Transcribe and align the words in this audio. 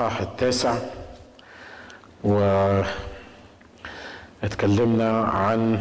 الإصحاح 0.00 0.20
التاسع 0.20 0.74
واتكلمنا 4.42 5.20
عن 5.22 5.80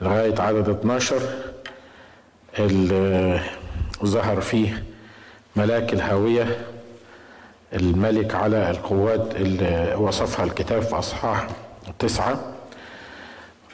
لغاية 0.00 0.34
عدد 0.40 0.68
12 0.68 1.22
اللي 2.58 3.40
ظهر 4.04 4.40
فيه 4.40 4.84
ملاك 5.56 5.92
الهاوية 5.92 6.56
الملك 7.72 8.34
على 8.34 8.70
القوات 8.70 9.36
اللي 9.36 9.94
وصفها 9.98 10.44
الكتاب 10.44 10.82
في 10.82 10.98
أصحاح 10.98 11.46
تسعة 11.98 12.40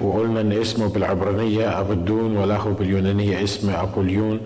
وقلنا 0.00 0.40
إن 0.40 0.52
اسمه 0.52 0.88
بالعبرانية 0.88 1.80
أبدون 1.80 2.36
وله 2.36 2.76
باليونانية 2.78 3.44
اسم 3.44 3.70
أبوليون. 3.70 4.40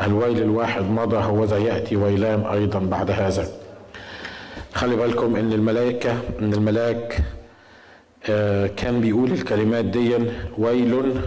الويل 0.00 0.42
الواحد 0.42 0.82
مضى 0.82 1.16
هوذا 1.16 1.58
يأتي 1.58 1.96
ويلام 1.96 2.46
أيضا 2.46 2.78
بعد 2.78 3.10
هذا. 3.10 3.65
خلي 4.76 4.96
بالكم 4.96 5.36
إن 5.36 5.52
الملائكة 5.52 6.10
إن 6.40 6.52
الملاك 6.54 7.22
آه 8.30 8.66
كان 8.66 9.00
بيقول 9.00 9.32
الكلمات 9.32 9.84
دي 9.84 10.16
ويل 10.58 11.20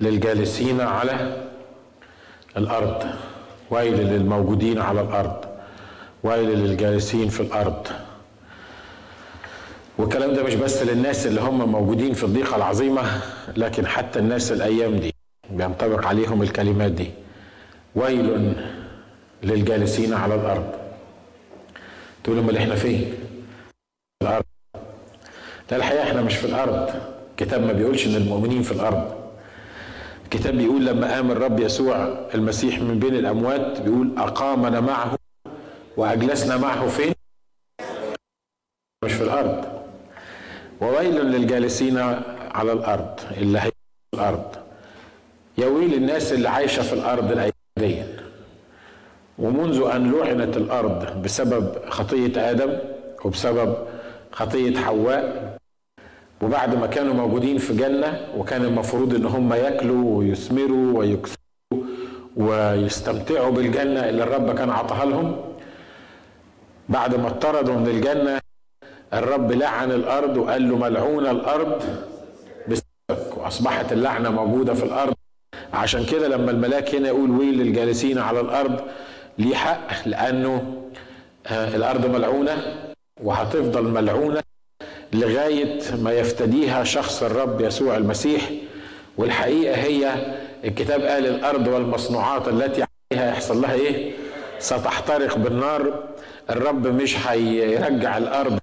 للجالسين 0.00 0.80
على 0.80 1.46
الأرض 2.56 3.02
ويل 3.70 3.94
للموجودين 4.06 4.78
على 4.78 5.00
الأرض 5.00 5.44
ويل 6.22 6.48
للجالسين 6.58 7.28
في 7.28 7.40
الأرض. 7.40 7.86
والكلام 9.98 10.34
ده 10.34 10.42
مش 10.42 10.54
بس 10.54 10.82
للناس 10.82 11.26
اللي 11.26 11.40
هم 11.40 11.72
موجودين 11.72 12.12
في 12.14 12.24
الضيقة 12.24 12.56
العظيمة 12.56 13.02
لكن 13.56 13.86
حتى 13.86 14.18
الناس 14.18 14.52
الأيام 14.52 14.96
دي 14.96 15.14
بينطبق 15.50 16.06
عليهم 16.06 16.42
الكلمات 16.42 16.92
دي 16.92 17.10
ويل 17.94 18.52
للجالسين 19.42 20.14
على 20.14 20.34
الأرض. 20.34 20.77
تقولوا 22.28 22.44
أمال 22.44 22.56
إحنا 22.56 22.74
فين؟ 22.74 23.14
الأرض. 24.22 24.44
لا 25.70 25.76
الحقيقة 25.76 26.02
إحنا 26.02 26.22
مش 26.22 26.36
في 26.36 26.44
الأرض. 26.46 26.90
الكتاب 27.30 27.62
ما 27.62 27.72
بيقولش 27.72 28.06
إن 28.06 28.14
المؤمنين 28.14 28.62
في 28.62 28.72
الأرض. 28.72 29.30
الكتاب 30.24 30.54
بيقول 30.54 30.86
لما 30.86 31.14
قام 31.14 31.30
الرب 31.30 31.60
يسوع 31.60 31.96
المسيح 32.34 32.78
من 32.80 32.98
بين 32.98 33.16
الأموات 33.16 33.80
بيقول 33.80 34.18
أقامنا 34.18 34.80
معه 34.80 35.18
وأجلسنا 35.96 36.56
معه 36.56 36.88
فين؟ 36.88 37.14
مش 39.04 39.12
في 39.12 39.22
الأرض. 39.22 39.64
وويل 40.80 41.14
للجالسين 41.14 41.98
على 42.50 42.72
الأرض 42.72 43.20
اللي 43.36 43.58
هي 43.58 43.70
الأرض. 44.14 44.56
يا 45.58 45.66
ويل 45.66 45.94
الناس 45.94 46.32
اللي 46.32 46.48
عايشة 46.48 46.82
في 46.82 46.92
الأرض 46.92 47.32
الأيام 47.32 47.52
دي 47.78 48.02
ومنذ 49.38 49.82
أن 49.94 50.12
لعنت 50.12 50.56
الأرض 50.56 51.22
بسبب 51.22 51.72
خطية 51.88 52.50
آدم 52.50 52.72
وبسبب 53.24 53.74
خطية 54.32 54.76
حواء 54.78 55.56
وبعد 56.42 56.74
ما 56.74 56.86
كانوا 56.86 57.14
موجودين 57.14 57.58
في 57.58 57.76
جنة 57.76 58.20
وكان 58.36 58.64
المفروض 58.64 59.14
إن 59.14 59.26
هم 59.26 59.52
ياكلوا 59.52 60.18
ويثمروا 60.18 60.98
ويكسروا 60.98 61.38
ويستمتعوا 62.36 63.50
بالجنة 63.50 64.08
اللي 64.08 64.22
الرب 64.22 64.54
كان 64.54 64.70
عطاها 64.70 65.04
لهم. 65.04 65.36
بعد 66.88 67.14
ما 67.14 67.28
اطردوا 67.28 67.74
من 67.74 67.86
الجنة 67.88 68.40
الرب 69.14 69.52
لعن 69.52 69.92
الأرض 69.92 70.36
وقال 70.36 70.68
له 70.68 70.76
ملعونه 70.76 71.30
الأرض 71.30 71.82
بسببك 72.68 73.36
وأصبحت 73.36 73.92
اللعنة 73.92 74.30
موجودة 74.30 74.74
في 74.74 74.84
الأرض. 74.84 75.14
عشان 75.72 76.04
كده 76.04 76.28
لما 76.28 76.50
الملاك 76.50 76.94
هنا 76.94 77.08
يقول 77.08 77.30
ويل 77.30 77.58
للجالسين 77.58 78.18
على 78.18 78.40
الأرض 78.40 78.80
ليه 79.38 79.54
حق 79.56 80.08
لأنه 80.08 80.82
آه 81.46 81.76
الأرض 81.76 82.06
ملعونة 82.06 82.74
وهتفضل 83.22 83.82
ملعونة 83.84 84.40
لغاية 85.12 85.78
ما 86.02 86.12
يفتديها 86.12 86.84
شخص 86.84 87.22
الرب 87.22 87.60
يسوع 87.60 87.96
المسيح. 87.96 88.50
والحقيقة 89.18 89.74
هي 89.76 90.12
الكتاب 90.64 91.02
قال 91.02 91.26
الأرض 91.26 91.66
والمصنوعات 91.68 92.48
التي 92.48 92.84
عليها 93.12 93.28
يحصل 93.30 93.60
لها 93.62 93.74
إيه؟ 93.74 94.12
ستحترق 94.58 95.38
بالنار. 95.38 96.04
الرب 96.50 96.86
مش 96.86 97.26
هيرجع 97.26 98.18
الأرض 98.18 98.58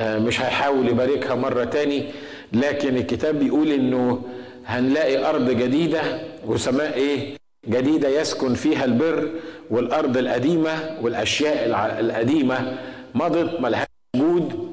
مش 0.00 0.40
هيحاول 0.40 0.88
يباركها 0.88 1.34
مرة 1.34 1.64
تاني. 1.64 2.04
لكن 2.52 2.96
الكتاب 2.96 3.38
بيقول 3.38 3.68
إنه 3.72 4.22
هنلاقي 4.66 5.30
أرض 5.30 5.50
جديدة 5.50 6.02
وسماء 6.46 6.94
إيه؟ 6.94 7.36
جديدة 7.68 8.08
يسكن 8.08 8.54
فيها 8.54 8.84
البر. 8.84 9.28
والأرض 9.72 10.16
القديمة 10.16 10.96
والأشياء 11.00 11.66
القديمة 12.00 12.78
مضت 13.14 13.60
ملهاش 13.60 13.86
وجود. 14.16 14.72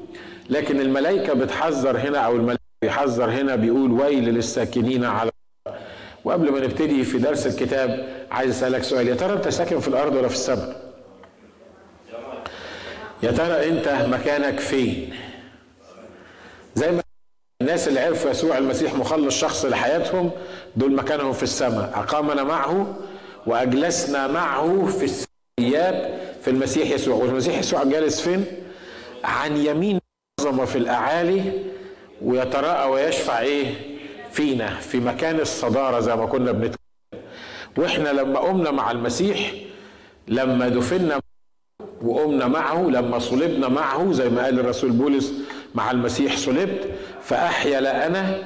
لكن 0.50 0.80
الملائكة 0.80 1.34
بتحذر 1.34 1.98
هنا 1.98 2.18
أو 2.18 2.36
الملائكة 2.36 2.60
بيحذر 2.82 3.30
هنا 3.30 3.56
بيقول 3.56 3.90
ويل 3.92 4.24
للساكنين 4.24 5.04
على 5.04 5.30
وقبل 6.24 6.52
ما 6.52 6.60
نبتدي 6.60 7.04
في 7.04 7.18
درس 7.18 7.46
الكتاب 7.46 8.08
عايز 8.30 8.50
أسألك 8.56 8.82
سؤال. 8.82 9.08
يا 9.08 9.14
ترى 9.14 9.32
أنت 9.32 9.48
ساكن 9.48 9.80
في 9.80 9.88
الأرض 9.88 10.14
ولا 10.14 10.28
في 10.28 10.34
السماء؟ 10.34 10.90
يا 13.22 13.30
ترى 13.30 13.68
أنت 13.68 13.88
مكانك 14.08 14.60
فين؟ 14.60 15.14
زي 16.74 16.90
ما 16.90 17.02
الناس 17.62 17.88
اللي 17.88 18.00
عرفوا 18.00 18.30
يسوع 18.30 18.58
المسيح 18.58 18.94
مخلص 18.94 19.40
شخص 19.40 19.64
لحياتهم 19.64 20.30
دول 20.76 20.94
مكانهم 20.94 21.32
في 21.32 21.42
السماء. 21.42 21.92
أقامنا 21.94 22.44
معه 22.44 22.96
وأجلسنا 23.46 24.26
معه 24.26 24.86
في 24.86 25.04
السماويات 25.04 26.20
في 26.42 26.50
المسيح 26.50 26.90
يسوع. 26.90 27.14
والمسيح 27.14 27.58
يسوع 27.58 27.84
جالس 27.84 28.20
فين؟ 28.20 28.44
عن 29.24 29.56
يمين 29.56 29.98
عظمه 30.40 30.64
في 30.64 30.78
الأعالي 30.78 31.52
ويتراءى 32.22 32.90
ويشفع 32.90 33.40
إيه؟ 33.40 33.74
فينا 34.32 34.74
في 34.80 35.00
مكان 35.00 35.40
الصدارة 35.40 36.00
زي 36.00 36.16
ما 36.16 36.26
كنا 36.26 36.52
بنتكلم. 36.52 36.80
وإحنا 37.78 38.08
لما 38.08 38.38
قمنا 38.38 38.70
مع 38.70 38.90
المسيح 38.90 39.52
لما 40.28 40.68
دفنا 40.68 41.20
وقمنا 42.02 42.46
معه 42.48 42.82
لما 42.82 43.18
صلبنا 43.18 43.68
معه 43.68 44.12
زي 44.12 44.28
ما 44.28 44.44
قال 44.44 44.60
الرسول 44.60 44.90
بولس 44.90 45.32
مع 45.74 45.90
المسيح 45.90 46.36
صلبت 46.36 46.90
فأحيا 47.22 47.80
لا 47.80 48.06
أنا 48.06 48.42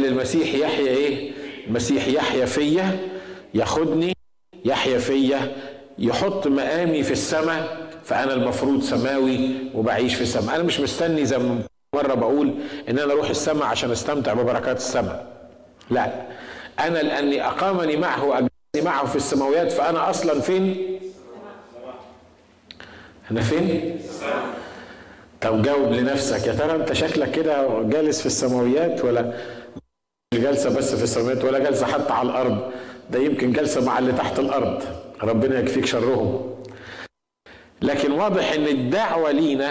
للمسيح 0.00 0.54
يحيا 0.54 0.86
إيه؟ 0.88 1.32
المسيح 1.66 2.08
يحيا 2.08 2.44
فيا 2.46 2.98
ياخدني 3.54 4.12
يحيا 4.64 4.98
فيا 4.98 5.56
يحط 5.98 6.46
مقامي 6.46 7.02
في 7.02 7.12
السماء 7.12 7.86
فأنا 8.04 8.34
المفروض 8.34 8.82
سماوي 8.82 9.50
وبعيش 9.74 10.14
في 10.14 10.22
السماء 10.22 10.54
أنا 10.54 10.62
مش 10.62 10.80
مستني 10.80 11.26
زي 11.26 11.38
مرة 11.94 12.14
بقول 12.14 12.54
إن 12.88 12.98
أنا 12.98 13.12
أروح 13.12 13.30
السماء 13.30 13.64
عشان 13.64 13.90
أستمتع 13.90 14.32
ببركات 14.34 14.76
السماء 14.76 15.26
لا 15.90 16.12
أنا 16.80 16.98
لاني 16.98 17.46
أقامني 17.46 17.96
معه 17.96 18.24
واجلسني 18.24 18.50
معه 18.84 19.06
في 19.06 19.16
السماويات 19.16 19.72
فأنا 19.72 20.10
أصلا 20.10 20.40
فين؟ 20.40 20.98
أنا 23.30 23.40
فين؟ 23.40 23.98
طب 25.40 25.62
جاوب 25.62 25.92
لنفسك. 25.92 26.46
يا 26.46 26.52
ترى 26.52 26.74
أنت 26.76 26.92
شكلك 26.92 27.30
كده 27.30 27.82
جالس 27.82 28.20
في 28.20 28.26
السماويات 28.26 29.04
ولا 29.04 29.32
جالسة 30.34 30.76
بس 30.76 30.94
في 30.94 31.02
السماويات 31.02 31.44
ولا 31.44 31.58
جالسة 31.58 31.86
حتى 31.86 32.12
على 32.12 32.28
الأرض؟ 32.30 32.72
ده 33.12 33.18
يمكن 33.18 33.52
جالسه 33.52 33.84
مع 33.84 33.98
اللي 33.98 34.12
تحت 34.12 34.38
الأرض. 34.38 34.82
ربنا 35.22 35.58
يكفيك 35.60 35.86
شرهم. 35.86 36.54
لكن 37.82 38.12
واضح 38.12 38.52
إن 38.52 38.64
الدعوة 38.66 39.30
لينا 39.30 39.70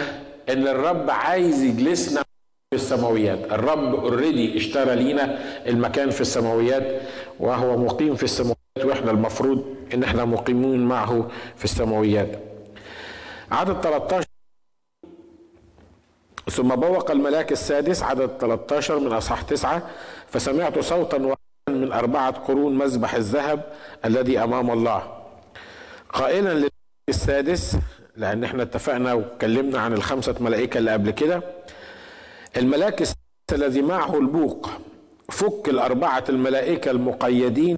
إن 0.49 0.67
الرب 0.67 1.09
عايز 1.09 1.63
يجلسنا 1.63 2.21
في 2.69 2.75
السماويات. 2.75 3.51
الرب 3.51 3.95
اوريدي 3.95 4.57
اشترى 4.57 4.95
لينا 4.95 5.39
المكان 5.67 6.09
في 6.09 6.21
السماويات 6.21 7.01
وهو 7.39 7.77
مقيم 7.77 8.15
في 8.15 8.23
السماويات 8.23 8.57
وإحنا 8.85 9.11
المفروض 9.11 9.65
إن 9.93 10.03
إحنا 10.03 10.25
مقيمون 10.25 10.79
معه 10.85 11.27
في 11.55 11.63
السماويات. 11.65 12.39
عدد 13.51 13.81
13 13.81 14.25
ثم 16.51 16.75
بوق 16.75 17.11
الملاك 17.11 17.51
السادس 17.51 18.03
عدد 18.03 18.29
13 18.39 18.99
من 18.99 19.11
أصحاح 19.13 19.41
تسعة 19.41 19.89
فسمعت 20.27 20.79
صوتا 20.79 21.17
أربعة 21.93 22.31
قرون 22.31 22.77
مذبح 22.77 23.13
الذهب 23.15 23.73
الذي 24.05 24.39
أمام 24.43 24.71
الله. 24.71 25.17
قائلا 26.13 26.49
للملاك 26.49 26.71
السادس 27.09 27.77
لأن 28.15 28.43
إحنا 28.43 28.63
اتفقنا 28.63 29.13
واتكلمنا 29.13 29.79
عن 29.79 29.93
الخمسة 29.93 30.35
ملائكة 30.39 30.77
اللي 30.77 30.91
قبل 30.91 31.11
كده. 31.11 31.43
الملاك 32.57 33.01
السادس 33.01 33.17
الذي 33.53 33.81
معه 33.81 34.17
البوق 34.17 34.69
فك 35.29 35.69
الأربعة 35.69 36.23
الملائكة 36.29 36.91
المقيدين 36.91 37.77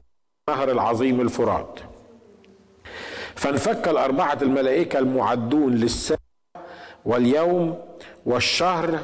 النهر 0.50 0.72
العظيم 0.72 1.22
الفرات. 1.22 1.80
فانفك 3.36 3.88
الأربعة 3.88 4.38
الملائكة 4.42 5.00
المعدون 5.00 5.76
للساعة 5.76 6.20
واليوم 7.06 7.80
والشهر 8.26 9.00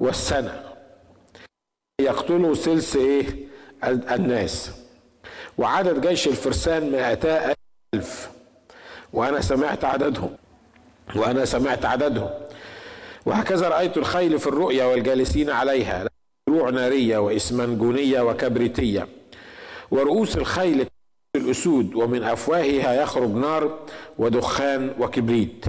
والسنة. 0.00 0.62
يقتلوا 2.00 2.54
ثلث 2.54 2.96
إيه؟ 2.96 3.49
الناس. 3.84 4.70
وعدد 5.58 6.06
جيش 6.08 6.28
الفرسان 6.28 6.92
مائتا 6.92 7.54
ألف. 7.94 8.30
وأنا 9.12 9.40
سمعت 9.40 9.84
عددهم. 9.84 10.36
وأنا 11.16 11.44
سمعت 11.44 11.84
عددهم. 11.84 12.30
وهكذا 13.26 13.68
رأيت 13.68 13.96
الخيل 13.96 14.38
في 14.38 14.46
الرؤيا 14.46 14.84
والجالسين 14.84 15.50
عليها. 15.50 16.06
دروع 16.48 16.70
نارية 16.70 17.18
وإسمنجونية 17.18 18.20
وكبريتية. 18.20 19.08
ورؤوس 19.90 20.36
الخيل 20.36 20.86
الأسود 21.36 21.94
ومن 21.94 22.22
أفواهها 22.22 23.02
يخرج 23.02 23.30
نار 23.30 23.78
ودخان 24.18 24.94
وكبريت. 24.98 25.64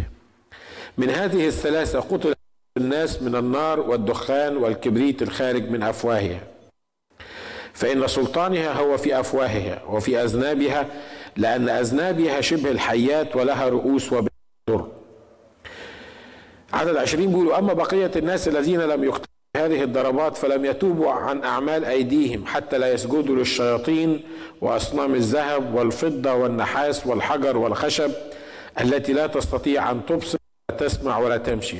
من 0.97 1.09
هذه 1.09 1.47
الثلاثة 1.47 1.99
قتل 1.99 2.33
الناس 2.77 3.21
من 3.21 3.35
النار 3.35 3.79
والدخان 3.79 4.57
والكبريت 4.57 5.21
الخارج 5.21 5.69
من 5.69 5.83
أفواهها. 5.83 6.50
فإن 7.81 8.07
سلطانها 8.07 8.73
هو 8.73 8.97
في 8.97 9.19
أفواهها 9.19 9.81
وفي 9.89 10.23
أذنابها 10.23 10.87
لأن 11.37 11.69
أذنابها 11.69 12.41
شبه 12.41 12.71
الحيات 12.71 13.35
ولها 13.35 13.69
رؤوس 13.69 14.13
وبر 14.13 14.87
عدد 16.73 16.95
عشرين 16.97 17.29
بيقولوا 17.29 17.59
أما 17.59 17.73
بقية 17.73 18.11
الناس 18.15 18.47
الذين 18.47 18.79
لم 18.79 19.03
يقتلوا 19.03 19.25
هذه 19.57 19.83
الضربات 19.83 20.37
فلم 20.37 20.65
يتوبوا 20.65 21.11
عن 21.11 21.43
أعمال 21.43 21.85
أيديهم 21.85 22.45
حتى 22.45 22.77
لا 22.77 22.93
يسجدوا 22.93 23.35
للشياطين 23.35 24.23
وأصنام 24.61 25.15
الذهب 25.15 25.75
والفضة 25.75 26.33
والنحاس 26.33 27.07
والحجر 27.07 27.57
والخشب 27.57 28.11
التي 28.81 29.13
لا 29.13 29.27
تستطيع 29.27 29.91
أن 29.91 30.05
تبصر 30.05 30.37
ولا 30.69 30.77
تسمع 30.79 31.17
ولا 31.17 31.37
تمشي. 31.37 31.77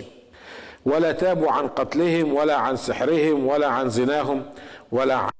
ولا 0.85 1.11
تابوا 1.11 1.51
عن 1.51 1.67
قتلهم 1.67 2.33
ولا 2.33 2.55
عن 2.55 2.75
سحرهم 2.75 3.47
ولا 3.47 3.67
عن 3.67 3.89
زناهم 3.89 4.43
ولا 4.91 5.30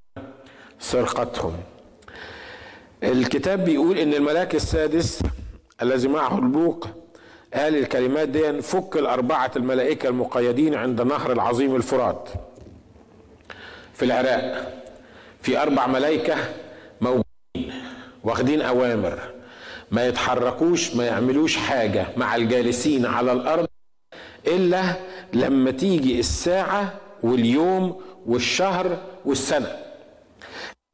سرقتهم. 0.81 1.54
الكتاب 3.04 3.66
بيقول 3.66 3.98
إن 3.98 4.13
الملاك 4.13 4.56
السادس 4.56 5.19
الذي 5.81 6.07
معه 6.07 6.38
البوق 6.39 6.88
قال 7.54 7.75
الكلمات 7.75 8.30
دي 8.30 8.62
فك 8.62 8.98
الأربعة 8.98 9.51
الملائكة 9.56 10.10
المقيدين 10.10 10.75
عند 10.75 11.01
نهر 11.01 11.31
العظيم 11.31 11.75
الفرات. 11.75 12.30
في 13.94 14.06
العراق 14.06 14.74
في 15.42 15.62
أربع 15.62 15.88
ملائكة 15.88 16.36
موجودين 17.01 17.74
واخدين 18.24 18.62
أوامر. 18.62 19.19
ما 19.92 20.07
يتحركوش 20.07 20.95
ما 20.95 21.06
يعملوش 21.06 21.57
حاجة 21.57 22.07
مع 22.18 22.36
الجالسين 22.36 23.06
على 23.06 23.31
الأرض 23.31 23.68
إلا 24.48 24.83
لما 25.33 25.72
تيجي 25.72 26.19
الساعة 26.19 26.94
واليوم 27.24 28.01
والشهر 28.25 28.98
والسنة. 29.25 29.75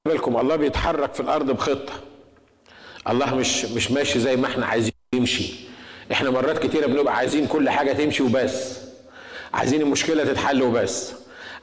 بالكم 0.08 0.38
الله 0.38 0.56
بيتحرك 0.56 1.14
في 1.14 1.20
الأرض 1.20 1.52
بخطة. 1.52 1.94
الله 3.10 3.36
مش 3.36 3.66
مش 3.66 3.92
ماشي 3.92 4.20
زي 4.20 4.36
ما 4.36 4.48
إحنا 4.48 4.66
عايزين 4.66 4.92
يمشي. 5.16 5.54
إحنا 6.12 6.30
مرات 6.30 6.58
كتيرة 6.66 6.88
بنبقى 6.88 7.16
عايزين 7.16 7.48
كل 7.48 7.70
حاجة 7.70 7.94
تمشي 7.94 8.24
وبس. 8.24 8.80
عايزين 9.54 9.82
المشكلة 9.82 10.24
تتحل 10.24 10.62
وبس. 10.62 11.14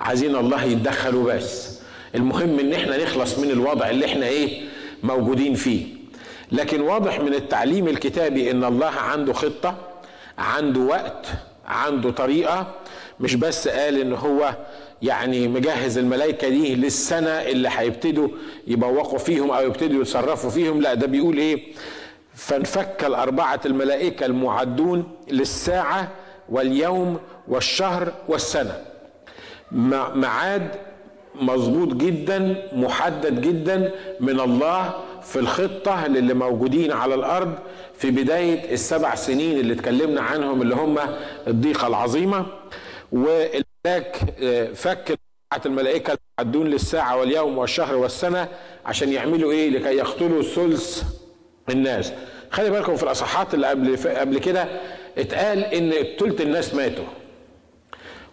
عايزين 0.00 0.37
الله 0.37 0.64
يتدخل 0.64 1.14
وبس. 1.14 1.79
المهم 2.14 2.58
إن 2.58 2.73
إحنا 2.73 3.05
نخلص 3.05 3.38
من 3.38 3.50
الوضع 3.50 3.91
اللي 3.91 4.06
إحنا 4.06 4.26
إيه 4.26 4.62
موجودين 5.02 5.55
فيه. 5.55 5.87
لكن 6.52 6.81
واضح 6.81 7.20
من 7.20 7.35
التعليم 7.35 7.88
الكتابي 7.88 8.50
إن 8.50 8.64
الله 8.64 8.87
عنده 8.90 9.32
خطة 9.32 9.76
عنده 10.38 10.81
وقت 10.81 11.26
عنده 11.67 12.11
طريقة. 12.11 12.75
مش 13.20 13.35
بس 13.35 13.69
قال 13.69 14.00
إن 14.00 14.12
هو 14.12 14.55
يعني 15.04 15.48
مجهز 15.48 15.98
الملائكة 15.98 16.48
دي 16.48 16.74
للسنة 16.74 17.28
اللي 17.30 17.68
هيبتدوا 17.72 18.28
يبوقوا 18.66 19.18
فيهم 19.18 19.50
أو 19.50 19.66
يبتدوا 19.66 20.00
يتصرفوا 20.02 20.50
فيهم. 20.50 20.80
لا 20.80 20.94
ده 20.94 21.06
بيقول 21.06 21.38
إيه؟ 21.38 21.62
فانفك 22.34 23.04
الأربعة 23.04 23.60
الملائكة 23.66 24.26
المعدون 24.26 25.04
للساعة 25.30 26.08
واليوم 26.48 27.18
والشهر 27.48 28.12
والسنة. 28.28 28.76
معاد 30.14 30.68
مظبوط 31.40 31.94
جدا 31.94 32.68
محدد 32.72 33.40
جدا 33.40 33.92
من 34.20 34.40
الله 34.40 34.94
في 35.22 35.38
الخطة 35.38 36.06
للي 36.06 36.34
موجودين 36.34 36.92
على 36.92 37.14
الأرض 37.14 37.54
في 37.98 38.10
بداية 38.10 38.72
السبع 38.72 39.14
سنين 39.14 39.58
اللي 39.60 39.72
اتكلمنا 39.72 40.20
عنهم 40.20 40.62
اللي 40.62 40.74
هم 40.74 40.98
الضيقة 41.46 41.86
العظيمة. 41.86 42.46
والملاك 43.86 44.16
فك 44.75 45.19
الملائكة 45.66 46.19
المعدون 46.40 46.66
للساعة 46.66 47.16
واليوم 47.16 47.58
والشهر 47.58 47.96
والسنة 47.96 48.48
عشان 48.86 49.12
يعملوا 49.12 49.52
إيه؟ 49.52 49.70
لكي 49.70 49.96
يقتلوا 49.96 50.42
ثلث 50.42 51.02
الناس. 51.70 52.12
خلي 52.50 52.70
بالكم 52.70 52.96
في 52.96 53.02
الأصحاحات 53.02 53.54
اللي 53.54 53.66
قبل 53.66 53.96
قبل 53.96 54.38
كده 54.38 54.69
اتقال 55.19 55.64
إن 55.64 55.92
ثلث 56.19 56.40
الناس 56.40 56.75
ماتوا. 56.75 57.04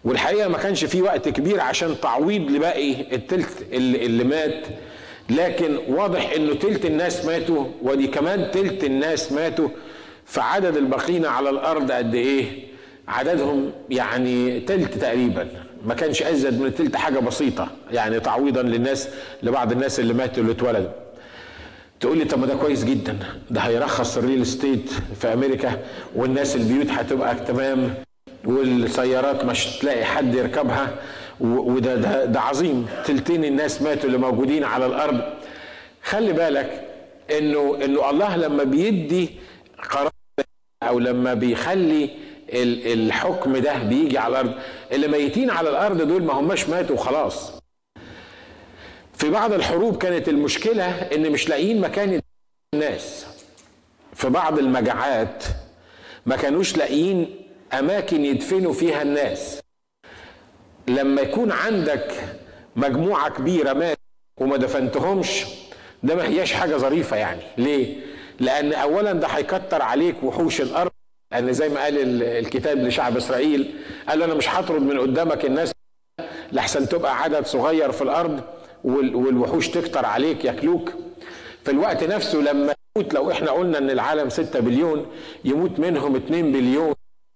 والحقيقة 0.04 0.48
ما 0.48 0.58
كانش 0.58 0.84
في 0.84 1.02
وقت 1.02 1.28
كبير 1.28 1.60
عشان 1.60 2.00
تعويض 2.00 2.50
لباقي 2.50 3.14
الثلث 3.14 3.62
اللي, 3.72 4.06
اللي 4.06 4.24
مات. 4.24 4.66
لكن 5.30 5.78
واضح 5.88 6.32
انه 6.32 6.54
ثلث 6.54 6.86
الناس 6.86 7.24
ماتوا 7.24 7.64
ودي 7.82 8.06
كمان 8.06 8.50
ثلث 8.52 8.84
الناس 8.84 9.32
ماتوا. 9.32 9.68
فعدد 10.26 10.76
الباقين 10.76 11.26
على 11.26 11.50
الأرض 11.50 11.92
قد 11.92 12.14
إيه؟ 12.14 12.71
عددهم 13.08 13.72
يعني 13.90 14.60
ثلث 14.60 14.98
تقريبا. 14.98 15.48
ما 15.86 15.94
كانش 15.94 16.22
أزيد 16.22 16.60
من 16.60 16.70
ثلث 16.70 16.96
حاجة 16.96 17.18
بسيطة 17.18 17.68
يعني 17.92 18.20
تعويضا 18.20 18.62
للناس 18.62 19.08
لبعض 19.42 19.72
الناس 19.72 20.00
اللي 20.00 20.14
ماتوا 20.14 20.42
اللي 20.42 20.52
اتولدوا. 20.52 20.90
تقول 22.00 22.18
لي 22.18 22.24
طب 22.24 22.38
ما 22.38 22.46
ده 22.46 22.54
كويس 22.54 22.84
جدا 22.84 23.16
ده 23.50 23.60
هيرخص 23.60 24.16
الريل 24.16 24.42
استيت 24.42 24.90
في 25.20 25.32
أمريكا 25.32 25.78
والناس 26.16 26.56
البيوت 26.56 26.90
هتبقى 26.90 27.34
تمام 27.34 27.94
والسيارات 28.44 29.44
مش 29.44 29.66
تلاقي 29.66 30.04
حد 30.04 30.34
يركبها 30.34 30.94
وده 31.40 31.94
ده, 31.96 32.24
ده 32.24 32.40
عظيم. 32.40 32.86
تلتين 33.06 33.44
الناس 33.44 33.82
ماتوا 33.82 34.04
اللي 34.06 34.18
موجودين 34.18 34.64
على 34.64 34.86
الأرض. 34.86 35.20
خلي 36.04 36.32
بالك 36.32 36.88
إنه 37.38 37.78
إنه 37.84 38.10
الله 38.10 38.36
لما 38.36 38.64
بيدي 38.64 39.30
قرار 39.90 40.10
أو 40.82 40.98
لما 40.98 41.34
بيخلي 41.34 42.10
الحكم 42.52 43.56
ده 43.56 43.78
بيجي 43.78 44.18
على 44.18 44.40
الأرض. 44.40 44.54
اللي 44.92 45.08
ميتين 45.08 45.50
على 45.50 45.70
الأرض 45.70 46.02
دول 46.02 46.22
ما 46.22 46.32
هماش 46.32 46.68
ماتوا 46.68 46.96
وخلاص 46.96 47.52
في 49.14 49.30
بعض 49.30 49.52
الحروب 49.52 49.96
كانت 49.96 50.28
المشكلة 50.28 50.84
إن 50.90 51.30
مش 51.32 51.48
لاقيين 51.48 51.80
مكان 51.80 52.20
الناس. 52.74 53.26
في 54.14 54.28
بعض 54.28 54.58
المجاعات 54.58 55.44
ما 56.26 56.36
كانوش 56.36 56.76
لاقيين 56.76 57.36
أماكن 57.72 58.24
يدفنوا 58.24 58.72
فيها 58.72 59.02
الناس. 59.02 59.60
لما 60.88 61.22
يكون 61.22 61.52
عندك 61.52 62.12
مجموعة 62.76 63.28
كبيرة 63.30 63.72
مات 63.72 63.98
وما 64.40 64.56
دفنتهمش 64.56 65.44
ده 66.02 66.14
ما 66.14 66.24
هياش 66.28 66.52
حاجة 66.52 66.76
ظريفة 66.76 67.16
يعني. 67.16 67.40
ليه؟ 67.58 67.96
لأن 68.40 68.72
اولا 68.72 69.12
ده 69.12 69.26
هيكتر 69.26 69.82
عليك 69.82 70.22
وحوش 70.22 70.60
الأرض. 70.60 70.91
لأن 71.32 71.52
زي 71.52 71.68
ما 71.68 71.80
قال 71.84 72.22
الكتاب 72.22 72.78
لشعب 72.78 73.16
إسرائيل 73.16 73.74
قال 74.08 74.22
أنا 74.22 74.34
مش 74.34 74.48
هطرد 74.48 74.82
من 74.82 75.00
قدامك 75.00 75.44
الناس 75.44 75.72
لحسن 76.52 76.88
تبقى 76.88 77.22
عدد 77.22 77.46
صغير 77.46 77.92
في 77.92 78.02
الأرض 78.02 78.40
والوحوش 78.84 79.68
تكتر 79.68 80.06
عليك 80.06 80.44
ياكلوك. 80.44 80.92
في 81.64 81.70
الوقت 81.70 82.04
نفسه 82.04 82.38
لما 82.38 82.74
يموت 82.96 83.14
لو 83.14 83.30
إحنا 83.30 83.50
قلنا 83.50 83.78
إن 83.78 83.90
العالم 83.90 84.28
6 84.28 84.60
بليون 84.60 85.06
يموت 85.44 85.78
منهم 85.78 86.16
2 86.16 86.52
بليون 86.52 86.94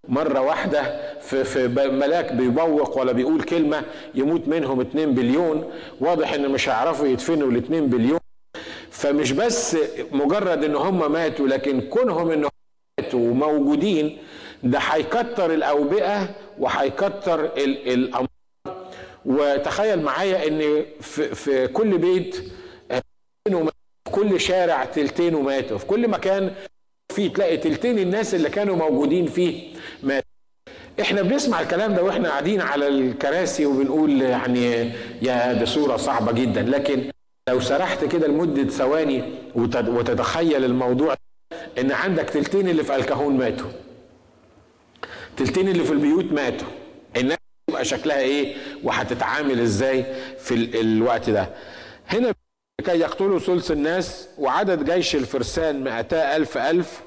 مرة 0.09 0.41
واحدة 0.41 0.83
في, 1.21 1.45
في 1.45 1.69
ملاك 1.89 2.33
بيبوق 2.33 2.99
ولا 2.99 3.13
بيقول 3.13 3.43
كلمة 3.43 3.83
يموت 4.15 4.49
منهم 4.49 4.81
2 4.81 5.15
بليون. 5.15 5.71
واضح 6.01 6.33
إن 6.33 6.49
مش 6.51 6.69
هيعرفوا 6.69 7.07
يدفنوا 7.07 7.51
ال 7.51 7.57
2 7.57 7.87
بليون. 7.87 8.21
فمش 8.91 9.33
بس 9.33 9.77
مجرد 10.13 10.65
إن 10.65 10.77
هم 10.77 11.13
ماتوا 11.13 11.49
لكن 11.49 11.81
كونهم 11.81 12.31
إن 12.31 12.45
وموجودين 13.15 14.19
ده 14.63 14.79
هيكتر 14.79 15.55
الأوبئة 15.55 16.29
وهيكتر 16.59 17.45
الأمراض. 17.57 18.27
وتخيل 19.27 20.03
معايا 20.03 20.49
إن 20.49 20.85
في, 21.01 21.35
في 21.35 21.67
كل 21.69 21.99
بيت 21.99 22.37
في 23.49 23.71
كل 24.13 24.41
شارع 24.41 24.85
تلتين 24.85 25.35
وماتوا 25.35 25.79
في 25.79 25.87
كل 25.87 26.09
مكان 26.09 26.51
فيه 27.15 27.33
تلاقي 27.33 27.57
تلتين 27.57 27.99
الناس 27.99 28.35
اللي 28.35 28.51
كانوا 28.51 28.77
موجودين 28.77 29.27
فيه 29.27 29.75
ماتوا. 30.03 30.29
إحنا 31.01 31.23
بنسمع 31.23 31.61
الكلام 31.61 31.95
ده 31.95 32.03
وإحنا 32.03 32.29
قاعدين 32.29 32.61
على 32.61 32.89
الكراسي 32.89 33.67
وبنقول 33.67 34.23
يعني 34.23 34.93
يا 35.23 35.53
دي 35.53 35.67
صورة 35.67 35.97
صعبة 35.97 36.33
جدا. 36.33 36.63
لكن 36.63 37.11
لو 37.49 37.61
سرحت 37.61 38.05
كده 38.05 38.27
لمدة 38.27 38.65
ثواني 38.71 39.23
وتتخيل 39.55 40.65
الموضوع 40.65 41.15
إن 41.79 41.93
عندك 41.93 42.25
تلتين 42.25 42.69
اللي 42.69 42.85
في 42.85 42.97
الكهون 42.97 43.37
ماتوا. 43.37 43.71
تلتين 45.37 45.69
اللي 45.69 45.85
في 45.85 45.93
البيوت 45.93 46.25
ماتوا. 46.33 46.69
الناس 47.17 47.39
تبقى 47.71 47.85
شكلها 47.85 48.19
إيه؟ 48.19 48.57
وهتتعامل 48.83 49.61
إزاي 49.61 50.05
في 50.39 50.81
الوقت 50.81 51.31
ده. 51.31 51.49
هنا 52.09 52.33
كي 52.85 52.99
يقتلوا 52.99 53.39
ثلث 53.39 53.71
الناس 53.71 54.29
وعدد 54.39 54.91
جيش 54.91 55.17
الفرسان 55.17 55.85
مئتا 55.85 56.37
ألف 56.37 56.59
ألف 56.59 57.03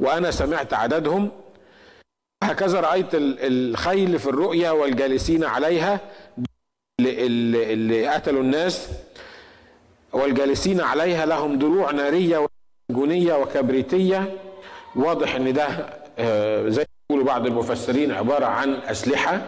وأنا 0.00 0.30
سمعت 0.30 0.74
عددهم. 0.74 1.30
هكذا 2.44 2.80
رأيت 2.80 3.08
الخيل 3.14 4.18
في 4.18 4.26
الرؤيا 4.26 4.70
والجالسين 4.70 5.44
عليها 5.44 6.00
اللي, 7.00 8.08
قتلوا 8.08 8.42
الناس 8.42 8.88
والجالسين 10.12 10.80
عليها 10.80 11.26
لهم 11.26 11.58
دروع 11.58 11.90
نارية 11.90 12.48
وجونية 12.92 13.34
وكبريتية. 13.34 14.36
واضح 14.96 15.34
إن 15.34 15.52
ده 15.52 15.66
آه، 16.18 16.68
زي 16.68 16.84
يقولوا 17.10 17.26
بعض 17.26 17.46
المفسرين 17.46 18.12
عبارة 18.12 18.46
عن 18.46 18.74
أسلحة 18.74 19.40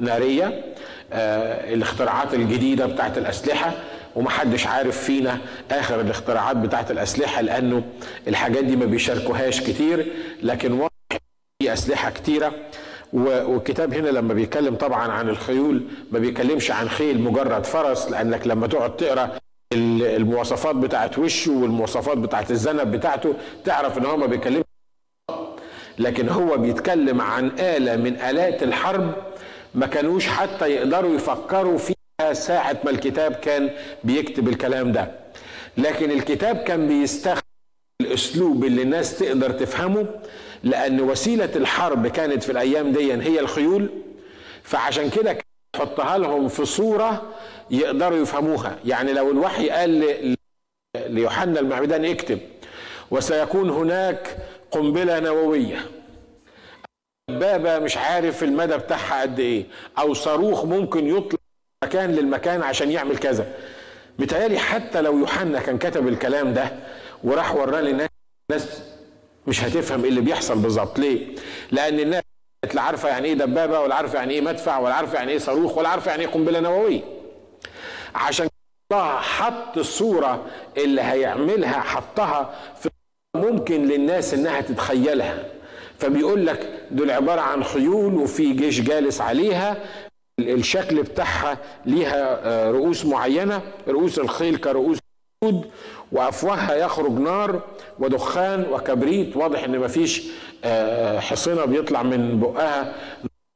نارية 0.00 0.74
آه، 1.12 1.74
الاختراعات 1.74 2.34
الجديدة 2.34 2.86
بتاعت 2.86 3.18
الأسلحة 3.18 3.72
ومحدش 4.16 4.66
عارف 4.66 5.04
فينا 5.04 5.38
آخر 5.70 6.00
الاختراعات 6.00 6.56
بتاعت 6.56 6.90
الأسلحة 6.90 7.40
لأنه 7.42 7.82
الحاجات 8.28 8.64
دي 8.64 8.76
ما 8.76 8.84
بيشاركوهاش 8.86 9.60
كتير 9.60 10.06
لكن 10.42 10.72
واضح 10.72 10.90
في 11.62 11.72
أسلحة 11.72 12.10
كتيرة. 12.10 12.52
والكتاب 13.12 13.94
هنا 13.94 14.08
لما 14.08 14.34
بيتكلم 14.34 14.74
طبعا 14.74 15.12
عن 15.12 15.28
الخيول 15.28 15.82
ما 16.12 16.18
بيتكلمش 16.18 16.70
عن 16.70 16.88
خيل 16.88 17.20
مجرد 17.22 17.66
فرس 17.66 18.10
لأنك 18.10 18.46
لما 18.46 18.66
تقعد 18.66 18.96
تقرأ 18.96 19.30
المواصفات 19.74 20.76
بتاعت 20.76 21.18
وشه 21.18 21.52
والمواصفات 21.52 22.18
بتاعت 22.18 22.50
الذنب 22.50 22.90
بتاعته 22.90 23.34
تعرف 23.64 23.98
إن 23.98 24.06
هو 24.06 24.16
ما 24.16 24.26
بيتكلمش 24.26 24.64
لكن 25.98 26.28
هو 26.28 26.56
بيتكلم 26.56 27.20
عن 27.20 27.52
آلة 27.58 27.96
من 27.96 28.16
آلات 28.20 28.62
الحرب 28.62 29.14
ما 29.74 29.86
كانوش 29.86 30.26
حتى 30.28 30.68
يقدروا 30.68 31.14
يفكروا 31.14 31.78
فيها 31.78 32.32
ساعة 32.32 32.76
ما 32.84 32.90
الكتاب 32.90 33.32
كان 33.32 33.70
بيكتب 34.04 34.48
الكلام 34.48 34.92
ده. 34.92 35.10
لكن 35.78 36.10
الكتاب 36.10 36.56
كان 36.56 36.88
بيستخدم 36.88 37.40
الأسلوب 38.00 38.64
اللي 38.64 38.82
الناس 38.82 39.18
تقدر 39.18 39.50
تفهمه 39.50 40.06
لأن 40.62 41.00
وسيلة 41.00 41.50
الحرب 41.56 42.06
كانت 42.06 42.42
في 42.42 42.52
الأيام 42.52 42.92
دي 42.92 43.12
هي 43.14 43.40
الخيول 43.40 43.88
فعشان 44.62 45.10
كده 45.10 45.38
يحطها 45.76 46.18
لهم 46.18 46.48
في 46.48 46.64
صورة 46.64 47.22
يقدروا 47.70 48.18
يفهموها. 48.18 48.78
يعني 48.84 49.12
لو 49.12 49.30
الوحي 49.30 49.70
قال 49.70 50.34
ليوحنا 51.06 51.60
المعمدان 51.60 52.04
اكتب 52.04 52.38
وسيكون 53.10 53.70
هناك 53.70 54.36
قنبلة 54.70 55.18
نووية 55.20 55.86
دبابة 57.30 57.78
مش 57.78 57.96
عارف 57.96 58.42
المدى 58.42 58.76
بتاعها 58.76 59.22
قد 59.22 59.40
إيه. 59.40 59.64
أو 59.98 60.14
صاروخ 60.14 60.64
ممكن 60.64 61.06
يطلع 61.06 61.38
مكان 61.84 62.10
للمكان 62.12 62.62
عشان 62.62 62.90
يعمل 62.90 63.16
كذا. 63.18 63.46
متهيألي 64.18 64.58
حتى 64.58 65.00
لو 65.00 65.18
يوحنا 65.18 65.60
كان 65.60 65.78
كتب 65.78 66.08
الكلام 66.08 66.52
ده 66.54 66.72
وراح 67.24 67.54
وراه 67.54 67.80
للناس 67.80 68.08
الناس 68.50 68.82
مش 69.46 69.64
هتفهم 69.64 70.02
إيه 70.02 70.08
اللي 70.10 70.20
بيحصل 70.20 70.58
بالظبط. 70.58 70.98
ليه؟ 70.98 71.26
لأن 71.72 72.00
الناس 72.00 72.22
لا 72.74 72.82
عارفة 72.82 73.08
يعني 73.08 73.28
إيه 73.28 73.34
دبابة 73.34 73.80
ولا 73.80 73.94
عارفة 73.94 74.18
يعني 74.18 74.34
إيه 74.34 74.40
مدفع 74.40 74.78
ولا 74.78 74.94
عارفة 74.94 75.14
يعني 75.18 75.32
إيه 75.32 75.38
صاروخ 75.38 75.78
ولا 75.78 75.88
عارفة 75.88 76.10
يعني 76.10 76.22
إيه 76.22 76.28
قنبلة 76.30 76.60
نووية. 76.60 77.00
عشان 78.14 78.48
الله 78.92 79.16
حط 79.16 79.78
الصورة 79.78 80.46
اللي 80.76 81.02
هيعملها 81.02 81.80
حطها 81.80 82.54
في 82.80 82.88
ممكن 83.36 83.86
للناس 83.88 84.34
إنها 84.34 84.60
تتخيلها. 84.60 85.44
فبيقول 85.98 86.46
لك 86.46 86.80
دول 86.90 87.10
عبارة 87.10 87.40
عن 87.40 87.64
خيول 87.64 88.14
وفي 88.14 88.52
جيش 88.52 88.80
جالس 88.80 89.20
عليها 89.20 89.76
الشكل 90.40 91.02
بتاعها 91.02 91.58
ليها 91.86 92.40
آه، 92.44 92.70
رؤوس 92.70 93.04
معينة 93.06 93.62
رؤوس 93.88 94.18
الخيل 94.18 94.56
كرؤوس 94.56 94.98
الاسود 95.42 95.70
وافواهها 96.12 96.74
يخرج 96.74 97.12
نار 97.12 97.62
ودخان 97.98 98.66
وكبريت 98.72 99.36
واضح 99.36 99.64
إن 99.64 99.78
مفيش 99.78 100.22
آه، 100.64 101.20
حصنه 101.20 101.64
بيطلع 101.64 102.02
من 102.02 102.40
بقها. 102.40 102.94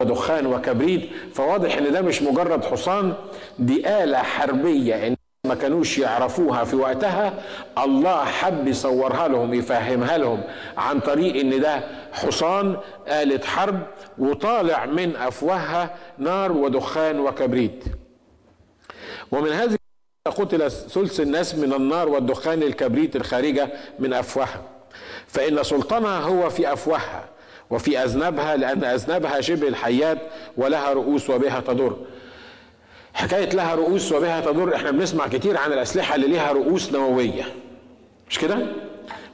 ودخان 0.02 0.46
وكبريت 0.46 1.10
فواضح 1.34 1.76
إن 1.76 1.92
ده 1.92 2.00
مش 2.02 2.22
مجرد 2.22 2.64
حصان 2.64 3.14
دي 3.58 4.02
آلة 4.04 4.18
حربية 4.18 5.16
ما 5.46 5.54
كانوش 5.54 5.98
يعرفوها 5.98 6.64
في 6.64 6.76
وقتها. 6.76 7.42
الله 7.78 8.24
حب 8.24 8.68
يصورها 8.68 9.28
لهم 9.28 9.54
يفهمها 9.54 10.18
لهم 10.18 10.42
عن 10.76 11.00
طريق 11.00 11.36
إن 11.40 11.60
ده 11.60 11.80
حصان 12.12 12.76
آلة 13.08 13.46
حرب 13.46 13.80
وطالع 14.18 14.86
من 14.86 15.16
أفواهها 15.16 15.96
نار 16.18 16.52
ودخان 16.52 17.20
وكبريت. 17.20 17.84
ومن 19.32 19.52
هذه 19.52 19.76
قتل 20.24 20.70
ثلث 20.70 21.20
الناس 21.20 21.54
من 21.54 21.72
النار 21.72 22.08
والدخان 22.08 22.62
الكبريت 22.62 23.16
الخارجة 23.16 23.68
من 23.98 24.12
أفواهها. 24.12 24.62
فإن 25.26 25.62
سلطانها 25.62 26.18
هو 26.20 26.50
في 26.50 26.72
أفواهها. 26.72 27.24
وفي 27.70 27.98
أذنبها 27.98 28.56
لأن 28.56 28.84
أذنبها 28.84 29.40
شبه 29.40 29.68
الحيات 29.68 30.18
ولها 30.56 30.92
رؤوس 30.92 31.30
وبها 31.30 31.60
تضر. 31.60 31.96
حكاية 33.14 33.48
لها 33.50 33.74
رؤوس 33.74 34.12
وبها 34.12 34.40
تضر 34.40 34.74
إحنا 34.74 34.90
بنسمع 34.90 35.28
كتير 35.28 35.56
عن 35.56 35.72
الأسلحة 35.72 36.14
اللي 36.14 36.26
ليها 36.26 36.52
رؤوس 36.52 36.92
نووية. 36.92 37.44
مش 38.30 38.38
كده؟ 38.38 38.58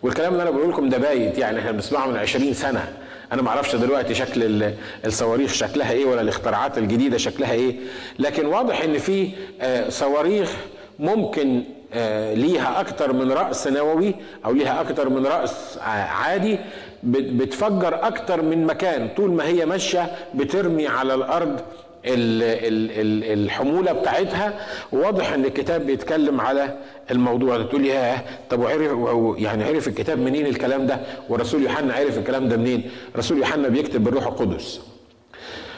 والكلام 0.03 0.33
اللي 0.33 0.43
أنا 0.43 0.51
بقول 0.51 0.71
لكم 0.71 0.89
ده 0.89 0.99
بايت 0.99 1.39
يعني 1.39 1.59
إحنا 1.59 1.73
بنسمعه 1.73 2.07
من 2.07 2.17
20 2.17 2.55
سنة. 2.55 2.93
أنا 3.33 3.43
ما 3.43 3.49
أعرفش 3.49 3.75
دلوقتي 3.77 4.15
شكل 4.15 4.73
الصواريخ 5.07 5.53
شكلها 5.53 5.93
إيه 5.93 6.05
ولا 6.05 6.21
الاختراعات 6.21 6.79
الجديدة 6.79 7.19
شكلها 7.19 7.53
إيه. 7.53 7.77
لكن 8.19 8.47
واضح 8.47 8.83
إن 8.83 8.99
في 8.99 9.31
آه، 9.61 9.89
صواريخ 9.89 10.51
ممكن 10.99 11.63
آه، 11.95 12.35
ليها 12.35 12.81
أكتر 12.81 13.13
من 13.13 13.33
رأس 13.33 13.67
نووي 13.67 14.15
أو 14.45 14.53
ليها 14.53 14.81
أكتر 14.81 15.09
من 15.09 15.27
رأس 15.27 15.79
عادي. 16.23 16.59
بتفجر 17.05 18.07
أكتر 18.07 18.43
من 18.43 18.67
مكان. 18.67 19.09
طول 19.17 19.31
ما 19.31 19.47
هي 19.47 19.67
ماشية 19.67 20.11
بترمي 20.35 20.87
على 20.87 21.15
الأرض 21.15 21.61
الحمولة 22.07 23.93
بتاعتها. 23.93 24.67
واضح 24.93 25.33
إن 25.33 25.45
الكتاب 25.45 25.87
بيتكلم 25.87 26.41
على 26.41 26.79
الموضوع 27.11 27.57
ده. 27.57 27.65
تقول 27.65 27.87
ياه 27.87 28.23
طب 28.51 28.61
وعرف 28.61 28.93
يعني 29.39 29.65
عرف 29.65 29.89
الكتاب 29.89 30.19
منين 30.19 30.47
الكلام 30.47 30.87
ده؟ 30.87 31.01
ورسول 31.29 31.63
يوحنا 31.63 31.95
عرف 31.95 32.19
الكلام 32.19 32.49
ده 32.49 32.57
منين؟ 32.57 32.91
رسول 33.17 33.39
يوحنا 33.39 33.69
بيكتب 33.69 34.05
بالروح 34.05 34.27
القدس. 34.27 34.81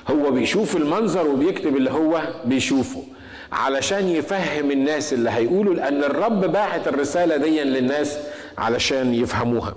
هو 0.08 0.30
بيشوف 0.30 0.76
المنظر 0.76 1.28
وبيكتب 1.28 1.76
اللي 1.76 1.90
هو 1.90 2.22
بيشوفه 2.44 3.02
علشان 3.52 4.08
يفهم 4.08 4.70
الناس 4.70 5.12
اللي 5.12 5.30
هيقولوا 5.30 5.74
لأن 5.74 6.04
الرب 6.04 6.52
باعت 6.52 6.88
الرسالة 6.88 7.36
دي 7.36 7.62
للناس 7.62 8.18
علشان 8.58 9.14
يفهموها. 9.14 9.74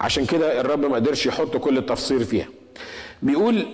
عشان 0.00 0.26
كده 0.26 0.60
الرب 0.60 0.80
ما 0.86 0.94
قدرش 0.94 1.26
يحط 1.26 1.56
كل 1.56 1.78
التفسير 1.78 2.24
فيها. 2.24 2.46
بيقول 3.22 3.66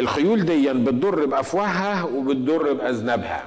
الخيول 0.00 0.44
دي 0.44 0.72
بتضر 0.72 1.26
بأفواهها 1.26 2.04
وبتضر 2.04 2.72
باذنبها 2.72 3.44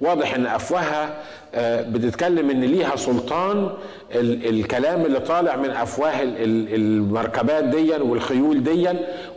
واضح 0.00 0.34
إن 0.34 0.46
أفواهها 0.46 1.22
آه، 1.54 1.82
بتتكلم 1.82 2.50
إن 2.50 2.60
ليها 2.60 2.96
سلطان 2.96 3.70
الكلام 4.14 5.04
اللي 5.06 5.20
طالع 5.20 5.56
من 5.56 5.70
أفواه 5.70 6.12
المركبات 6.22 7.64
دي 7.64 7.92
والخيول 7.96 8.62
دي 8.64 8.88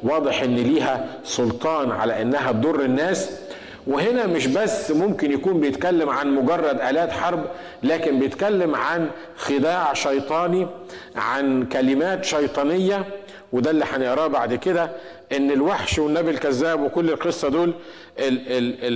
واضح 0.04 0.42
إن 0.44 0.56
ليها 0.56 1.06
سلطان 1.24 1.92
على 1.92 2.22
إنها 2.22 2.52
تضر 2.52 2.86
الناس. 2.86 3.40
وهنا 3.88 4.28
مش 4.28 4.48
بس 4.48 4.92
ممكن 4.92 5.32
يكون 5.32 5.60
بيتكلم 5.60 6.10
عن 6.10 6.36
مجرد 6.36 6.82
آلات 6.82 7.12
حرب 7.12 7.46
لكن 7.84 8.20
بيتكلم 8.20 8.76
عن 8.76 9.10
خداع 9.38 9.94
شيطاني 9.94 10.68
عن 11.16 11.66
كلمات 11.66 12.26
شيطانية. 12.26 13.06
وده 13.54 13.72
اللي 13.72 13.86
هنقراه 13.94 14.28
بعد 14.28 14.54
كده 14.56 14.92
إن 15.32 15.52
الوحش 15.52 16.00
والنبي 16.00 16.32
الكذاب 16.32 16.82
وكل 16.82 17.10
القصة 17.10 17.50
دول 17.50 17.74
ال 18.20 18.42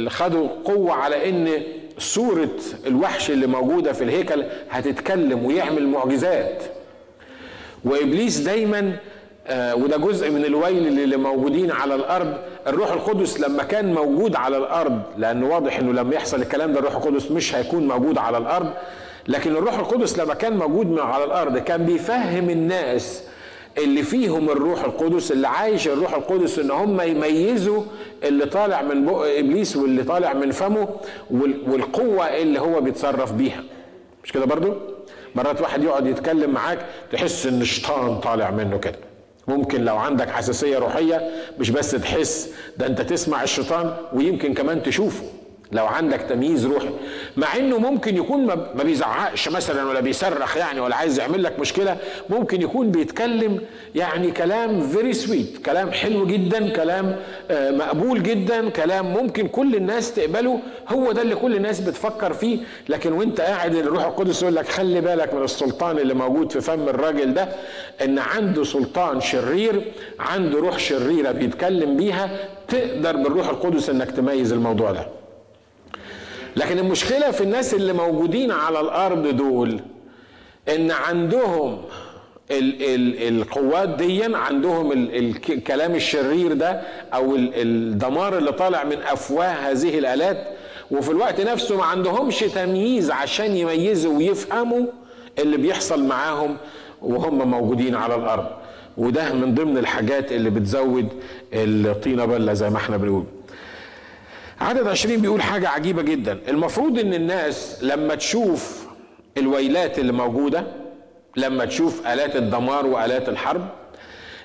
ال 0.05 0.11
خدوا 0.11 0.47
قوة 0.65 0.93
على 0.93 1.29
إن 1.29 1.61
صورة 1.97 2.49
الوحش 2.87 3.29
اللي 3.31 3.47
موجودة 3.47 3.93
في 3.93 4.03
الهيكل 4.03 4.43
هتتكلم 4.69 5.45
ويعمل 5.45 5.87
معجزات. 5.87 6.63
وإبليس 7.85 8.37
دايما 8.37 8.97
وده 9.51 9.97
جزء 9.97 10.31
من 10.31 10.45
الويل 10.45 10.87
اللي 10.87 11.17
موجودين 11.17 11.71
على 11.71 11.95
الأرض. 11.95 12.33
الروح 12.67 12.91
القدس 12.91 13.39
لما 13.39 13.63
كان 13.63 13.93
موجود 13.93 14.35
على 14.35 14.57
الأرض 14.57 15.01
لأن 15.17 15.43
واضح 15.43 15.79
إنه 15.79 15.93
لما 15.93 16.15
يحصل 16.15 16.41
الكلام 16.41 16.73
ده 16.73 16.79
الروح 16.79 16.95
القدس 16.95 17.31
مش 17.31 17.55
هيكون 17.55 17.87
موجود 17.87 18.17
على 18.17 18.37
الأرض. 18.37 18.69
لكن 19.27 19.51
الروح 19.51 19.79
القدس 19.79 20.19
لما 20.19 20.33
كان 20.33 20.57
موجود 20.57 20.99
على 20.99 21.23
الأرض 21.23 21.57
كان 21.57 21.85
بيفهم 21.85 22.49
الناس 22.49 23.23
اللي 23.77 24.03
فيهم 24.03 24.49
الروح 24.49 24.83
القدس 24.83 25.31
اللي 25.31 25.47
عايش 25.47 25.87
الروح 25.87 26.13
القدس 26.13 26.59
إن 26.59 26.71
هم 26.71 27.01
يميزوا 27.01 27.83
اللي 28.23 28.45
طالع 28.45 28.81
من 28.81 29.05
بق 29.05 29.25
إبليس 29.37 29.75
واللي 29.77 30.03
طالع 30.03 30.33
من 30.33 30.51
فمه 30.51 30.87
والقوة 31.67 32.25
اللي 32.25 32.59
هو 32.61 32.81
بيتصرف 32.81 33.31
بيها. 33.33 33.63
مش 34.23 34.31
كده 34.31 34.45
برضو؟ 34.45 34.73
مرات 35.35 35.61
واحد 35.61 35.83
يقعد 35.83 36.07
يتكلم 36.07 36.51
معاك 36.51 36.79
تحس 37.11 37.45
إن 37.45 37.61
الشيطان 37.61 38.19
طالع 38.19 38.51
منه 38.51 38.77
كده. 38.77 38.95
ممكن 39.47 39.85
لو 39.85 39.97
عندك 39.97 40.29
حساسية 40.29 40.77
روحية 40.77 41.29
مش 41.59 41.69
بس 41.69 41.91
تحس 41.91 42.49
ده 42.77 42.87
انت 42.87 43.01
تسمع 43.01 43.43
الشيطان 43.43 43.95
ويمكن 44.13 44.53
كمان 44.53 44.83
تشوفه. 44.83 45.23
لو 45.71 45.85
عندك 45.85 46.21
تمييز 46.21 46.65
روحي. 46.65 46.89
مع 47.37 47.55
إنه 47.57 47.77
ممكن 47.77 48.17
يكون 48.17 48.45
ما 48.45 48.83
بيزعقش 48.83 49.49
مثلا 49.49 49.89
ولا 49.89 49.99
بيصرخ 49.99 50.57
يعني 50.57 50.79
ولا 50.79 50.95
عايز 50.95 51.19
يعمل 51.19 51.43
لك 51.43 51.59
مشكلة 51.59 51.97
ممكن 52.29 52.61
يكون 52.61 52.91
بيتكلم 52.91 53.61
يعني 53.95 54.31
كلام 54.31 54.81
very 54.87 55.13
sweet 55.13 55.65
كلام 55.65 55.91
حلو 55.91 56.25
جدا 56.25 56.69
كلام 56.69 57.15
آه، 57.51 57.71
مقبول 57.71 58.23
جدا 58.23 58.69
كلام 58.69 59.13
ممكن 59.13 59.47
كل 59.47 59.75
الناس 59.75 60.13
تقبله. 60.13 60.59
هو 60.89 61.11
ده 61.11 61.21
اللي 61.21 61.35
كل 61.35 61.55
الناس 61.55 61.79
بتفكر 61.79 62.33
فيه. 62.33 62.57
لكن 62.89 63.11
وأنت 63.13 63.41
قاعد 63.41 63.75
الروح 63.75 64.05
القدس 64.05 64.41
يقول 64.41 64.55
لك 64.55 64.67
خلي 64.67 65.01
بالك 65.01 65.33
من 65.33 65.43
السلطان 65.43 65.97
اللي 65.97 66.13
موجود 66.13 66.51
في 66.51 66.61
فم 66.61 66.89
الراجل 66.89 67.33
ده 67.33 67.47
إن 68.03 68.19
عنده 68.19 68.63
سلطان 68.63 69.21
شرير 69.21 69.81
عنده 70.19 70.59
روح 70.59 70.79
شريرة 70.79 71.31
بيتكلم 71.31 71.97
بيها 71.97 72.29
تقدر 72.67 73.15
بالروح 73.15 73.49
القدس 73.49 73.89
إنك 73.89 74.11
تميز 74.11 74.53
الموضوع 74.53 74.91
ده. 74.91 75.07
لكن 76.55 76.79
المشكلة 76.79 77.31
في 77.31 77.41
الناس 77.41 77.73
اللي 77.73 77.93
موجودين 77.93 78.51
على 78.51 78.79
الأرض 78.79 79.27
دول 79.27 79.79
إن 80.75 80.91
عندهم 80.91 81.81
ال 82.51 82.83
ال 82.83 83.27
القوات 83.41 83.89
دي 83.89 84.23
عندهم 84.35 84.91
ال 84.91 85.15
الكلام 85.49 85.95
الشرير 85.95 86.53
ده 86.53 86.81
أو 87.13 87.35
الدمار 87.35 88.37
اللي 88.37 88.51
طالع 88.51 88.83
من 88.83 88.97
أفواه 89.11 89.45
هذه 89.71 89.99
الآلات 89.99 90.47
وفي 90.91 91.11
الوقت 91.11 91.41
نفسه 91.41 91.77
ما 91.77 91.83
عندهمش 91.83 92.39
تمييز 92.39 93.11
عشان 93.11 93.55
يميزوا 93.57 94.17
ويفهموا 94.17 94.85
اللي 95.39 95.57
بيحصل 95.57 96.03
معاهم 96.03 96.57
وهم 97.01 97.51
موجودين 97.51 97.95
على 97.95 98.15
الأرض. 98.15 98.45
وده 98.97 99.33
من 99.33 99.55
ضمن 99.55 99.77
الحاجات 99.77 100.31
اللي 100.31 100.49
بتزود 100.49 101.07
الطينة 101.53 102.25
بلة 102.25 102.53
زي 102.53 102.69
ما 102.69 102.77
إحنا 102.77 102.97
بنقول. 102.97 103.23
عدد 104.61 104.87
عشرين 104.87 105.21
بيقول 105.21 105.41
حاجة 105.41 105.69
عجيبة 105.69 106.01
جدا. 106.01 106.39
المفروض 106.47 106.99
إن 106.99 107.13
الناس 107.13 107.83
لما 107.83 108.15
تشوف 108.15 108.85
الويلات 109.37 109.99
اللي 109.99 110.11
موجودة 110.13 110.63
لما 111.37 111.65
تشوف 111.65 112.07
آلات 112.07 112.35
الدمار 112.35 112.85
وآلات 112.85 113.29
الحرب 113.29 113.67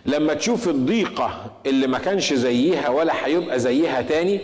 لما 0.07 0.35
تشوف 0.35 0.69
الضيقة 0.69 1.51
اللي 1.67 1.87
ما 1.87 1.99
كانش 1.99 2.33
زيها 2.35 2.89
ولا 2.89 3.27
هيبقى 3.27 3.59
زيها 3.59 4.03
تاني 4.03 4.41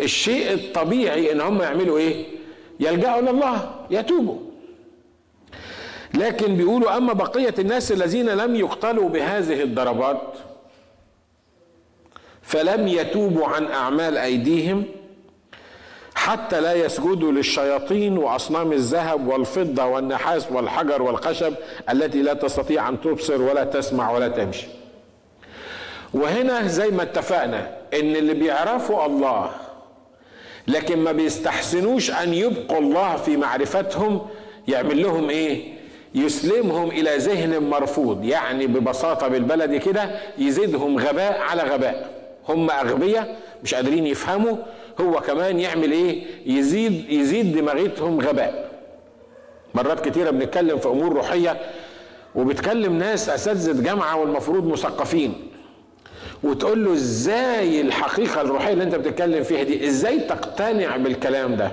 الشيء 0.00 0.52
الطبيعي 0.52 1.32
إن 1.32 1.40
هم 1.40 1.62
يعملوا 1.62 1.98
إيه؟ 1.98 2.24
يلجأوا 2.80 3.20
لله 3.20 3.74
يتوبوا. 3.90 4.38
لكن 6.14 6.56
بيقولوا 6.56 6.96
أما 6.96 7.12
بقية 7.12 7.54
الناس 7.58 7.92
الذين 7.92 8.26
لم 8.26 8.56
يقتلوا 8.56 9.08
بهذه 9.08 9.62
الضربات 9.62 10.22
فلم 12.42 12.88
يتوبوا 12.88 13.46
عن 13.46 13.66
أعمال 13.66 14.16
أيديهم 14.18 14.84
حتى 16.14 16.60
لا 16.60 16.72
يسجدوا 16.74 17.32
للشياطين 17.32 18.18
وأصنام 18.18 18.72
الذهب 18.72 19.26
والفضة 19.28 19.84
والنحاس 19.84 20.52
والحجر 20.52 21.02
والخشب 21.02 21.54
التي 21.90 22.22
لا 22.22 22.34
تستطيع 22.34 22.88
أن 22.88 23.00
تبصر 23.00 23.42
ولا 23.42 23.64
تسمع 23.64 24.10
ولا 24.10 24.28
تمشي. 24.28 24.66
وهنا 26.14 26.66
زي 26.66 26.88
ما 26.90 27.02
اتفقنا 27.02 27.76
إن 27.94 28.16
اللي 28.16 28.34
بيعرفوا 28.34 29.06
الله 29.06 29.50
لكن 30.68 30.98
ما 30.98 31.12
بيستحسنوش 31.12 32.10
أن 32.10 32.34
يبقوا 32.34 32.78
الله 32.78 33.16
في 33.16 33.36
معرفتهم 33.36 34.26
يعمل 34.68 35.02
لهم 35.02 35.30
إيه؟ 35.30 35.72
يسلمهم 36.14 36.88
إلى 36.90 37.16
ذهن 37.16 37.62
مرفوض 37.62 38.24
يعني 38.24 38.66
ببساطة 38.66 39.28
بالبلدي 39.28 39.78
كده 39.78 40.10
يزيدهم 40.38 40.98
غباء 40.98 41.40
على 41.40 41.62
غباء 41.62 42.10
هم 42.48 42.70
أغبياء 42.70 43.36
مش 43.62 43.74
قادرين 43.74 44.06
يفهموا 44.06 44.56
هو 45.00 45.20
كمان 45.20 45.60
يعمل 45.60 45.92
إيه؟ 45.92 46.22
يزيد 46.46 47.10
يزيد 47.12 47.56
دماغتهم 47.56 48.20
غباء. 48.20 48.70
مرات 49.74 50.08
كتيرة 50.08 50.30
بنتكلم 50.30 50.78
في 50.78 50.88
أمور 50.88 51.12
روحية 51.12 51.60
وبتكلم 52.34 52.98
ناس 52.98 53.28
أساتذة 53.28 53.82
جامعة 53.82 54.16
والمفروض 54.16 54.66
مثقفين. 54.66 55.34
وتقول 56.42 56.84
له 56.84 56.92
إزاي 56.92 57.80
الحقيقة 57.80 58.40
الروحية 58.40 58.72
اللي 58.72 58.84
أنت 58.84 58.94
بتتكلم 58.94 59.42
فيها 59.42 59.62
دي؟ 59.62 59.86
إزاي 59.88 60.20
تقتنع 60.20 60.96
بالكلام 60.96 61.56
ده؟ 61.56 61.72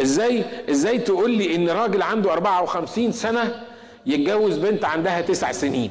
إزاي 0.00 0.44
إزاي 0.70 0.98
تقول 0.98 1.30
لي 1.30 1.54
إن 1.54 1.68
راجل 1.68 2.02
عنده 2.02 2.32
54 2.32 3.12
سنة 3.12 3.62
يتجوز 4.06 4.56
بنت 4.58 4.84
عندها 4.84 5.20
تسع 5.20 5.52
سنين؟ 5.52 5.90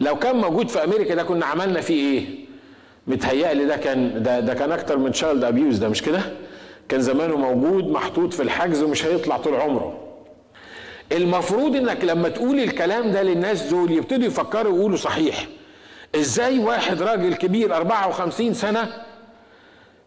لو 0.00 0.18
كان 0.18 0.36
موجود 0.36 0.68
في 0.68 0.84
أمريكا 0.84 1.14
ده 1.14 1.22
كنا 1.22 1.46
عملنا 1.46 1.80
فيه 1.80 1.94
إيه؟ 2.18 2.43
متهيألي 3.06 3.64
ده 3.64 3.76
كان 3.76 4.22
ده, 4.22 4.40
ده 4.40 4.54
كان 4.54 4.72
أكتر 4.72 4.98
من 4.98 5.12
child 5.12 5.44
abuse 5.44 5.78
ده 5.78 5.88
مش 5.88 6.02
كده؟ 6.02 6.20
كان 6.88 7.00
زمانه 7.00 7.36
موجود 7.36 7.88
محطوط 7.90 8.34
في 8.34 8.42
الحجز 8.42 8.82
ومش 8.82 9.04
هيطلع 9.06 9.36
طول 9.36 9.54
عمره. 9.54 9.98
المفروض 11.12 11.76
إنك 11.76 12.04
لما 12.04 12.28
تقول 12.28 12.60
الكلام 12.60 13.10
ده 13.12 13.22
للناس 13.22 13.62
دول 13.62 13.90
يبتدوا 13.92 14.26
يفكروا 14.26 14.76
يقولوا 14.78 14.96
صحيح. 14.96 15.46
إزاي 16.16 16.58
واحد 16.58 17.02
راجل 17.02 17.34
كبير 17.34 17.76
54 17.76 18.54
سنة 18.54 18.92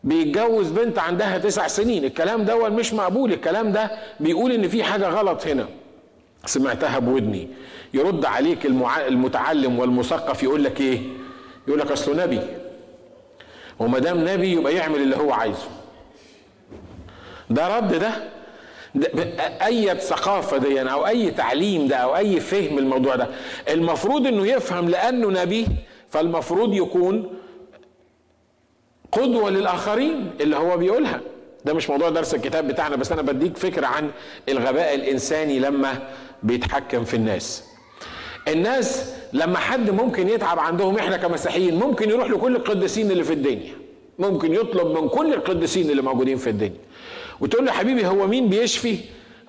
بيتجوز 0.03 0.69
بنت 0.71 0.99
عندها 0.99 1.37
تسع 1.37 1.67
سنين؟ 1.67 2.05
الكلام 2.05 2.45
ده 2.45 2.69
مش 2.69 2.93
مقبول 2.93 3.33
الكلام 3.33 3.71
ده 3.71 3.91
بيقول 4.19 4.51
إن 4.51 4.67
في 4.67 4.83
حاجة 4.83 5.09
غلط 5.09 5.47
هنا. 5.47 5.65
سمعتها 6.45 6.99
بودني. 6.99 7.47
يرد 7.93 8.25
عليك 8.25 8.65
المتعلم 9.07 9.79
والمثقف 9.79 10.43
يقول 10.43 10.63
لك 10.63 10.81
إيه؟ 10.81 10.99
يقول 11.67 11.79
لك 11.79 11.91
اصله 11.91 12.25
نبي. 12.25 12.39
وما 13.79 13.99
دام 13.99 14.27
نبي 14.29 14.51
يبقى 14.51 14.75
يعمل 14.75 15.01
اللي 15.01 15.15
هو 15.17 15.31
عايزه. 15.31 15.67
ده 17.49 17.77
رد 17.77 17.93
ده, 17.93 18.11
ده 18.95 19.23
أي 19.65 19.99
ثقافة 19.99 20.57
دي 20.57 20.81
أو 20.81 21.07
أي 21.07 21.31
تعليم 21.31 21.87
ده 21.87 21.95
أو 21.95 22.15
أي 22.17 22.39
فهم 22.39 22.77
الموضوع 22.77 23.15
ده 23.15 23.27
المفروض 23.69 24.27
إنه 24.27 24.47
يفهم 24.47 24.89
لأنه 24.89 25.41
نبي 25.41 25.67
فالمفروض 26.09 26.73
يكون 26.73 27.33
قدوة 29.11 29.49
للآخرين 29.49 30.31
اللي 30.41 30.55
هو 30.55 30.77
بيقولها. 30.77 31.21
ده 31.65 31.73
مش 31.73 31.89
موضوع 31.89 32.09
درس 32.09 32.33
الكتاب 32.35 32.67
بتاعنا 32.67 32.95
بس 32.95 33.11
أنا 33.11 33.21
بديك 33.21 33.57
فكرة 33.57 33.87
عن 33.87 34.11
الغباء 34.49 34.95
الإنساني 34.95 35.59
لما 35.59 36.07
بيتحكم 36.43 37.03
في 37.03 37.13
الناس. 37.13 37.63
الناس 38.47 39.13
لما 39.33 39.57
حد 39.57 39.89
ممكن 39.89 40.29
يتعب 40.29 40.59
عندهم 40.59 40.97
إحنا 40.97 41.17
كمسيحيين 41.17 41.75
ممكن 41.75 42.09
يروح 42.09 42.29
لكل 42.29 42.55
القديسين 42.55 43.11
اللي 43.11 43.23
في 43.23 43.33
الدنيا. 43.33 43.73
ممكن 44.19 44.53
يطلب 44.53 44.87
من 45.01 45.09
كل 45.09 45.33
القديسين 45.33 45.89
اللي 45.89 46.01
موجودين 46.01 46.37
في 46.37 46.49
الدنيا. 46.49 46.77
وتقول 47.39 47.65
له 47.65 47.71
حبيبي 47.71 48.07
هو 48.07 48.27
مين 48.27 48.49
بيشفي؟ 48.49 48.97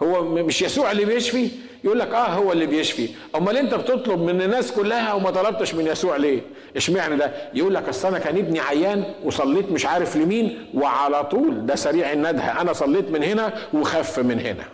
هو 0.03 0.23
مش 0.25 0.63
يسوع 0.63 0.91
اللي 0.91 1.05
بيشفي؟ 1.05 1.49
يقول 1.85 1.99
لك 1.99 2.15
آه 2.15 2.29
هو 2.29 2.53
اللي 2.53 2.67
بيشفي. 2.67 3.09
أمال 3.37 3.57
أنت 3.57 3.75
بتطلب 3.75 4.21
من 4.21 4.43
الناس 4.43 4.73
كلها 4.73 5.13
وما 5.15 5.31
طلبتش 5.31 5.75
من 5.75 5.87
يسوع 5.87 6.17
ليه؟ 6.17 6.41
إشمعنى 6.77 7.17
ده؟ 7.17 7.33
يقول 7.55 7.75
لك 7.75 7.89
أصل 7.89 8.09
أنا 8.09 8.19
كان 8.19 8.37
ابني 8.39 8.61
عيان 8.61 9.05
وصليت 9.25 9.71
مش 9.73 9.87
عارف 9.87 10.17
لمين 10.17 10.59
وعلى 10.75 11.25
طول 11.25 11.67
ده 11.67 11.75
سريع 11.75 12.13
الندهة. 12.13 12.61
أنا 12.61 12.73
صليت 12.73 13.11
من 13.11 13.23
هنا 13.23 13.53
وخف 13.75 14.19
من 14.19 14.41
هنا. 14.41 14.65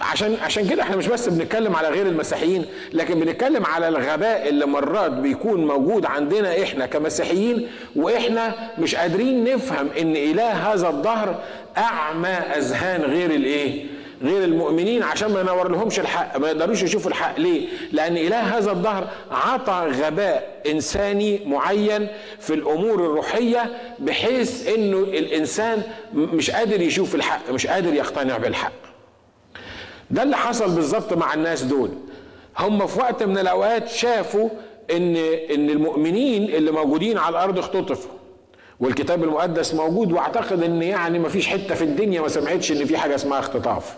عشان 0.00 0.36
عشان 0.42 0.68
كده 0.68 0.82
إحنا 0.82 0.96
مش 0.96 1.06
بس 1.06 1.28
بنتكلم 1.28 1.76
على 1.76 1.88
غير 1.88 2.06
المسيحيين 2.06 2.64
لكن 2.92 3.20
بنتكلم 3.20 3.66
على 3.66 3.88
الغباء 3.88 4.48
اللي 4.48 4.66
مرات 4.66 5.10
بيكون 5.10 5.66
موجود 5.66 6.06
عندنا 6.06 6.62
إحنا 6.62 6.86
كمسيحيين 6.86 7.68
وإحنا 7.96 8.54
مش 8.78 8.94
قادرين 8.94 9.44
نفهم 9.54 9.88
إن 10.00 10.16
إله 10.16 10.50
هذا 10.72 10.88
الظهر 10.88 11.42
أعمى 11.78 12.28
أذهان 12.28 13.00
غير 13.02 13.30
الإيه؟ 13.30 13.86
غير 14.22 14.44
المؤمنين 14.44 15.02
عشان 15.02 15.32
ما 15.32 15.40
ينور 15.40 15.68
لهمش 15.70 16.00
الحق 16.00 16.38
ما 16.38 16.48
يقدروش 16.50 16.82
يشوفوا 16.82 17.10
الحق. 17.10 17.38
ليه؟ 17.38 17.66
لأن 17.92 18.16
إله 18.16 18.58
هذا 18.58 18.70
الظهر 18.70 19.08
عطى 19.30 19.90
غباء 20.02 20.60
إنساني 20.70 21.40
معين 21.46 22.06
في 22.40 22.54
الأمور 22.54 22.94
الروحية 22.94 23.70
بحيث 23.98 24.68
إنه 24.74 24.98
الإنسان 24.98 25.82
مش 26.14 26.50
قادر 26.50 26.80
يشوف 26.80 27.14
الحق 27.14 27.50
مش 27.50 27.66
قادر 27.66 27.94
يقتنع 27.94 28.36
بالحق. 28.36 28.89
ده 30.10 30.22
اللي 30.22 30.36
حصل 30.36 30.74
بالظبط 30.74 31.12
مع 31.12 31.34
الناس 31.34 31.62
دول. 31.62 31.90
هم 32.58 32.86
في 32.86 32.98
وقت 32.98 33.22
من 33.22 33.38
الأوقات 33.38 33.88
شافوا 33.88 34.48
إن 34.90 35.16
إن 35.54 35.70
المؤمنين 35.70 36.44
اللي 36.44 36.70
موجودين 36.70 37.18
على 37.18 37.32
الأرض 37.32 37.58
اختطفوا. 37.58 38.10
والكتاب 38.80 39.24
المقدس 39.24 39.74
موجود 39.74 40.12
وأعتقد 40.12 40.62
إن 40.62 40.82
يعني 40.82 41.18
ما 41.18 41.28
فيش 41.28 41.46
حتة 41.48 41.74
في 41.74 41.84
الدنيا 41.84 42.20
ما 42.20 42.28
سمعتش 42.28 42.72
إن 42.72 42.84
في 42.84 42.96
حاجة 42.96 43.14
اسمها 43.14 43.38
اختطاف. 43.38 43.96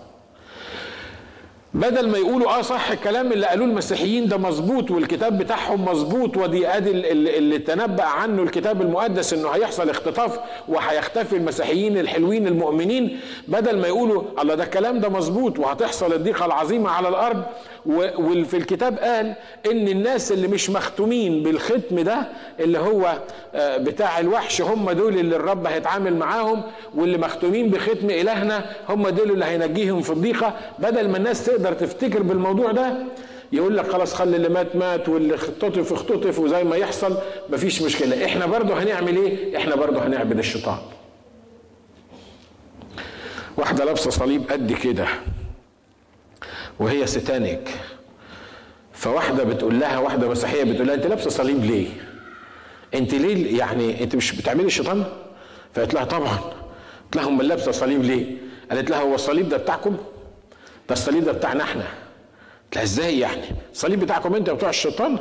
بدل 1.75 2.09
ما 2.09 2.19
يقولوا 2.19 2.59
آه 2.59 2.63
صح 2.63 2.91
الكلام 2.91 3.33
اللي 3.33 3.47
قالوه 3.47 3.67
المسيحيين 3.67 4.29
ده 4.29 4.37
مظبوط 4.37 4.91
والكتاب 4.91 5.39
بتاعهم 5.39 5.85
مظبوط 5.85 6.37
ودي 6.37 6.69
آدي 6.69 6.91
اللي, 6.91 7.59
تنبأ 7.59 8.03
عنه 8.05 8.43
الكتاب 8.43 8.83
المقدس 8.83 9.33
إنه 9.33 9.49
هيحصل 9.49 9.91
اختطاف 9.91 10.39
وهيختفي 10.69 11.37
المسيحيين 11.37 11.99
الحلوين 11.99 12.47
المؤمنين. 12.47 13.21
بدل 13.49 13.79
ما 13.79 13.87
يقولوا 13.87 14.23
الله 14.41 14.55
ده 14.55 14.65
الكلام 14.65 15.01
ده 15.01 15.09
مظبوط 15.09 15.59
وهتحصل 15.59 16.13
الضيقة 16.13 16.47
العظيمة 16.47 16.91
على 16.91 17.09
الأرض 17.09 17.43
وفي 17.87 18.57
الكتاب 18.57 18.99
قال 18.99 19.35
إن 19.67 19.89
الناس 19.89 20.33
اللي 20.33 20.49
مش 20.49 20.71
مختومين 20.71 21.43
بالختم 21.43 22.01
ده 22.01 22.29
اللي 22.61 22.79
هو 22.79 23.19
آه، 23.55 23.77
بتاع 23.77 24.19
الوحش 24.19 24.61
هم 24.63 24.91
دول 24.91 25.19
اللي 25.19 25.37
الرب 25.37 25.67
هيتعامل 25.67 26.17
معاهم 26.17 26.63
واللي 26.95 27.19
مختومين 27.19 27.71
بختم 27.71 28.11
إلهنا 28.11 28.65
هم 28.89 29.09
دول 29.09 29.31
اللي 29.31 29.45
هينجيهم 29.45 30.03
في 30.03 30.11
الضيقة. 30.11 30.53
بدل 30.79 31.09
ما 31.09 31.17
الناس 31.17 31.45
تقدر 31.47 31.62
تفتكر 31.70 32.22
بالموضوع 32.22 32.72
ده 32.72 32.94
يقول 33.53 33.77
لك 33.77 33.90
خلاص 33.92 34.14
خلي 34.14 34.37
اللي 34.37 34.48
مات 34.48 34.77
مات 34.77 35.09
واللي 35.09 35.35
اختطف 35.35 35.92
اختطف 35.92 36.38
وزي 36.38 36.64
ما 36.64 36.77
يحصل 36.77 37.18
مفيش 37.51 37.83
مشكلة. 37.83 38.25
إحنا 38.25 38.46
برضه 38.46 38.83
هنعمل 38.83 39.16
إيه؟ 39.16 39.57
إحنا 39.59 39.75
برضه 39.77 40.07
هنعبد 40.07 40.38
الشيطان. 40.38 40.79
واحدة 43.57 43.85
لابسة 43.85 44.11
صليب 44.11 44.51
قد 44.51 44.72
كده 44.72 45.07
وهي 46.79 47.07
ستانك. 47.07 47.68
فواحدة 48.92 49.44
بتقول 49.44 49.81
لها 49.81 49.98
واحدة 49.98 50.29
مسيحية 50.29 50.64
بتقول 50.64 50.87
لها 50.87 50.94
أنت 50.94 51.07
لابسة 51.07 51.31
صليب 51.31 51.64
ليه؟ 51.64 51.87
أنت 52.94 53.14
ليه 53.14 53.59
يعني 53.59 54.03
أنت 54.03 54.16
مش 54.16 54.33
بتعملي 54.33 54.66
الشيطان؟ 54.66 55.05
فقالت 55.75 55.94
لها 55.94 56.05
طبعا. 56.05 56.38
قلت 57.05 57.16
لها 57.16 57.29
أمال 57.29 57.48
لابسة 57.48 57.72
صليب 57.72 58.03
ليه؟ 58.03 58.37
قالت 58.70 58.90
لها 58.90 59.01
هو 59.01 59.14
الصليب 59.14 59.48
ده 59.48 59.57
بتاعكم؟ 59.57 59.96
ده 60.88 60.92
الصليب 60.95 61.25
ده 61.25 61.33
بتاعنا 61.33 61.64
إحنا. 61.64 61.83
قلت 62.64 62.75
لها 62.77 62.83
إزاي 62.83 63.18
يعني؟ 63.18 63.42
الصليب 63.73 64.01
بتاعكم 64.01 64.35
انت 64.35 64.51
بتوع 64.51 64.68
الشيطان؟ 64.71 65.18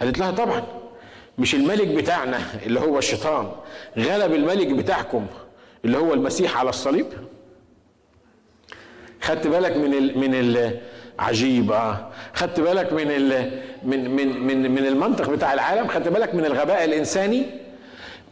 قالت 0.00 0.18
لها 0.18 0.30
طبعا. 0.30 0.62
مش 1.38 1.54
الملك 1.54 1.86
بتاعنا 1.88 2.38
اللي 2.66 2.80
هو 2.80 2.98
الشيطان 2.98 3.52
غلب 3.98 4.34
الملك 4.34 4.66
بتاعكم 4.66 5.26
اللي 5.84 5.98
هو 5.98 6.14
المسيح 6.14 6.56
على 6.56 6.70
الصليب. 6.70 7.06
خدت 9.22 9.46
بالك 9.46 9.76
من 9.76 9.94
ال 9.94 10.18
من 10.18 10.34
ال 10.34 10.80
عجيب 11.18 11.72
آه 11.72 12.08
خدت 12.34 12.60
بالك 12.60 12.92
من 12.92 13.10
ال 13.10 13.62
من 13.82 14.10
من 14.16 14.40
من 14.46 14.70
من 14.70 14.86
المنطق 14.86 15.30
بتاع 15.30 15.52
العالم؟ 15.54 15.88
خدت 15.88 16.08
بالك 16.08 16.34
من 16.34 16.44
الغباء 16.44 16.84
الإنساني؟ 16.84 17.46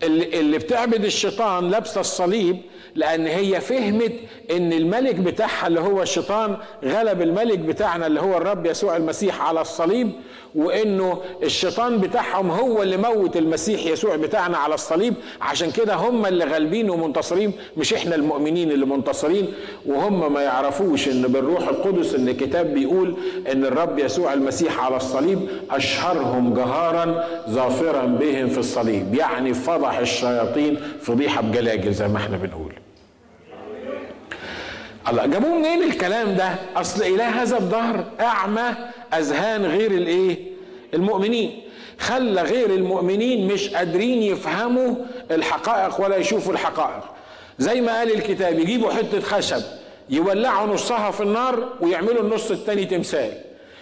اللي, 0.02 0.40
اللي 0.40 0.58
بتعبد 0.58 1.04
الشيطان 1.04 1.70
لابسه 1.70 2.00
الصليب 2.00 2.60
لأن 2.94 3.26
هي 3.26 3.60
فهمت 3.60 4.12
ان 4.50 4.72
الملك 4.72 5.14
بتاعها 5.14 5.66
اللي 5.66 5.80
هو 5.80 6.02
الشيطان 6.02 6.56
غلب 6.84 7.22
الملك 7.22 7.58
بتاعنا 7.58 8.06
اللي 8.06 8.20
هو 8.20 8.36
الرب 8.36 8.66
يسوع 8.66 8.96
المسيح 8.96 9.40
على 9.42 9.60
الصليب 9.60 10.10
وإنه 10.54 11.20
الشيطان 11.42 11.98
بتاعهم 11.98 12.50
هو 12.50 12.82
اللي 12.82 12.96
موت 12.96 13.36
المسيح 13.36 13.86
يسوع 13.86 14.16
بتاعنا 14.16 14.58
على 14.58 14.74
الصليب. 14.74 15.14
عشان 15.40 15.70
كده 15.70 15.94
هم 15.94 16.26
اللي 16.26 16.44
غالبين 16.44 16.90
ومنتصرين 16.90 17.52
مش 17.76 17.94
إحنا 17.94 18.14
المؤمنين 18.14 18.70
اللي 18.72 18.86
منتصرين. 18.86 19.46
وهم 19.86 20.32
ما 20.32 20.42
يعرفوش 20.42 21.08
إن 21.08 21.22
بالروح 21.22 21.68
القدس 21.68 22.14
إن 22.14 22.28
الكتاب 22.28 22.74
بيقول 22.74 23.14
إن 23.52 23.64
الرب 23.64 23.98
يسوع 23.98 24.32
المسيح 24.32 24.84
على 24.84 24.96
الصليب 24.96 25.48
أشهرهم 25.70 26.54
جهارا 26.54 27.24
ظافرا 27.50 28.06
بهم 28.06 28.48
في 28.48 28.58
الصليب. 28.58 29.14
يعني 29.14 29.54
فضح 29.54 29.98
الشياطين 29.98 30.80
فضيحة 31.00 31.42
بجلاجل 31.42 31.92
زي 31.92 32.08
ما 32.08 32.16
إحنا 32.16 32.36
بنقول. 32.36 32.72
الله 35.08 35.26
جابوه 35.26 35.54
منين 35.58 35.82
الكلام 35.82 36.34
ده؟ 36.34 36.54
أصل 36.76 37.02
إله 37.02 37.42
هذا 37.42 37.56
الظهر 37.56 38.04
أعمى 38.20 38.74
أذهان 39.14 39.66
غير 39.66 39.90
الإيه؟ 39.90 40.36
المؤمنين. 40.94 41.62
خلى 41.98 42.42
غير 42.42 42.70
المؤمنين 42.70 43.52
مش 43.52 43.68
قادرين 43.68 44.22
يفهموا 44.22 44.94
الحقائق 45.30 46.00
ولا 46.00 46.16
يشوفوا 46.16 46.52
الحقائق. 46.52 47.04
زي 47.58 47.80
ما 47.80 47.98
قال 47.98 48.14
الكتاب 48.14 48.58
يجيبوا 48.58 48.90
حتة 48.90 49.20
خشب 49.20 49.62
يولعوا 50.10 50.74
نصها 50.74 51.10
في 51.10 51.22
النار 51.22 51.68
ويعملوا 51.80 52.22
النص 52.22 52.50
التاني 52.50 52.84
تمثال. 52.84 53.32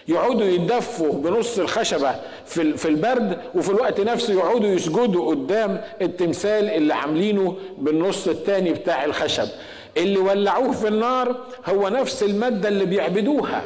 يقعدوا 0.08 0.46
يتدفوا 0.46 1.12
بنص 1.12 1.58
الخشبة 1.58 2.14
في 2.46 2.76
في 2.76 2.88
البرد 2.88 3.38
وفي 3.54 3.68
الوقت 3.70 4.00
نفسه 4.00 4.34
يقعدوا 4.34 4.68
يسجدوا 4.68 5.30
قدام 5.30 5.80
التمثال 6.02 6.70
اللي 6.70 6.94
عاملينه 6.94 7.56
بالنص 7.78 8.28
التاني 8.28 8.72
بتاع 8.72 9.04
الخشب. 9.04 9.48
اللي 9.96 10.18
ولعوه 10.18 10.72
في 10.72 10.88
النار 10.88 11.36
هو 11.66 11.88
نفس 11.88 12.22
المادة 12.22 12.68
اللي 12.68 12.84
بيعبدوها. 12.84 13.62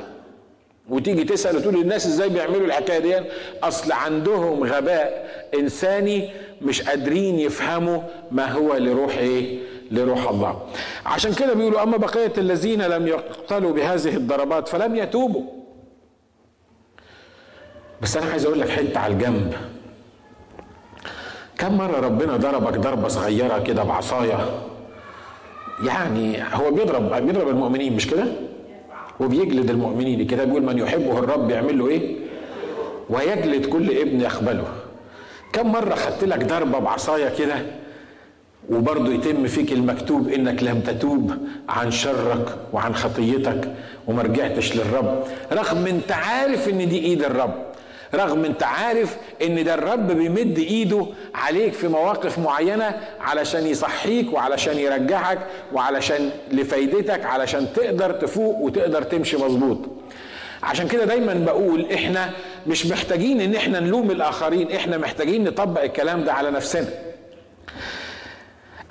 وتيجي 0.89 1.25
تسأل 1.25 1.57
وتقول 1.57 1.75
الناس 1.77 2.07
إزاي 2.07 2.29
بيعملوا 2.29 2.67
الحكاية 2.67 2.99
دي؟ 2.99 3.27
أصل 3.63 3.93
عندهم 3.93 4.65
غباء 4.65 5.31
إنساني 5.55 6.31
مش 6.63 6.83
قادرين 6.83 7.39
يفهموا 7.39 8.03
ما 8.31 8.53
هو 8.53 8.75
لروح 8.77 9.17
إيه؟ 9.17 9.59
لروح 9.91 10.29
الله. 10.29 10.63
عشان 11.07 11.35
كده 11.35 11.55
بيقولوا 11.55 11.83
أما 11.83 11.97
بقية 11.97 12.33
الذين 12.39 12.83
لم 12.83 13.07
يقتلوا 13.07 13.73
بهذه 13.73 14.17
الضربات 14.17 14.69
فلم 14.69 14.97
يتوبوا. 14.97 15.43
بس 18.03 18.17
أنا 18.17 18.31
عايز 18.31 18.45
أقول 18.47 18.61
لك 18.61 18.69
حتة 18.69 18.99
على 19.01 19.13
الجنب. 19.15 19.55
كم 21.59 21.77
مرة 21.79 22.01
ربنا 22.01 22.37
ضربك 22.37 22.79
ضربة 22.79 23.09
صغيرة 23.09 23.59
كده 23.59 23.83
بعصاية؟ 23.85 24.63
يعني 25.87 26.43
هو 26.55 26.71
بيضرب 26.71 27.27
بيضرب 27.27 27.49
المؤمنين 27.49 27.97
مش 27.97 28.07
كده؟ 28.07 28.25
وبيجلد 29.21 29.71
المؤمنين. 29.71 30.21
الكتاب 30.21 30.47
بيقول 30.47 30.63
من 30.63 30.79
يحبه 30.79 31.19
الرب 31.19 31.51
يعمل 31.51 31.79
له 31.79 31.89
إيه؟ 31.89 32.17
ويجلد 33.11 33.67
كل 33.67 33.99
ابن 33.99 34.21
يقبله. 34.21 34.65
كم 35.53 35.73
مرة 35.73 35.95
خدت 35.95 36.25
لك 36.25 36.45
ضربة 36.45 36.79
بعصاية 36.79 37.29
كده 37.39 37.55
وبرضه 38.71 39.13
يتم 39.13 39.47
فيك 39.47 39.73
المكتوب 39.73 40.29
إنك 40.29 40.63
لم 40.63 40.81
تتوب 40.81 41.33
عن 41.69 41.91
شرك 41.91 42.57
وعن 42.73 42.95
خطيتك 42.95 43.75
وما 44.07 44.23
رجعتش 44.23 44.77
للرب 44.77 45.25
رغم 45.53 45.87
أنت 45.87 46.13
عارف 46.13 46.69
إن 46.69 46.89
دي 46.89 46.99
إيد 47.05 47.23
الرب. 47.25 47.55
رغم 48.15 48.45
انت 48.45 48.63
عارف 48.63 49.17
ان 49.43 49.65
ده 49.65 49.75
الرب 49.75 50.07
بيمد 50.13 50.59
ايده 50.59 51.07
عليك 51.35 51.73
في 51.73 51.89
مواقف 51.89 52.39
معينة 52.39 53.01
علشان 53.21 53.67
يصحيك 53.67 54.33
وعلشان 54.33 54.79
يرجعك 54.79 55.39
وعلشان 55.73 56.31
لفايدتك 56.53 57.25
علشان 57.25 57.67
تقدر 57.75 58.13
تفوق 58.13 58.57
وتقدر 58.61 59.03
تمشي 59.03 59.37
مظبوط. 59.37 59.79
عشان 60.63 60.89
كده 60.89 61.05
دايما 61.05 61.35
بقول 61.35 61.93
إحنا 61.93 62.31
مش 62.67 62.87
محتاجين 62.87 63.41
إن 63.41 63.55
إحنا 63.55 63.81
نلوم 63.81 64.11
الآخرين 64.11 64.73
إحنا 64.73 64.99
محتاجين 64.99 65.45
نطبق 65.45 65.83
الكلام 65.83 66.25
ده 66.25 66.33
على 66.33 66.51
نفسنا. 66.51 66.89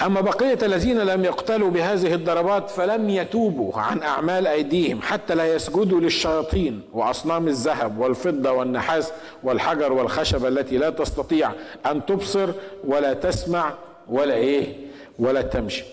أما 0.06 0.22
بقية 0.22 0.58
الذين 0.64 1.00
لم 1.00 1.26
يقتلوا 1.26 1.70
بهذه 1.70 2.14
الضربات 2.14 2.70
فلم 2.70 3.10
يتوبوا 3.10 3.80
عن 3.80 4.04
أعمال 4.04 4.48
أيديهم 4.48 5.02
حتى 5.02 5.36
لا 5.36 5.56
يسجدوا 5.56 6.00
للشياطين 6.00 6.82
وأصنام 6.94 7.48
الذهب 7.48 8.00
والفضة 8.00 8.52
والنحاس 8.52 9.12
والحجر 9.44 9.94
والخشب 9.94 10.46
التي 10.46 10.78
لا 10.78 10.90
تستطيع 10.90 11.52
أن 11.86 12.06
تبصر 12.06 12.50
ولا 12.84 13.14
تسمع 13.14 13.74
ولا 14.10 14.34
إيه 14.34 14.76
ولا 15.20 15.42
تمشي. 15.42 15.84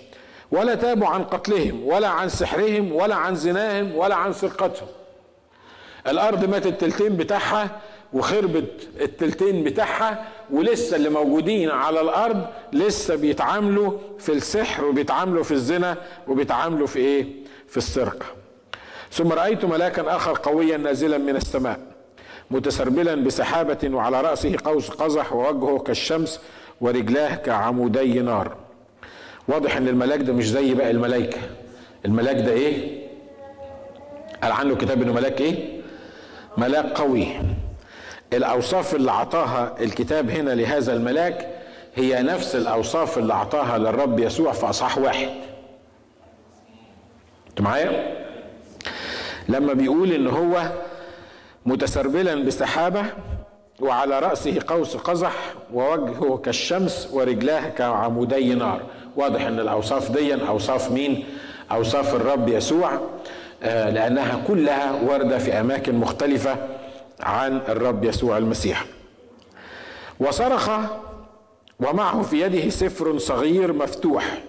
ولا 0.52 0.74
تابوا 0.74 1.06
عن 1.08 1.24
قتلهم 1.24 1.86
ولا 1.86 2.08
عن 2.08 2.28
سحرهم 2.28 2.92
ولا 2.92 3.14
عن 3.14 3.36
زناهم 3.36 3.96
ولا 3.96 4.14
عن 4.14 4.32
سرقتهم 4.32 4.88
الأرض 6.06 6.44
مات 6.44 6.66
التلتين 6.66 7.16
بتاعها 7.16 7.70
وخربت 8.12 8.88
التلتين 9.00 9.64
بتاعها 9.64 10.24
ولسه 10.50 10.96
اللي 10.96 11.08
موجودين 11.08 11.70
على 11.70 12.00
الأرض 12.00 12.46
لسه 12.72 13.14
بيتعاملوا 13.16 13.92
في 14.18 14.32
السحر 14.32 14.84
وبيتعاملوا 14.84 15.42
في 15.44 15.52
الزنا 15.52 15.96
وبيتعاملوا 16.28 16.86
في 16.86 16.98
إيه؟ 16.98 17.26
في 17.68 17.76
السرقة. 17.76 18.26
ثم 19.12 19.32
رأيت 19.32 19.64
ملاكا 19.64 20.16
آخر 20.16 20.38
قويا 20.42 20.76
نازلا 20.76 21.18
من 21.18 21.36
السماء 21.36 21.80
متسربلا 22.50 23.14
بسحابة 23.14 23.78
وعلى 23.92 24.20
رأسه 24.20 24.56
قوس 24.64 24.90
قزح 24.90 25.32
ووجهه 25.32 25.78
كالشمس 25.78 26.40
ورجلاه 26.80 27.34
كعمودي 27.34 28.20
نار. 28.20 28.56
واضح 29.48 29.76
إن 29.76 29.88
الملاك 29.88 30.20
ده 30.20 30.32
مش 30.32 30.50
زي 30.50 30.74
باقي 30.74 30.90
الملائكه 30.90 31.38
الملاك 32.04 32.36
ده 32.36 32.52
إيه؟ 32.52 32.98
قال 34.42 34.52
عنه 34.52 34.76
كتاب 34.76 35.02
إنه 35.02 35.12
ملاك 35.12 35.40
إيه؟ 35.40 35.80
ملاك 36.58 36.86
قوي. 36.86 37.26
الأوصاف 38.32 38.94
اللي 38.94 39.10
أعطاها 39.10 39.74
الكتاب 39.80 40.30
هنا 40.30 40.50
لهذا 40.50 40.92
الملاك 40.92 41.48
هي 41.94 42.22
نفس 42.22 42.56
الأوصاف 42.56 43.18
اللي 43.18 43.32
أعطاها 43.32 43.78
للرب 43.78 44.18
يسوع 44.20 44.52
في 44.52 44.66
أصحاح 44.70 44.98
واحد. 44.98 45.28
انت 47.50 47.60
معايا؟ 47.60 48.16
لما 49.48 49.72
بيقول 49.72 50.12
إن 50.12 50.26
هو 50.26 50.62
متسربلا 51.66 52.34
بسحابة 52.44 53.04
وعلى 53.80 54.18
رأسه 54.18 54.58
قوس 54.66 54.96
قزح 54.96 55.34
ووجهه 55.72 56.36
كالشمس 56.36 57.08
ورجلاه 57.12 57.68
كعمودي 57.68 58.54
نار. 58.54 58.82
واضح 59.16 59.42
إن 59.42 59.60
الأوصاف 59.60 60.10
دي 60.10 60.34
أوصاف 60.48 60.90
مين؟ 60.90 61.24
أوصاف 61.72 62.14
الرب 62.14 62.48
يسوع 62.48 62.90
آه 63.62 63.90
لأنها 63.90 64.42
كلها 64.48 64.92
وارده 65.02 65.38
في 65.38 65.52
أماكن 65.60 65.94
مختلفة. 65.94 66.56
عن 67.20 67.60
الرب 67.68 68.04
يسوع 68.04 68.38
المسيح. 68.38 68.84
وصرخ 70.20 70.70
ومعه 71.80 72.22
في 72.22 72.40
يده 72.40 72.70
سفر 72.70 73.18
صغير 73.18 73.72
مفتوح. 73.72 74.42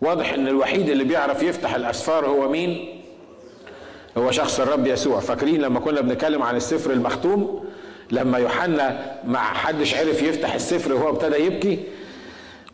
واضح 0.00 0.32
إن 0.32 0.48
الوحيد 0.48 0.88
اللي 0.88 1.04
بيعرف 1.04 1.42
يفتح 1.42 1.74
الأسفار 1.74 2.26
هو 2.26 2.48
مين؟ 2.48 3.02
هو 4.18 4.30
شخص 4.30 4.60
الرب 4.60 4.86
يسوع. 4.86 5.20
فاكرين 5.20 5.60
لما 5.60 5.80
كنا 5.80 6.00
بنتكلم 6.00 6.42
عن 6.42 6.56
السفر 6.56 6.90
المختوم؟ 6.90 7.64
لما 8.10 8.38
يوحنا 8.38 9.16
ما 9.24 9.38
حدش 9.38 9.94
عرف 9.94 10.22
يفتح 10.22 10.54
السفر 10.54 10.92
وهو 10.92 11.08
ابتدى 11.08 11.36
يبكي 11.36 11.84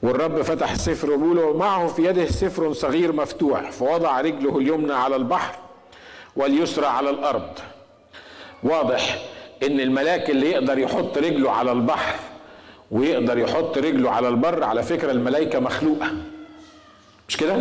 والرب 0.03 0.43
فتح 0.43 0.71
السفر 0.71 1.11
وبيقول 1.11 1.57
معه 1.57 1.87
في 1.87 2.05
يده 2.05 2.27
سفر 2.27 2.73
صغير 2.73 3.13
مفتوح 3.13 3.71
فوضع 3.71 4.21
رجله 4.21 4.59
اليمنى 4.59 4.93
على 4.93 5.17
البحر 5.17 5.55
واليسرى 6.37 6.87
على 6.87 7.11
الأرض. 7.11 7.51
واضح 8.63 9.19
إن 9.63 9.81
الملاك 9.81 10.31
اللي 10.31 10.51
يقدر 10.51 10.79
يحط 10.79 11.19
رجله 11.19 11.51
على 11.51 11.73
البحر 11.73 12.15
ويقدر 12.91 13.39
يحط 13.39 13.79
رجله 13.79 14.11
على 14.11 14.29
البر 14.29 14.65
على 14.65 14.83
فكرة 14.83 15.11
الملائكة 15.13 15.61
مخلوقة. 15.61 16.07
مش 17.29 17.37
كده؟ 17.37 17.57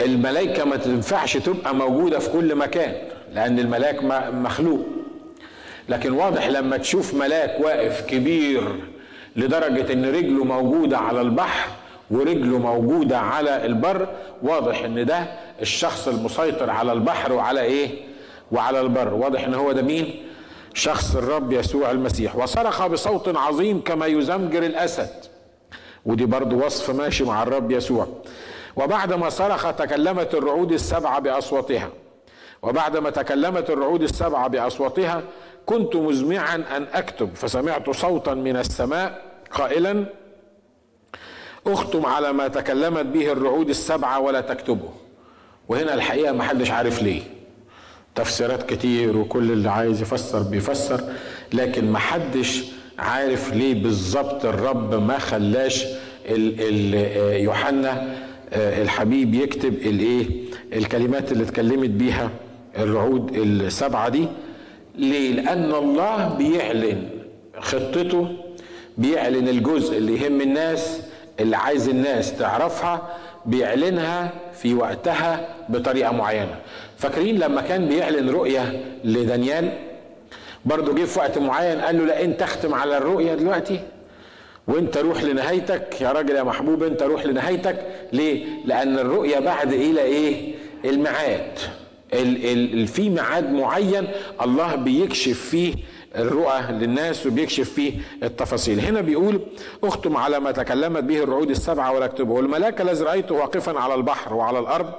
الملائكة 0.00 0.64
ما 0.64 0.76
تنفعش 0.76 1.36
تبقى 1.36 1.74
موجودة 1.74 2.18
في 2.18 2.30
كل 2.30 2.54
مكان 2.54 2.94
لأن 3.34 3.58
الملاك 3.58 4.04
مخلوق. 4.34 4.86
لكن 5.88 6.12
واضح 6.12 6.48
لما 6.48 6.76
تشوف 6.76 7.14
ملاك 7.14 7.60
واقف 7.60 8.00
كبير 8.06 8.62
لدرجة 9.36 9.92
إن 9.92 10.04
رجله 10.04 10.44
موجودة 10.44 10.98
على 10.98 11.20
البحر 11.20 11.70
ورجله 12.10 12.58
موجودة 12.58 13.18
على 13.18 13.66
البر 13.66 14.08
واضح 14.42 14.84
إن 14.84 15.06
ده 15.06 15.26
الشخص 15.60 16.08
المسيطر 16.08 16.70
على 16.70 16.92
البحر 16.92 17.32
وعلى 17.32 17.60
إيه؟ 17.60 17.88
وعلى 18.52 18.80
البر. 18.80 19.14
واضح 19.14 19.44
إن 19.44 19.54
هو 19.54 19.72
ده 19.72 19.82
مين؟ 19.82 20.26
شخص 20.74 21.16
الرب 21.16 21.52
يسوع 21.52 21.90
المسيح. 21.90 22.36
وصرخ 22.36 22.86
بصوت 22.86 23.36
عظيم 23.36 23.80
كما 23.80 24.06
يزمجر 24.06 24.62
الأسد. 24.62 25.10
ودي 26.06 26.26
برضو 26.26 26.66
وصف 26.66 26.90
ماشي 26.90 27.24
مع 27.24 27.42
الرب 27.42 27.70
يسوع. 27.70 28.06
وبعدما 28.76 29.28
صرخ 29.28 29.74
تكلمت 29.74 30.34
الرعود 30.34 30.72
السبعه 30.72 31.18
بأصواتها. 31.18 31.88
وبعدما 32.62 33.10
تكلمت 33.10 33.70
الرعود 33.70 34.02
السبعه 34.02 34.48
بأصواتها 34.48 35.22
كنت 35.66 35.96
مزمعا 35.96 36.54
أن 36.54 36.86
أكتب 36.92 37.30
فسمعت 37.34 37.90
صوتا 37.90 38.34
من 38.34 38.56
السماء 38.56 39.22
قائلا 39.50 40.04
اختم 41.66 42.06
على 42.06 42.32
ما 42.32 42.48
تكلمت 42.48 43.06
به 43.06 43.32
الرعود 43.32 43.68
السبعة 43.68 44.20
ولا 44.20 44.40
تكتبه. 44.40 44.88
وهنا 45.68 45.94
الحقيقة 45.94 46.32
ما 46.32 46.42
حدش 46.42 46.70
عارف 46.70 47.02
ليه. 47.02 47.22
تفسيرات 48.14 48.70
كتير 48.72 49.16
وكل 49.16 49.52
اللي 49.52 49.70
عايز 49.70 50.02
يفسر 50.02 50.42
بيفسر 50.42 51.00
لكن 51.52 51.92
ما 51.92 51.98
حدش 51.98 52.64
عارف 52.98 53.52
ليه 53.54 53.82
بالظبط 53.82 54.44
الرب 54.44 54.94
ما 54.94 55.18
خلاش 55.18 55.84
يوحنا 57.36 58.16
الحبيب 58.52 59.34
يكتب 59.34 59.74
الايه 59.74 60.26
الكلمات 60.72 61.32
اللي 61.32 61.44
اتكلمت 61.44 61.90
بيها 61.90 62.30
الرعود 62.78 63.36
السبعة 63.36 64.08
دي. 64.08 64.26
ليه؟ 64.94 65.32
لأن 65.32 65.74
الله 65.74 66.28
بيعلن 66.38 67.08
خطته 67.58 68.28
بيعلن 68.98 69.48
الجزء 69.48 69.96
اللي 69.98 70.22
يهم 70.22 70.40
الناس 70.40 71.00
اللي 71.40 71.56
عايز 71.56 71.88
الناس 71.88 72.38
تعرفها 72.38 73.08
بيعلنها 73.46 74.30
في 74.54 74.74
وقتها 74.74 75.48
بطريقة 75.68 76.12
معينة. 76.12 76.56
فاكرين 76.98 77.38
لما 77.38 77.60
كان 77.60 77.88
بيعلن 77.88 78.30
رؤية 78.30 78.84
لدانيال؟ 79.04 79.72
برضه 80.64 80.94
جه 80.94 81.04
في 81.04 81.18
وقت 81.18 81.38
معين 81.38 81.80
قال 81.80 81.98
له 81.98 82.04
لا 82.04 82.24
انت 82.24 82.42
اختم 82.42 82.74
على 82.74 82.96
الرؤية 82.96 83.34
دلوقتي 83.34 83.80
وانت 84.68 84.96
روح 84.98 85.22
لنهايتك. 85.22 86.00
يا 86.00 86.12
راجل 86.12 86.36
يا 86.36 86.42
محبوب 86.42 86.82
انت 86.82 87.02
روح 87.02 87.26
لنهايتك. 87.26 87.76
ليه؟ 88.12 88.44
لأن 88.64 88.98
الرؤية 88.98 89.38
بعد 89.38 89.72
إلى 89.72 90.00
إيه؟ 90.02 90.54
الميعاد. 90.84 91.58
في 92.86 93.10
ميعاد 93.10 93.52
معين 93.52 94.08
الله 94.42 94.74
بيكشف 94.74 95.40
فيه 95.40 95.74
الرؤى 96.16 96.62
للناس 96.70 97.26
وبيكشف 97.26 97.70
فيه 97.70 97.92
التفاصيل. 98.22 98.80
هنا 98.80 99.00
بيقول 99.00 99.40
أختم 99.84 100.16
على 100.16 100.40
ما 100.40 100.50
تكلمت 100.50 101.02
به 101.02 101.22
الرعود 101.22 101.50
السبعة 101.50 101.92
ولا 101.92 102.04
اكتبه 102.04 102.32
والملاك 102.32 102.80
الذي 102.80 103.04
رأيته 103.04 103.34
واقفا 103.34 103.78
على 103.80 103.94
البحر 103.94 104.34
وعلى 104.34 104.58
الأرض 104.58 104.92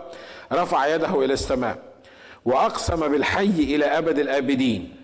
رفع 0.54 0.96
يده 0.96 1.26
إلى 1.26 1.34
السماء 1.34 1.78
وأقسم 2.46 3.08
بالحي 3.08 3.46
إلى 3.46 3.86
أبد 3.86 4.20
الآبدين 4.20 4.96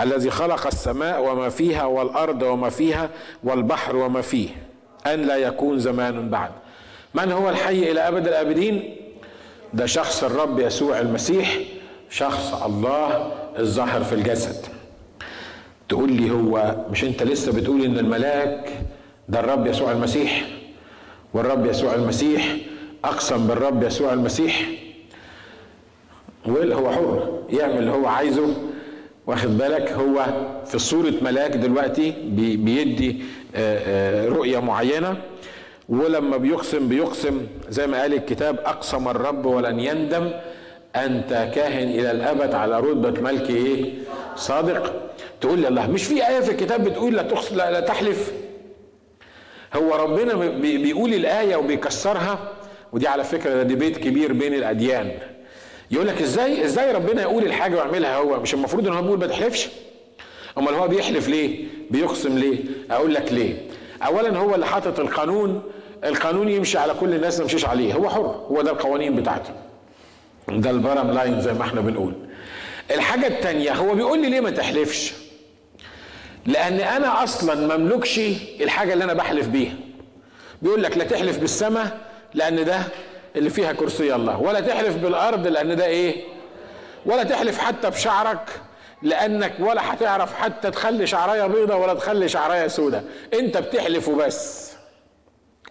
الذي 0.00 0.30
خلق 0.30 0.66
السماء 0.66 1.24
وما 1.24 1.48
فيها 1.48 1.84
والأرض 1.84 2.42
وما 2.42 2.70
فيها 2.70 3.10
والبحر 3.44 3.96
وما 3.96 4.20
فيه 4.20 4.48
أن 5.06 5.22
لا 5.22 5.36
يكون 5.36 5.78
زمان 5.78 6.30
بعد. 6.30 6.50
من 7.14 7.32
هو 7.32 7.48
الحي 7.48 7.90
إلى 7.90 8.08
أبد 8.08 8.28
الآبدين؟ 8.28 8.96
ده 9.72 9.86
شخص 9.86 10.24
الرب 10.24 10.58
يسوع 10.60 11.00
المسيح 11.00 11.58
شخص 12.10 12.62
الله 12.62 13.32
الظاهر 13.58 14.04
في 14.04 14.14
الجسد. 14.14 14.66
تقول 15.88 16.12
لي 16.12 16.30
هو 16.30 16.76
مش 16.90 17.04
انت 17.04 17.22
لسه 17.22 17.52
بتقول 17.52 17.84
ان 17.84 17.98
الملاك 17.98 18.72
ده 19.28 19.40
الرب 19.40 19.66
يسوع 19.66 19.92
المسيح؟ 19.92 20.46
والرب 21.34 21.66
يسوع 21.66 21.94
المسيح 21.94 22.56
أقسم 23.04 23.46
بالرب 23.46 23.82
يسوع 23.82 24.12
المسيح. 24.12 24.68
هو 26.48 26.90
حر 26.92 27.42
يعمل 27.50 27.78
اللي 27.78 27.90
هو 27.90 28.06
عايزه. 28.06 28.54
واخد 29.26 29.58
بالك؟ 29.58 29.92
هو 29.92 30.26
في 30.66 30.78
صورة 30.78 31.14
ملاك 31.22 31.56
دلوقتي 31.56 32.10
بيدي 32.56 33.22
رؤية 34.28 34.58
معينة. 34.58 35.16
ولما 35.88 36.36
بيقسم 36.36 36.88
بيقسم. 36.88 37.46
زي 37.68 37.86
ما 37.86 38.00
قال 38.00 38.14
الكتاب 38.14 38.58
أقسم 38.58 39.08
الرب 39.08 39.46
ولن 39.46 39.80
يندم. 39.80 40.30
أنت 40.96 41.50
كاهن 41.54 41.88
إلى 41.88 42.10
الأبد 42.10 42.54
على 42.54 42.80
رتبة 42.80 43.20
ملك 43.20 43.50
إيه 43.50 43.92
صادق؟ 44.36 44.92
تقول 45.44 45.58
لي 45.58 45.68
الله 45.68 45.86
مش 45.86 46.04
في 46.04 46.28
آية 46.28 46.40
في 46.40 46.50
الكتاب 46.50 46.84
بتقول 46.84 47.14
لا, 47.16 47.70
لا, 47.70 47.80
تحلف؟ 47.80 48.32
هو 49.74 49.94
ربنا 49.94 50.34
بيقول 50.60 51.14
الآية 51.14 51.56
وبيكسرها 51.56 52.38
ودي 52.92 53.08
على 53.08 53.24
فكرة 53.24 53.50
ده 53.54 53.62
ديبيت 53.62 53.96
كبير 53.98 54.32
بين 54.32 54.54
الأديان. 54.54 55.10
يقول 55.90 56.06
لك 56.06 56.22
إزاي 56.22 56.64
إزاي 56.64 56.92
ربنا 56.92 57.22
يقول 57.22 57.44
الحاجة 57.44 57.74
ويعملها؟ 57.74 58.16
هو 58.16 58.40
مش 58.40 58.54
المفروض 58.54 58.86
إن 58.88 58.92
هو 58.94 59.02
بيقول 59.02 59.18
ما 59.18 59.26
تحلفش؟ 59.26 59.68
أمال 60.58 60.74
هو 60.74 60.88
بيحلف 60.88 61.28
ليه؟ 61.28 61.64
بيقسم 61.90 62.38
ليه؟ 62.38 62.58
أقول 62.90 63.14
لك 63.14 63.32
ليه. 63.32 63.56
اولا 64.06 64.38
هو 64.38 64.54
اللي 64.54 64.66
حاطط 64.66 65.00
القانون 65.00 65.62
القانون 66.04 66.48
يمشي 66.48 66.78
على 66.78 66.94
كل 67.00 67.14
الناس 67.14 67.36
ما 67.38 67.42
يمشيش 67.42 67.64
عليه. 67.64 67.94
هو 67.94 68.08
حر 68.10 68.46
هو 68.50 68.62
ده 68.62 68.70
القوانين 68.70 69.14
بتاعته. 69.16 69.50
ده 70.48 70.70
البرم 70.70 71.10
لاين 71.10 71.40
زي 71.40 71.52
ما 71.52 71.62
إحنا 71.62 71.80
بنقول. 71.80 72.14
الحاجة 72.90 73.26
التانية 73.26 73.72
هو 73.72 73.94
بيقول 73.94 74.22
لي 74.22 74.30
ليه 74.30 74.40
ما 74.40 74.50
تحلفش؟ 74.50 75.23
لأن 76.46 76.80
أنا 76.80 77.24
أصلا 77.24 77.76
مملكش 77.76 78.18
الحاجة 78.60 78.92
اللي 78.92 79.04
أنا 79.04 79.12
بحلف 79.12 79.48
بيها. 79.48 79.74
بيقول 80.62 80.82
لك 80.82 80.96
لا 80.98 81.04
تحلف 81.04 81.38
بالسماء 81.38 81.98
لأن 82.34 82.64
ده 82.64 82.78
اللي 83.36 83.50
فيها 83.50 83.72
كرسي 83.72 84.14
الله. 84.14 84.38
ولا 84.38 84.60
تحلف 84.60 84.96
بالأرض 84.96 85.46
لأن 85.46 85.76
ده 85.76 85.86
إيه؟ 85.86 86.24
ولا 87.06 87.22
تحلف 87.22 87.58
حتى 87.58 87.90
بشعرك 87.90 88.48
لأنك 89.02 89.52
ولا 89.58 89.92
هتعرف 89.94 90.34
حتى 90.34 90.70
تخلي 90.70 91.06
شعرايه 91.06 91.46
بيضة 91.46 91.76
ولا 91.76 91.94
تخلي 91.94 92.28
شعرايه 92.28 92.66
سودة. 92.68 93.02
أنت 93.34 93.58
بتحلف 93.58 94.08
وبس. 94.08 94.73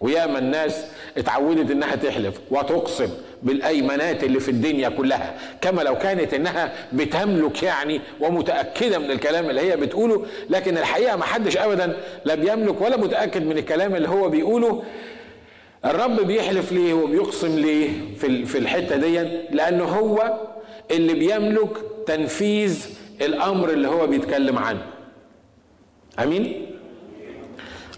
وياما 0.00 0.38
الناس 0.38 0.84
اتعودت 1.16 1.70
إنها 1.70 1.96
تحلف 1.96 2.40
وتقسم 2.50 3.08
بالايمانات 3.42 4.24
اللي 4.24 4.40
في 4.40 4.50
الدنيا 4.50 4.88
كلها 4.88 5.34
كما 5.60 5.82
لو 5.82 5.98
كانت 5.98 6.34
إنها 6.34 6.72
بتملك 6.92 7.62
يعني 7.62 8.00
ومتأكدة 8.20 8.98
من 8.98 9.10
الكلام 9.10 9.50
اللي 9.50 9.60
هي 9.60 9.76
بتقوله 9.76 10.26
لكن 10.50 10.78
الحقيقة 10.78 11.16
ما 11.16 11.24
حدش 11.24 11.56
ابدا 11.56 11.96
لا 12.24 12.34
بيملك 12.34 12.80
ولا 12.80 12.96
متأكد 12.96 13.46
من 13.46 13.58
الكلام 13.58 13.94
اللي 13.96 14.08
هو 14.08 14.28
بيقوله. 14.28 14.82
الرب 15.84 16.20
بيحلف 16.20 16.72
ليه 16.72 16.94
وبيقسم 16.94 17.58
ليه 17.58 17.90
في 18.18 18.44
في 18.46 18.58
الحتة 18.58 18.96
دي؟ 18.96 19.18
لأنه 19.50 19.84
هو 19.84 20.38
اللي 20.90 21.14
بيملك 21.14 21.70
تنفيذ 22.06 22.86
الأمر 23.20 23.70
اللي 23.70 23.88
هو 23.88 24.06
بيتكلم 24.06 24.58
عنه. 24.58 24.82
آمين؟ 26.18 26.66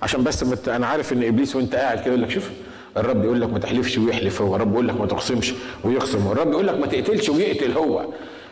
عشان 0.03 0.25
بس 0.25 0.43
مت... 0.43 0.69
أنا 0.69 0.87
عارف 0.87 1.13
إن 1.13 1.23
إبليس 1.25 1.57
وأنت 1.57 1.75
قاعد 1.75 1.99
كده 2.01 2.07
يقول 2.09 2.23
لك 2.23 2.31
شوف 2.31 2.51
الرب 2.97 3.25
يقول 3.25 3.41
لك 3.41 3.53
ما 3.53 3.59
تحلفش 3.59 3.99
ويحلف 3.99 4.43
هو 4.43 4.57
الرب 4.57 4.73
يقول 4.73 4.89
لك 4.89 5.01
ما 5.01 5.07
تقسمش 5.07 5.55
ويقسم 5.85 6.33
الرب 6.33 6.51
يقول 6.53 6.67
لك 6.67 6.75
ما 6.75 6.87
تقتلش 6.87 7.29
ويقتل 7.29 7.73
هو 7.73 8.05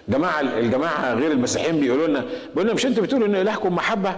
جماعة 0.08 0.40
الجماعة 0.40 1.14
غير 1.14 1.30
المسيحيين 1.32 1.80
بيقولوا 1.80 2.06
لنا 2.06 2.24
بيقولوا 2.54 2.74
مش 2.74 2.86
أنتوا 2.86 3.02
بتقولوا 3.02 3.26
إن 3.26 3.34
إلهكم 3.36 3.74
محبة 3.74 4.16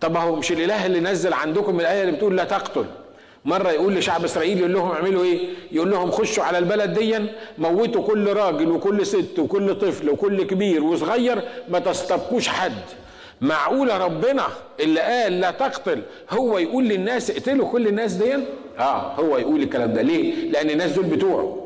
طب 0.00 0.16
هو 0.16 0.36
مش 0.36 0.52
الإله 0.52 0.86
اللي 0.86 1.00
نزل 1.00 1.32
عندكم 1.32 1.80
الآية 1.80 2.02
اللي 2.02 2.12
بتقول 2.12 2.36
لا 2.36 2.44
تقتل 2.44 2.84
مرة 3.44 3.70
يقول 3.70 3.94
لشعب 3.94 4.24
إسرائيل 4.24 4.58
يقول 4.58 4.72
لهم 4.72 4.90
اعملوا 4.90 5.24
إيه؟ 5.24 5.48
يقول 5.72 5.90
لهم 5.90 6.10
خشوا 6.10 6.44
على 6.44 6.58
البلد 6.58 6.98
دي 6.98 7.18
موتوا 7.58 8.02
كل 8.06 8.32
راجل 8.32 8.70
وكل 8.70 9.06
ست 9.06 9.38
وكل 9.38 9.74
طفل 9.74 10.10
وكل 10.10 10.42
كبير 10.42 10.84
وصغير 10.84 11.42
ما 11.68 11.78
تستبقوش 11.78 12.48
حد. 12.48 12.72
معقولة 13.40 13.98
ربنا 14.04 14.42
اللي 14.80 15.00
قال 15.00 15.40
لا 15.40 15.50
تقتل 15.50 16.02
هو 16.30 16.58
يقول 16.58 16.84
للناس 16.84 17.30
اقتلوا 17.30 17.68
كل 17.72 17.86
الناس 17.86 18.12
دي؟ 18.12 18.34
آه 18.78 19.12
هو 19.14 19.38
يقول 19.38 19.62
الكلام 19.62 19.92
ده 19.92 20.02
ليه؟ 20.02 20.50
لأن 20.50 20.70
الناس 20.70 20.92
دول 20.92 21.04
بتوعه. 21.04 21.64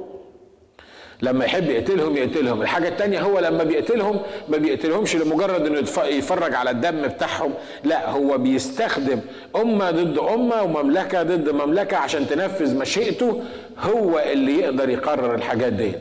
لما 1.22 1.44
يحب 1.44 1.70
يقتلهم 1.70 2.16
يقتلهم 2.16 2.62
الحاجة 2.62 2.88
التانية 2.88 3.20
هو 3.20 3.38
لما 3.38 3.64
بيقتلهم 3.64 4.20
ما 4.48 4.56
بيقتلهمش 4.56 5.16
لمجرد 5.16 5.66
إنه 5.66 5.78
يتفرج 6.08 6.54
على 6.54 6.70
الدم 6.70 7.02
بتاعهم 7.02 7.54
لا 7.84 8.10
هو 8.10 8.38
بيستخدم 8.38 9.20
أمة 9.56 9.90
ضد 9.90 10.18
أمة 10.18 10.62
ومملكة 10.62 11.22
ضد 11.22 11.48
مملكة 11.48 11.96
عشان 11.96 12.28
تنفذ 12.28 12.76
مشيئته 12.78 13.42
هو 13.78 14.18
اللي 14.18 14.58
يقدر 14.58 14.88
يقرر 14.88 15.34
الحاجات 15.34 15.72
دي 15.72 15.92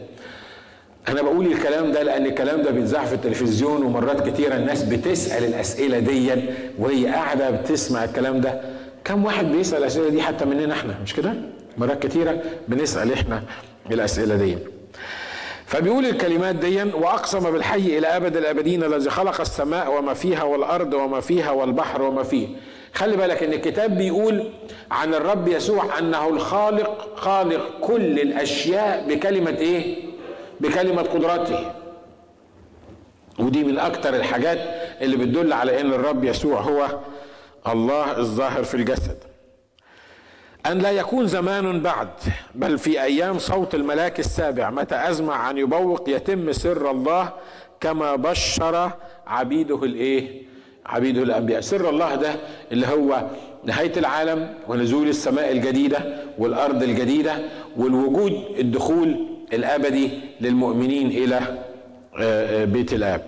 أنا 1.07 1.21
بقول 1.21 1.45
الكلام 1.47 1.91
ده 1.91 2.03
لأن 2.03 2.25
الكلام 2.25 2.61
ده 2.61 2.71
بيتذاع 2.71 3.05
في 3.05 3.13
التلفزيون 3.15 3.83
ومرات 3.83 4.29
كتيرة 4.29 4.55
الناس 4.55 4.83
بتسأل 4.83 5.43
الأسئلة 5.43 5.99
دي 5.99 6.31
وهي 6.79 7.05
قاعدة 7.07 7.49
بتسمع 7.49 8.03
الكلام 8.03 8.41
ده. 8.41 8.61
كم 9.05 9.25
واحد 9.25 9.51
بيسأل 9.51 9.77
الأسئلة 9.77 10.09
دي 10.09 10.21
حتى 10.21 10.45
مننا 10.45 10.73
إحنا؟ 10.73 10.95
مش 11.03 11.13
كده؟ 11.13 11.33
مرات 11.77 12.05
كتيرة 12.05 12.41
بنسأل 12.67 13.13
إحنا 13.13 13.43
الأسئلة 13.91 14.35
دي 14.35 14.57
فبيقول 15.65 16.05
الكلمات 16.05 16.55
دي 16.55 16.83
وأقسم 16.83 17.51
بالحي 17.51 17.97
إلى 17.97 18.07
أبد 18.07 18.37
الأبدين 18.37 18.83
الذي 18.83 19.09
خلق 19.09 19.41
السماء 19.41 19.97
وما 19.97 20.13
فيها 20.13 20.43
والأرض 20.43 20.93
وما 20.93 21.19
فيها 21.19 21.51
والبحر 21.51 22.01
وما 22.01 22.23
فيه. 22.23 22.47
خلي 22.93 23.17
بالك 23.17 23.43
إن 23.43 23.53
الكتاب 23.53 23.97
بيقول 23.97 24.49
عن 24.91 25.13
الرب 25.13 25.47
يسوع 25.47 25.99
أنه 25.99 26.29
الخالق 26.29 27.07
خالق 27.15 27.69
كل 27.81 28.19
الأشياء 28.19 29.05
بكلمة 29.09 29.49
إيه؟ 29.57 30.10
بكلمة 30.61 31.01
قدرته 31.01 31.71
ودي 33.39 33.63
من 33.63 33.79
أكتر 33.79 34.15
الحاجات 34.15 34.57
اللي 35.01 35.17
بتدل 35.17 35.53
على 35.53 35.81
إن 35.81 35.93
الرب 35.93 36.23
يسوع 36.23 36.61
هو 36.61 36.99
الله 37.67 38.17
الظاهر 38.17 38.63
في 38.63 38.73
الجسد. 38.73 39.17
أن 40.65 40.77
لا 40.79 40.91
يكون 40.91 41.27
زمان 41.27 41.81
بعد 41.81 42.07
بل 42.55 42.77
في 42.77 43.03
أيام 43.03 43.39
صوت 43.39 43.75
الملاك 43.75 44.19
السابع 44.19 44.69
متى 44.69 44.95
أزمع 45.09 45.49
أن 45.49 45.57
يبوق 45.57 46.09
يتم 46.09 46.51
سر 46.51 46.91
الله 46.91 47.29
كما 47.79 48.15
بشر 48.15 48.91
عبيده 49.27 49.83
الإيه؟ 49.83 50.41
عبيده 50.85 51.23
الأنبياء. 51.23 51.61
سر 51.61 51.89
الله 51.89 52.15
ده 52.15 52.35
اللي 52.71 52.87
هو 52.87 53.23
نهاية 53.63 53.93
العالم 53.97 54.53
ونزول 54.67 55.07
السماء 55.07 55.51
الجديدة 55.51 56.21
والأرض 56.37 56.83
الجديدة 56.83 57.35
والوجود 57.77 58.45
الدخول 58.59 59.27
الأبدي 59.53 60.09
للمؤمنين 60.41 61.07
إلى 61.07 61.39
بيت 62.65 62.93
الآب. 62.93 63.21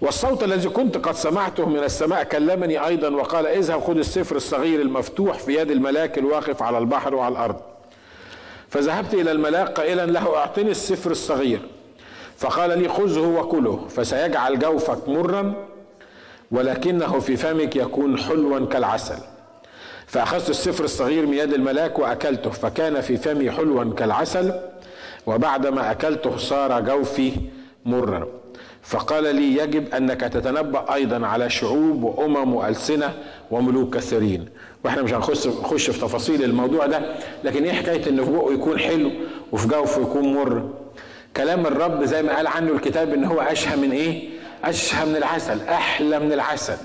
والصوت 0.00 0.44
الذي 0.44 0.68
كنت 0.68 0.98
قد 0.98 1.14
سمعته 1.14 1.68
من 1.68 1.78
السماء 1.84 2.24
كلمني 2.24 2.86
أيضا 2.86 3.08
وقال 3.08 3.46
اذهب 3.46 3.80
خذ 3.80 3.96
السفر 3.96 4.36
الصغير 4.36 4.80
المفتوح 4.80 5.38
في 5.38 5.54
يد 5.54 5.70
الملاك 5.70 6.18
الواقف 6.18 6.62
على 6.62 6.78
البحر 6.78 7.14
وعلى 7.14 7.32
الأرض. 7.32 7.56
فذهبت 8.68 9.14
إلى 9.14 9.32
الملاك 9.32 9.68
قائلا 9.68 10.06
له 10.06 10.36
أعطني 10.36 10.70
السفر 10.70 11.10
الصغير. 11.10 11.60
فقال 12.36 12.78
لي 12.78 12.88
خذه 12.88 13.20
وكله 13.20 13.88
فسيجعل 13.88 14.58
جوفك 14.58 15.08
مرا 15.08 15.54
ولكنه 16.50 17.18
في 17.18 17.36
فمك 17.36 17.76
يكون 17.76 18.18
حلوا 18.18 18.66
كالعسل. 18.66 19.18
فأخذت 20.06 20.50
السفر 20.50 20.84
الصغير 20.84 21.26
من 21.26 21.34
يد 21.34 21.52
الملاك 21.52 21.98
وأكلته 21.98 22.50
فكان 22.50 23.00
في 23.00 23.16
فمي 23.16 23.50
حلوا 23.50 23.94
كالعسل 23.94 24.52
وبعدما 25.26 25.90
اكلته 25.90 26.36
صار 26.36 26.80
جوفي 26.80 27.32
مرا. 27.86 28.28
فقال 28.82 29.34
لي 29.36 29.56
يجب 29.56 29.94
أنك 29.94 30.20
تتنبأ 30.20 30.94
أيضا 30.94 31.26
على 31.26 31.50
شعوب 31.50 32.02
وأمم 32.02 32.54
وألسنة 32.54 33.14
وملوك 33.50 33.94
كثيرين. 33.96 34.48
وإحنا 34.84 35.02
مش 35.02 35.12
هنخش 35.14 35.46
نخش 35.46 35.90
في 35.90 36.00
تفاصيل 36.00 36.44
الموضوع 36.44 36.86
ده 36.86 37.02
لكن 37.44 37.64
إيه 37.64 37.72
حكاية 37.72 38.08
إن 38.10 38.24
في 38.24 38.30
بقه 38.30 38.52
يكون 38.52 38.78
حلو 38.78 39.10
وفي 39.52 39.68
جوفه 39.68 40.02
يكون 40.02 40.34
مر؟ 40.34 40.68
كلام 41.36 41.66
الرب 41.66 42.04
زي 42.04 42.22
ما 42.22 42.36
قال 42.36 42.46
عنه 42.46 42.72
الكتاب 42.72 43.14
إن 43.14 43.24
هو 43.24 43.40
أشهى 43.40 43.76
من 43.76 43.90
إيه؟ 43.92 44.28
أشهى 44.64 45.06
من 45.06 45.16
العسل 45.16 45.60
أحلى 45.60 46.18
من 46.18 46.32
العسل. 46.32 46.76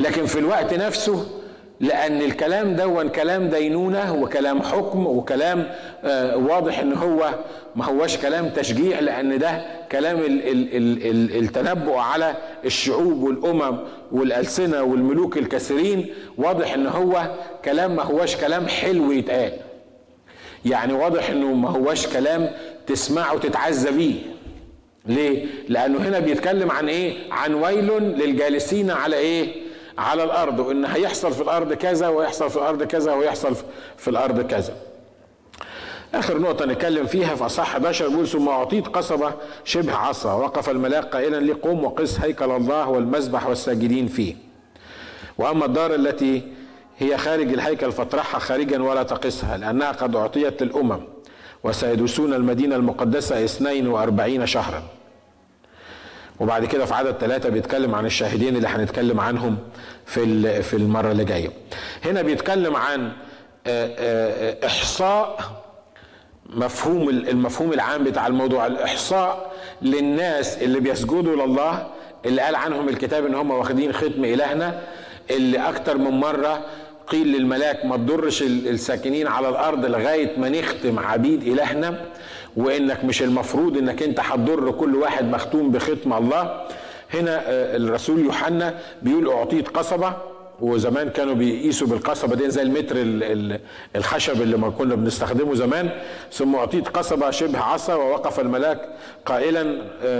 لكن 0.00 0.26
في 0.26 0.38
الوقت 0.38 0.74
نفسه 0.74 1.26
لأن 1.84 2.22
الكلام 2.22 2.76
ده 2.76 3.08
كلام 3.08 3.48
دينونة 3.48 4.14
وكلام 4.14 4.62
حكم 4.62 5.06
وكلام 5.06 5.70
آه 6.04 6.36
واضح 6.36 6.78
إن 6.78 6.92
هو 6.92 7.30
ما 7.76 7.84
هوش 7.84 8.16
كلام 8.16 8.48
تشجيع 8.48 9.00
لأن 9.00 9.38
ده 9.38 9.62
كلام 9.92 10.18
ال 10.18 10.48
ال 10.48 10.76
ال 10.76 11.06
ال 11.10 11.36
التنبؤ 11.44 11.94
على 11.96 12.34
الشعوب 12.64 13.22
والأمم 13.22 13.78
والألسنة 14.12 14.82
والملوك 14.82 15.38
الكثيرين. 15.38 16.06
واضح 16.38 16.74
إن 16.74 16.86
هو 16.86 17.30
كلام 17.64 17.96
ما 17.96 18.02
هوش 18.02 18.36
كلام 18.36 18.66
حلو 18.68 19.12
يتقال. 19.12 19.52
يعني 20.64 20.92
واضح 20.92 21.30
إنه 21.30 21.52
ما 21.52 21.68
هوش 21.70 22.06
كلام 22.06 22.50
تسمعه 22.86 23.38
تتعزى 23.38 23.90
بيه. 23.90 24.14
ليه؟ 25.06 25.46
لأنه 25.68 25.98
هنا 25.98 26.18
بيتكلم 26.18 26.70
عن 26.70 26.88
إيه؟ 26.88 27.14
عن 27.30 27.54
ويل 27.54 27.92
للجالسين 28.02 28.90
على 28.90 29.16
إيه؟ 29.16 29.63
على 29.98 30.24
الأرض 30.24 30.58
وإن 30.58 30.84
هيحصل 30.84 31.32
في 31.32 31.40
الأرض 31.42 31.72
كذا 31.72 32.08
ويحصل 32.08 32.50
في 32.50 32.56
الأرض 32.56 32.82
كذا 32.82 33.14
ويحصل 33.14 33.56
في 33.96 34.08
الأرض 34.08 34.40
كذا. 34.46 34.74
آخر 36.14 36.38
نقطة 36.38 36.64
نتكلم 36.66 37.06
فيها 37.06 37.34
في 37.34 37.46
اصح 37.46 37.62
11 37.70 38.08
بيقول 38.08 38.28
ثم 38.28 38.48
أعطيت 38.48 38.88
قصبة 38.88 39.32
شبه 39.64 39.94
عصا 39.94 40.34
وقف 40.34 40.70
الملاك 40.70 41.04
قائلا 41.04 41.36
لي 41.36 41.52
قم 41.52 41.84
وقس 41.84 42.20
هيكل 42.20 42.50
الله 42.50 42.88
والمذبح 42.88 43.46
والساجدين 43.46 44.08
فيه. 44.08 44.36
وأما 45.38 45.64
الدار 45.64 45.94
التي 45.94 46.42
هي 46.98 47.18
خارج 47.18 47.52
الهيكل 47.52 47.92
فاطرحها 47.92 48.38
خارجا 48.38 48.82
ولا 48.82 49.02
تقسها 49.02 49.56
لأنها 49.56 49.92
قد 49.92 50.16
أعطيت 50.16 50.62
للأمم 50.62 51.00
وسيدوسون 51.64 52.34
المدينة 52.34 52.76
المقدسة 52.76 53.44
42 53.44 54.46
شهرا. 54.46 54.82
وبعد 56.40 56.64
كده 56.64 56.84
في 56.84 56.94
عدد 56.94 57.12
ثلاثة 57.20 57.48
بيتكلم 57.48 57.94
عن 57.94 58.06
الشاهدين 58.06 58.56
اللي 58.56 58.68
هنتكلم 58.68 59.20
عنهم 59.20 59.58
في 60.06 60.62
في 60.62 60.74
المرة 60.76 61.12
اللي 61.12 61.24
جاية. 61.24 61.50
هنا 62.04 62.22
بيتكلم 62.22 62.76
عن 62.76 63.12
إحصاء 64.66 65.38
مفهوم 66.50 67.08
المفهوم 67.08 67.72
العام 67.72 68.04
بتاع 68.04 68.26
الموضوع 68.26 68.66
الإحصاء 68.66 69.52
للناس 69.82 70.62
اللي 70.62 70.80
بيسجدوا 70.80 71.46
لله 71.46 71.86
اللي 72.26 72.42
قال 72.42 72.54
عنهم 72.56 72.88
الكتاب 72.88 73.26
إن 73.26 73.34
هم 73.34 73.50
واخدين 73.50 73.92
ختم 73.92 74.24
إلهنا 74.24 74.80
اللي 75.30 75.58
أكتر 75.58 75.98
من 75.98 76.10
مرة 76.10 76.60
قيل 77.06 77.26
للملاك 77.32 77.84
ما 77.84 77.96
تضرش 77.96 78.42
الساكنين 78.42 79.26
على 79.26 79.48
الأرض 79.48 79.86
لغاية 79.86 80.38
ما 80.38 80.48
نختم 80.48 80.98
عبيد 80.98 81.42
إلهنا 81.42 82.00
وإنك 82.56 83.04
مش 83.04 83.22
المفروض 83.22 83.76
إنك 83.78 84.02
أنت 84.02 84.20
هتضر 84.20 84.70
كل 84.70 84.96
واحد 84.96 85.24
مختوم 85.24 85.70
بختم 85.70 86.12
الله. 86.12 86.66
هنا 87.14 87.42
الرسول 87.48 88.20
يوحنا 88.20 88.74
بيقول 89.02 89.30
أعطيت 89.30 89.68
قصبة 89.68 90.12
وزمان 90.60 91.10
كانوا 91.10 91.34
بيقيسوا 91.34 91.86
بالقصبة 91.86 92.36
دي 92.36 92.50
زي 92.50 92.62
المتر 92.62 92.96
الخشب 93.96 94.42
اللي 94.42 94.56
ما 94.56 94.70
كنا 94.70 94.94
بنستخدمه 94.94 95.54
زمان. 95.54 95.90
ثم 96.32 96.54
أعطيت 96.54 96.88
قصبة 96.88 97.30
شبه 97.30 97.58
عصا 97.58 97.94
ووقف 97.94 98.40
الملاك 98.40 98.88
قائلا 99.26 99.62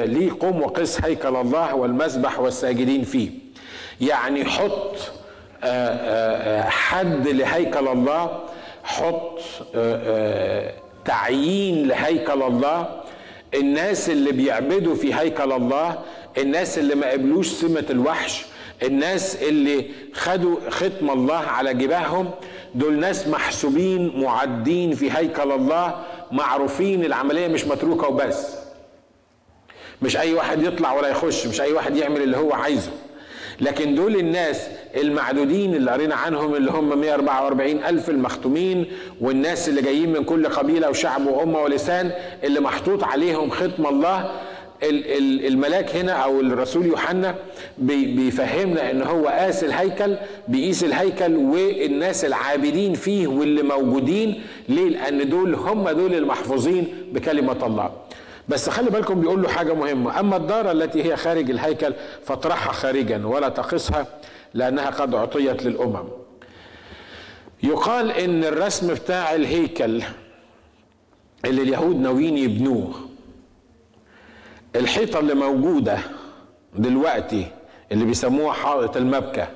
لي 0.06 0.28
قم 0.30 0.62
وقس 0.62 1.04
هيكل 1.04 1.36
الله 1.36 1.74
والمذبح 1.74 2.40
والساجدين 2.40 3.02
فيه. 3.04 3.30
يعني 4.00 4.44
حط 4.44 4.96
حد 6.68 7.28
لهيكل 7.28 7.88
الله 7.88 8.40
حط 8.84 9.38
تعيين 11.04 11.88
لهيكل 11.88 12.42
الله. 12.42 13.00
الناس 13.54 14.10
اللي 14.10 14.32
بيعبدوا 14.32 14.94
في 14.94 15.14
هيكل 15.14 15.52
الله 15.52 15.98
الناس 16.38 16.78
اللي 16.78 16.94
ما 16.94 17.10
قبلوش 17.10 17.48
سمة 17.48 17.84
الوحش 17.90 18.44
الناس 18.82 19.36
اللي 19.42 19.86
خدوا 20.14 20.56
ختم 20.70 21.10
الله 21.10 21.34
على 21.38 21.74
جباههم 21.74 22.30
دول 22.74 22.98
ناس 22.98 23.28
محسوبين 23.28 24.20
معدين 24.22 24.94
في 24.94 25.10
هيكل 25.12 25.52
الله 25.52 26.04
معروفين 26.32 27.04
العملية 27.04 27.48
مش 27.48 27.64
متروكة 27.64 28.08
وبس. 28.08 28.46
مش 30.02 30.16
أي 30.16 30.34
واحد 30.34 30.62
يطلع 30.62 30.92
ولا 30.92 31.08
يخش 31.08 31.46
مش 31.46 31.60
أي 31.60 31.72
واحد 31.72 31.96
يعمل 31.96 32.22
اللي 32.22 32.36
هو 32.36 32.52
عايزه. 32.52 32.90
لكن 33.60 33.94
دول 33.94 34.16
الناس 34.16 34.66
المعدودين 34.96 35.74
اللي 35.74 35.90
قرينا 35.90 36.14
عنهم 36.14 36.54
اللي 36.54 36.70
هم 36.70 36.98
144 37.00 37.70
ألف 37.70 38.10
المختومين 38.10 38.86
والناس 39.20 39.68
اللي 39.68 39.82
جايين 39.82 40.12
من 40.12 40.24
كل 40.24 40.46
قبيلة 40.48 40.90
وشعب 40.90 41.26
وأمة 41.26 41.62
ولسان 41.62 42.10
اللي 42.44 42.60
محطوط 42.60 43.04
عليهم 43.04 43.50
ختم 43.50 43.86
الله 43.86 44.30
الملاك 45.46 45.96
هنا 45.96 46.12
أو 46.12 46.40
الرسول 46.40 46.86
يوحنا 46.86 47.34
بيفهمنا 47.78 48.90
إن 48.90 49.02
هو 49.02 49.26
قاس 49.26 49.64
الهيكل 49.64 50.16
بيقيس 50.48 50.84
الهيكل 50.84 51.36
والناس 51.36 52.24
العابدين 52.24 52.94
فيه 52.94 53.26
واللي 53.26 53.62
موجودين 53.62 54.42
ليه؟ 54.68 54.88
لأن 54.88 55.28
دول 55.28 55.54
هم 55.54 55.88
دول 55.90 56.14
المحفوظين 56.14 56.86
بكلمة 57.12 57.66
الله. 57.66 57.90
بس 58.48 58.68
خلي 58.70 58.90
بالكم 58.90 59.20
بيقول 59.20 59.42
له 59.42 59.48
حاجة 59.48 59.74
مهمة. 59.74 60.20
أما 60.20 60.36
الدار 60.36 60.70
التي 60.70 61.04
هي 61.04 61.16
خارج 61.16 61.50
الهيكل 61.50 61.94
فاطرحها 62.24 62.72
خارجا 62.72 63.26
ولا 63.26 63.48
تقصها 63.48 64.06
لأنها 64.54 64.90
قد 64.90 65.14
أعطيت 65.14 65.62
للأمم. 65.62 66.04
يقال 67.62 68.10
إن 68.12 68.44
الرسم 68.44 68.94
بتاع 68.94 69.34
الهيكل 69.34 70.02
اللي 71.44 71.62
اليهود 71.62 71.96
ناويين 71.96 72.38
يبنوه 72.38 72.94
الحيطة 74.76 75.18
اللي 75.18 75.34
موجودة 75.34 75.98
دلوقتي 76.74 77.46
اللي 77.92 78.04
بيسموها 78.04 78.52
حائط 78.52 78.96
المبكى 78.96 79.46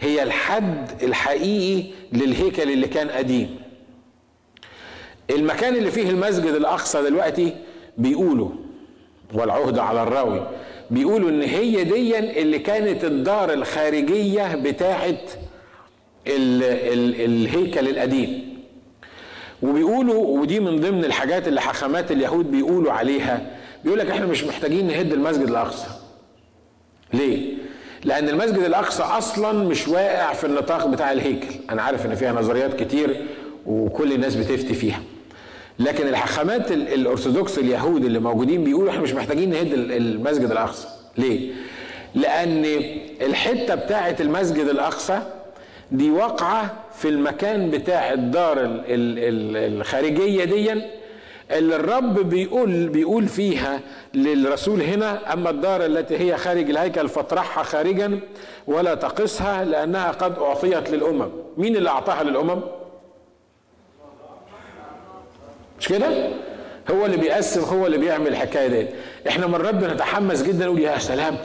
هي 0.00 0.22
الحد 0.22 1.02
الحقيقي 1.02 1.90
للهيكل 2.12 2.62
اللي 2.70 2.86
كان 2.88 3.10
قديم. 3.10 3.58
المكان 5.30 5.76
اللي 5.76 5.90
فيه 5.90 6.10
المسجد 6.10 6.54
الأقصى 6.54 7.02
دلوقتي 7.02 7.54
بيقولوا 7.98 8.50
والعهد 9.34 9.78
على 9.78 10.02
الراوي 10.02 10.46
بيقولوا 10.90 11.30
إن 11.30 11.42
هي 11.42 11.84
دي 11.84 12.18
اللي 12.42 12.58
كانت 12.58 13.04
الدار 13.04 13.52
الخارجية 13.52 14.54
بتاعت 14.54 15.30
ال 16.26 16.62
ال 16.62 17.20
الهيكل 17.24 17.88
القديم. 17.88 18.54
وبيقولوا 19.62 20.40
ودي 20.40 20.60
من 20.60 20.80
ضمن 20.80 21.04
الحاجات 21.04 21.48
اللي 21.48 21.60
حكمات 21.60 22.12
اليهود 22.12 22.50
بيقولوا 22.50 22.92
عليها 22.92 23.46
بيقول 23.84 23.98
لك 23.98 24.10
إحنا 24.10 24.26
مش 24.26 24.44
محتاجين 24.44 24.86
نهد 24.86 25.12
المسجد 25.12 25.48
الأقصى. 25.48 25.86
ليه؟ 27.12 27.54
لأن 28.04 28.28
المسجد 28.28 28.58
الأقصى 28.58 29.02
أصلا 29.02 29.52
مش 29.68 29.88
واقع 29.88 30.32
في 30.32 30.44
النطاق 30.46 30.86
بتاع 30.86 31.12
الهيكل. 31.12 31.54
أنا 31.70 31.82
عارف 31.82 32.06
إن 32.06 32.14
فيها 32.14 32.32
نظريات 32.32 32.82
كتير 32.82 33.26
وكل 33.66 34.12
الناس 34.12 34.36
بتفتي 34.36 34.74
فيها. 34.74 35.02
لكن 35.78 36.08
الحكمات 36.08 36.72
الأرثوذكس 36.72 37.58
اليهود 37.58 38.04
اللي 38.04 38.18
موجودين 38.18 38.64
بيقولوا 38.64 38.90
إحنا 38.90 39.02
مش 39.02 39.12
محتاجين 39.14 39.50
نهد 39.50 39.72
المسجد 39.72 40.50
الأقصى. 40.50 40.88
ليه؟ 41.18 41.52
لأن 42.14 42.64
الحتة 43.22 43.74
بتاعه 43.74 44.16
المسجد 44.20 44.68
الأقصى 44.68 45.18
دي 45.92 46.10
واقعة 46.10 46.74
في 46.96 47.08
المكان 47.08 47.70
بتاع 47.70 48.12
الدار 48.12 48.56
الخارجية 48.88 50.44
دي 50.44 50.72
اللي 51.50 51.76
الرب 51.76 52.28
بيقول 52.28 52.88
بيقول 52.88 53.28
فيها 53.28 53.80
للرسول 54.14 54.82
هنا 54.82 55.32
أما 55.32 55.50
الدار 55.50 55.84
التي 55.84 56.18
هي 56.18 56.36
خارج 56.36 56.70
الهيكل 56.70 57.08
فاطرحها 57.08 57.62
خارجا 57.64 58.20
ولا 58.66 58.94
تقسها 58.94 59.64
لأنها 59.64 60.10
قد 60.10 60.38
أعطيت 60.38 60.90
للأمم. 60.90 61.28
مين 61.56 61.76
اللي 61.76 61.90
أعطاها 61.90 62.22
للأمم؟ 62.24 62.60
مش 65.84 65.88
كده؟ 65.88 66.28
هو 66.90 67.06
اللي 67.06 67.16
بيقسم 67.16 67.60
هو 67.60 67.86
اللي 67.86 67.98
بيعمل 67.98 68.26
الحكاية 68.26 68.68
دي 68.68 68.86
إحنا 69.28 69.46
من 69.46 69.54
رب 69.54 69.84
نتحمس 69.84 70.42
جدا 70.42 70.64
نقول 70.66 70.80
يا 70.80 70.98
سلام 70.98 71.36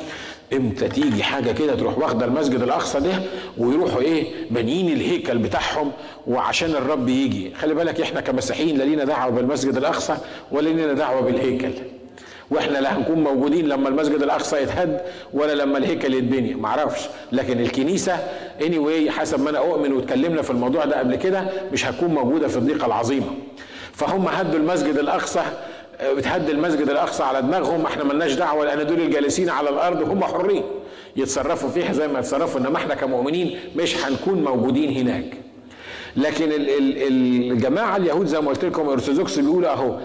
إمتى 0.54 0.88
تيجي 0.88 1.24
حاجة 1.24 1.52
كده 1.52 1.76
تروح 1.76 1.98
واخدة 1.98 2.26
المسجد 2.26 2.62
الأقصى 2.62 3.00
ده 3.00 3.12
ويروحوا 3.58 4.02
إيه 4.02 4.26
بانيين 4.52 4.88
الهيكل 4.98 5.38
بتاعهم 5.38 5.92
وعشان 6.28 6.70
الرب 6.70 7.10
يجي. 7.10 7.52
خلي 7.56 7.74
بالك 7.74 8.02
إحنا 8.02 8.22
كمسيحيين 8.22 8.78
لا 8.78 8.84
لينا 8.84 9.04
دعوة 9.04 9.32
بالمسجد 9.32 9.78
الأقصى 9.78 10.18
ولا 10.52 10.70
لينا 10.70 10.94
دعوة 10.94 11.22
بالهيكل. 11.22 11.72
وإحنا 12.52 12.78
لا 12.78 12.98
هنكون 12.98 13.24
موجودين 13.24 13.68
لما 13.68 13.90
المسجد 13.90 14.24
الأقصى 14.24 14.58
يتهد 14.62 15.02
ولا 15.34 15.54
لما 15.54 15.78
الهيكل 15.78 16.14
يتبني. 16.14 16.54
معرفش 16.54 17.02
لكن 17.32 17.60
الكنيسة 17.60 18.18
اني 18.62 18.78
anyway 19.08 19.10
حسب 19.12 19.42
ما 19.42 19.50
أنا 19.50 19.58
أؤمن 19.58 19.94
واتكلمنا 19.94 20.42
في 20.42 20.50
الموضوع 20.50 20.86
ده 20.86 21.00
قبل 21.00 21.16
كده 21.16 21.44
مش 21.74 21.86
هتكون 21.86 22.10
موجودة 22.14 22.48
في 22.48 22.58
الضيقة 22.58 22.86
العظيمة. 22.86 23.28
فهم 24.00 24.28
هدوا 24.28 24.60
المسجد 24.60 24.98
الأقصى 24.98 25.42
بتهد 26.18 26.50
المسجد 26.50 26.90
الأقصى 26.90 27.24
على 27.24 27.42
دماغهم 27.42 27.86
إحنا 27.86 28.04
ملناش 28.04 28.34
دعوة 28.34 28.66
لأن 28.66 28.88
دول 28.88 29.02
الجالسين 29.02 29.50
على 29.50 29.70
الأرض 29.70 30.02
هم 30.12 30.24
حرين. 30.24 30.64
يتصرفوا 31.16 31.70
فيها 31.70 31.94
زي 31.94 32.08
ما 32.08 32.20
يتصرفوا 32.20 32.60
إنما 32.60 32.78
إحنا 32.78 32.96
كمؤمنين 32.96 33.60
مش 33.76 33.98
هنكون 34.06 34.44
موجودين 34.44 34.98
هناك. 34.98 35.26
لكن 36.18 36.50
الجماعة 36.52 37.98
اليهود 37.98 38.26
زي 38.26 38.42
ما 38.42 38.50
قلت 38.50 38.66
لكم 38.66 38.82
الأرثوذكس 38.88 39.40
بيقولوا 39.40 39.70
أهو 39.70 40.00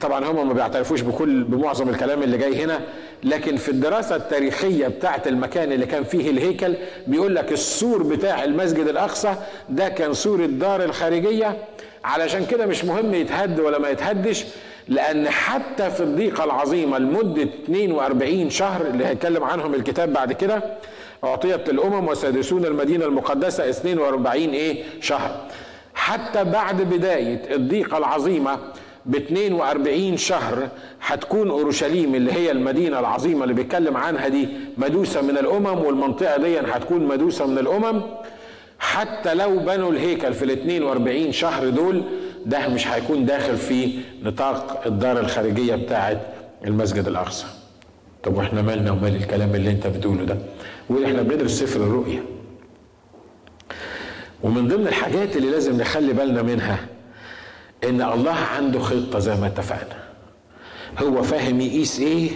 طبعا 0.00 0.24
هم 0.24 0.48
ما 0.48 0.52
بيعترفوش 0.54 1.00
بكل 1.00 1.44
بمعظم 1.44 1.88
الكلام 1.88 2.22
اللي 2.22 2.38
جاي 2.38 2.64
هنا 2.64 2.80
لكن 3.24 3.56
في 3.56 3.68
الدراسة 3.68 4.16
التاريخية 4.16 4.86
بتاعة 4.88 5.22
المكان 5.26 5.72
اللي 5.72 5.86
كان 5.86 6.04
فيه 6.04 6.30
الهيكل 6.30 6.74
بيقول 7.06 7.34
لك 7.34 7.52
السور 7.52 8.02
بتاع 8.02 8.44
المسجد 8.44 8.88
الأقصى 8.88 9.34
ده 9.68 9.88
كان 9.88 10.14
سور 10.14 10.40
الدار 10.44 10.84
الخارجية 10.84 11.56
علشان 12.04 12.46
كده 12.46 12.66
مش 12.66 12.84
مهم 12.84 13.14
يتهد 13.14 13.60
ولا 13.60 13.78
ما 13.78 13.88
يتهدش 13.88 14.44
لأن 14.88 15.28
حتى 15.30 15.90
في 15.90 16.00
الضيقة 16.02 16.44
العظيمة 16.44 16.98
لمدة 16.98 17.42
42 17.64 18.50
شهر 18.50 18.86
اللي 18.86 19.06
هيتكلم 19.06 19.44
عنهم 19.44 19.74
الكتاب 19.74 20.12
بعد 20.12 20.32
كده 20.32 20.62
أعطيت 21.24 21.70
للأمم 21.70 22.08
وسادسون 22.08 22.64
المدينة 22.64 23.04
المقدسة 23.04 23.70
42 23.70 24.36
إيه؟ 24.48 24.82
شهر. 25.00 25.36
حتى 25.94 26.44
بعد 26.44 26.82
بداية 26.82 27.54
الضيقة 27.54 27.98
العظيمة 27.98 28.58
ب 29.06 29.14
42 29.14 30.16
شهر 30.16 30.68
هتكون 31.06 31.50
أورشليم 31.50 32.14
اللي 32.14 32.32
هي 32.32 32.50
المدينة 32.50 32.98
العظيمة 33.00 33.42
اللي 33.42 33.54
بيتكلم 33.54 33.96
عنها 33.96 34.28
دي 34.28 34.48
مدوسة 34.78 35.20
من 35.22 35.38
الأمم 35.38 35.84
والمنطقة 35.84 36.36
دي 36.36 36.58
هتكون 36.60 37.06
مدوسة 37.06 37.46
من 37.46 37.58
الأمم. 37.58 38.02
حتى 38.82 39.34
لو 39.34 39.58
بنوا 39.58 39.92
الهيكل 39.92 40.34
في 40.34 40.44
ال 40.44 40.50
42 40.50 41.32
شهر 41.32 41.68
دول 41.68 42.02
ده 42.46 42.68
مش 42.68 42.86
هيكون 42.88 43.24
داخل 43.24 43.56
في 43.56 43.92
نطاق 44.22 44.82
الدار 44.86 45.20
الخارجية 45.20 45.74
بتاعه 45.76 46.20
المسجد 46.64 47.08
الأقصى. 47.08 47.46
طب 48.22 48.36
وإحنا 48.36 48.62
مالنا 48.62 48.90
ومال 48.90 49.16
الكلام 49.16 49.54
اللي 49.54 49.70
انت 49.70 49.86
بتقوله 49.86 50.24
ده؟ 50.24 50.38
وإحنا 50.90 51.22
بندرس 51.22 51.50
سفر 51.50 51.80
الرؤيا. 51.80 52.22
ومن 54.42 54.68
ضمن 54.68 54.86
الحاجات 54.86 55.36
اللي 55.36 55.50
لازم 55.50 55.76
نخلي 55.80 56.12
بالنا 56.12 56.42
منها 56.42 56.78
إن 57.84 58.02
الله 58.02 58.34
عنده 58.56 58.78
خطة 58.78 59.18
زي 59.18 59.34
ما 59.36 59.46
اتفقنا 59.46 60.02
هو 60.98 61.22
فاهم 61.22 61.60
يقيس 61.60 62.00
إيه 62.00 62.30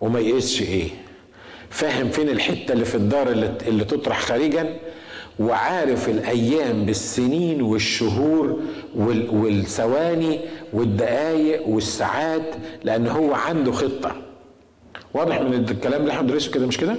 وما 0.00 0.20
يقيسش 0.20 0.62
إيه 0.62 0.88
فاهم 1.70 2.08
فين 2.10 2.28
الحتة 2.28 2.72
اللي 2.72 2.84
في 2.84 2.94
الدار 2.94 3.28
اللي, 3.30 3.52
اللي 3.66 3.84
تطرح 3.84 4.20
خارجا 4.20 4.76
وعارف 5.38 6.08
الأيام 6.08 6.84
بالسنين 6.84 7.62
والشهور 7.62 8.60
والثواني 9.32 10.40
والدقايق 10.72 11.68
والساعات 11.68 12.54
لأن 12.84 13.06
هو 13.06 13.34
عنده 13.34 13.72
خطة. 13.72 14.12
واضح 15.14 15.40
من 15.40 15.54
الكلام 15.70 16.00
اللي 16.00 16.12
إحنا 16.12 16.22
بندرسه 16.22 16.50
كده 16.50 16.66
مش 16.66 16.76
كده؟ 16.76 16.96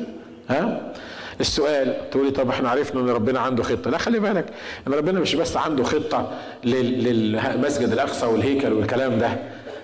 ها؟ 0.49 0.93
السؤال 1.41 2.09
تقولي 2.11 2.31
طب 2.31 2.49
إحنا 2.49 2.69
عرفنا 2.69 3.01
إن 3.01 3.09
ربنا 3.09 3.39
عنده 3.39 3.63
خطة. 3.63 3.91
لا 3.91 3.97
خلي 3.97 4.19
بالك 4.19 4.45
إن 4.87 4.93
ربنا 4.93 5.19
مش 5.19 5.35
بس 5.35 5.57
عنده 5.57 5.83
خطة 5.83 6.31
للمسجد 6.63 7.91
الأقصى 7.91 8.25
والهيكل 8.25 8.73
والكلام 8.73 9.19
ده. 9.19 9.37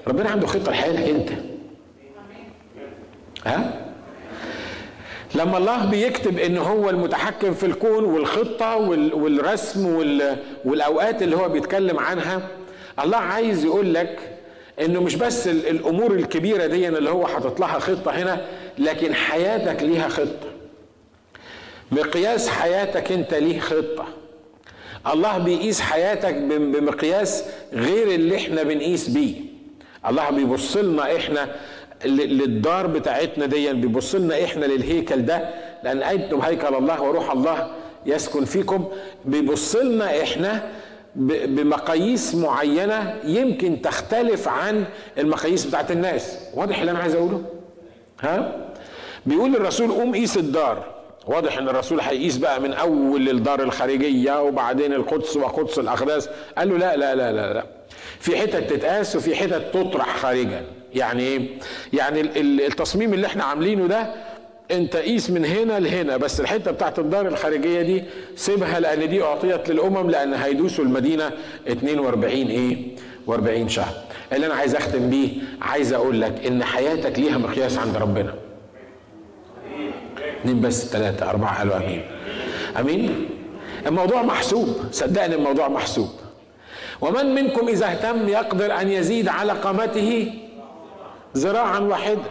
ربنا 0.07 0.29
عنده 0.29 0.47
خطة 0.47 0.71
لحياتك 0.71 0.99
أنت. 1.09 1.29
ها؟ 3.45 3.84
لما 5.35 5.57
الله 5.57 5.85
بيكتب 5.85 6.39
إن 6.39 6.57
هو 6.57 6.89
المتحكم 6.89 7.53
في 7.53 7.65
الكون 7.65 8.03
والخطة 8.03 8.75
والرسم 9.13 9.85
والأوقات 10.65 11.21
اللي 11.21 11.35
هو 11.37 11.49
بيتكلم 11.49 11.99
عنها 11.99 12.47
الله 13.03 13.17
عايز 13.17 13.65
يقول 13.65 13.93
لك 13.93 14.19
إنه 14.81 15.01
مش 15.01 15.15
بس 15.15 15.47
الأمور 15.47 16.11
الكبيرة 16.13 16.65
دي 16.65 16.87
اللي 16.87 17.09
هو 17.09 17.27
حاطط 17.27 17.59
لها 17.59 17.79
خطة 17.79 18.11
هنا 18.11 18.45
لكن 18.77 19.13
حياتك 19.13 19.83
ليها 19.83 20.07
خطة. 20.07 20.47
مقياس 21.91 22.49
حياتك 22.49 23.11
أنت 23.11 23.33
ليه 23.33 23.59
خطة. 23.59 24.05
الله 25.13 25.37
بيقيس 25.37 25.81
حياتك 25.81 26.33
بمقياس 26.33 27.43
غير 27.73 28.07
اللي 28.07 28.35
إحنا 28.37 28.63
بنقيس 28.63 29.09
بيه. 29.09 29.35
الله 30.09 30.29
بيبص 30.29 30.77
لنا 30.77 31.15
إحنا 31.15 31.55
للدار 32.05 32.87
بتاعتنا 32.87 33.45
دي 33.45 33.73
بيبص 33.73 34.15
لنا 34.15 34.43
إحنا 34.43 34.65
للهيكل 34.65 35.25
ده 35.25 35.49
لأن 35.83 36.03
أنتم 36.03 36.39
هيكل 36.41 36.75
الله 36.75 37.01
وروح 37.01 37.31
الله 37.31 37.71
يسكن 38.05 38.45
فيكم. 38.45 38.85
بيبص 39.25 39.75
لنا 39.75 40.21
إحنا 40.23 40.63
بمقاييس 41.15 42.35
معينة 42.35 43.15
يمكن 43.23 43.81
تختلف 43.81 44.47
عن 44.47 44.83
المقاييس 45.17 45.65
بتاعت 45.65 45.91
الناس. 45.91 46.37
واضح 46.53 46.79
اللي 46.79 46.91
أنا 46.91 46.99
عايز 46.99 47.15
أقوله؟ 47.15 47.41
ها؟ 48.21 48.65
بيقول 49.25 49.55
الرسول 49.55 49.91
قوم 49.91 50.13
قيس 50.15 50.37
الدار. 50.37 50.83
واضح 51.27 51.57
إن 51.57 51.69
الرسول 51.69 51.99
هيقيس 51.99 52.37
بقى 52.37 52.61
من 52.61 52.73
أول 52.73 53.29
الدار 53.29 53.63
الخارجية 53.63 54.41
وبعدين 54.41 54.93
القدس 54.93 55.37
وقدس 55.37 55.79
الأقداس. 55.79 56.29
قال 56.57 56.69
له 56.69 56.77
لا 56.77 56.95
لا 56.95 57.15
لا 57.15 57.31
لا 57.31 57.53
لا. 57.53 57.65
في 58.19 58.37
حتت 58.37 58.73
تتقاس 58.73 59.15
وفي 59.15 59.35
حتت 59.35 59.63
تطرح 59.73 60.17
خارجا. 60.17 60.61
يعني 60.95 61.23
إيه 61.23 61.47
يعني 61.93 62.21
التصميم 62.67 63.13
اللي 63.13 63.27
إحنا 63.27 63.43
عاملينه 63.43 63.87
ده 63.87 64.07
انت 64.71 64.95
قيس 64.95 65.29
من 65.29 65.45
هنا 65.45 65.79
لهنا 65.79 66.17
بس 66.17 66.39
الحتة 66.39 66.71
بتاعت 66.71 66.99
الدار 66.99 67.27
الخارجية 67.27 67.81
دي 67.81 68.03
سيبها 68.35 68.79
لأن 68.79 69.09
دي 69.09 69.23
أعطيت 69.23 69.69
للأمم 69.69 70.09
لأن 70.09 70.33
هيدوسوا 70.33 70.83
المدينة 70.83 71.31
42 71.67 72.31
إيه؟ 72.33 72.77
و40 73.27 73.67
شهر. 73.67 73.93
اللي 74.33 74.45
أنا 74.45 74.53
عايز 74.55 74.75
أختم 74.75 75.09
بيه 75.09 75.29
عايز 75.61 75.93
أقول 75.93 76.21
لك 76.21 76.45
إن 76.47 76.63
حياتك 76.63 77.19
ليها 77.19 77.37
مقياس 77.37 77.77
عند 77.77 77.97
ربنا. 77.97 78.33
اثنين 80.41 80.61
بس 80.61 80.85
ثلاثة 80.85 81.29
أربعة 81.29 81.57
قالوا 81.57 81.77
أمين. 81.77 82.01
أمين؟ 82.79 83.29
الموضوع 83.87 84.21
محسوب. 84.23 84.67
صدقني 84.91 85.35
الموضوع 85.35 85.67
محسوب. 85.67 86.09
ومن 87.01 87.25
منكم 87.35 87.67
إذا 87.67 87.85
اهتم 87.85 88.29
يقدر 88.29 88.81
أن 88.81 88.89
يزيد 88.89 89.27
على 89.27 89.51
قامته 89.53 90.33
ذراعا 91.37 91.79
واحدة 91.79 92.21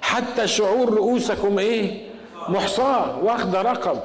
حتى 0.00 0.46
شعور 0.46 0.94
رؤوسكم 0.94 1.58
إيه؟ 1.58 2.02
محصاه 2.48 3.18
واخدة 3.24 3.62
رقم. 3.62 3.98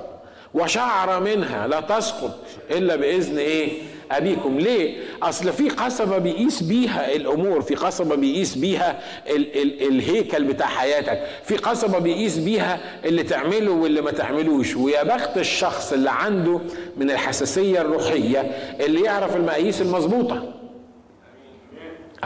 وشعر 0.54 1.20
منها 1.20 1.68
لا 1.68 1.80
تسقط 1.82 2.40
إلا 2.72 2.96
بإذن 2.96 3.38
إيه؟ 3.38 3.72
أبيكم. 4.12 4.60
ليه؟ 4.60 4.98
أصل 5.24 5.54
في 5.54 5.70
قصبة 5.70 6.18
بيقيس 6.18 6.64
بيها 6.64 7.16
الأمور 7.16 7.62
في 7.62 7.76
قصبة 7.76 8.16
بيقيس 8.16 8.56
بيها 8.56 9.00
ال 9.28 9.62
ال 9.62 9.88
الهيكل 9.88 10.44
بتاع 10.44 10.68
حياتك 10.68 11.24
في 11.44 11.56
قصبة 11.58 12.00
بيقيس 12.00 12.38
بيها 12.38 12.80
اللي 13.06 13.24
تعمله 13.24 13.72
واللي 13.72 14.02
ما 14.02 14.12
تعملوش. 14.12 14.76
ويا 14.76 15.04
بخت 15.04 15.38
الشخص 15.38 15.94
اللي 15.94 16.12
عنده 16.12 16.60
من 16.98 17.12
الحساسية 17.12 17.82
الروحية 17.82 18.40
اللي 18.80 19.02
يعرف 19.02 19.36
المقاييس 19.36 19.82
المظبوطة. 19.82 20.54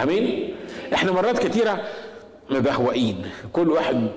أمين؟ 0.03 0.55
إحنا 0.93 1.11
مرات 1.11 1.47
كتيرة 1.47 1.81
مبهوئين. 2.49 3.25
كل 3.53 3.71
واحد 3.71 4.07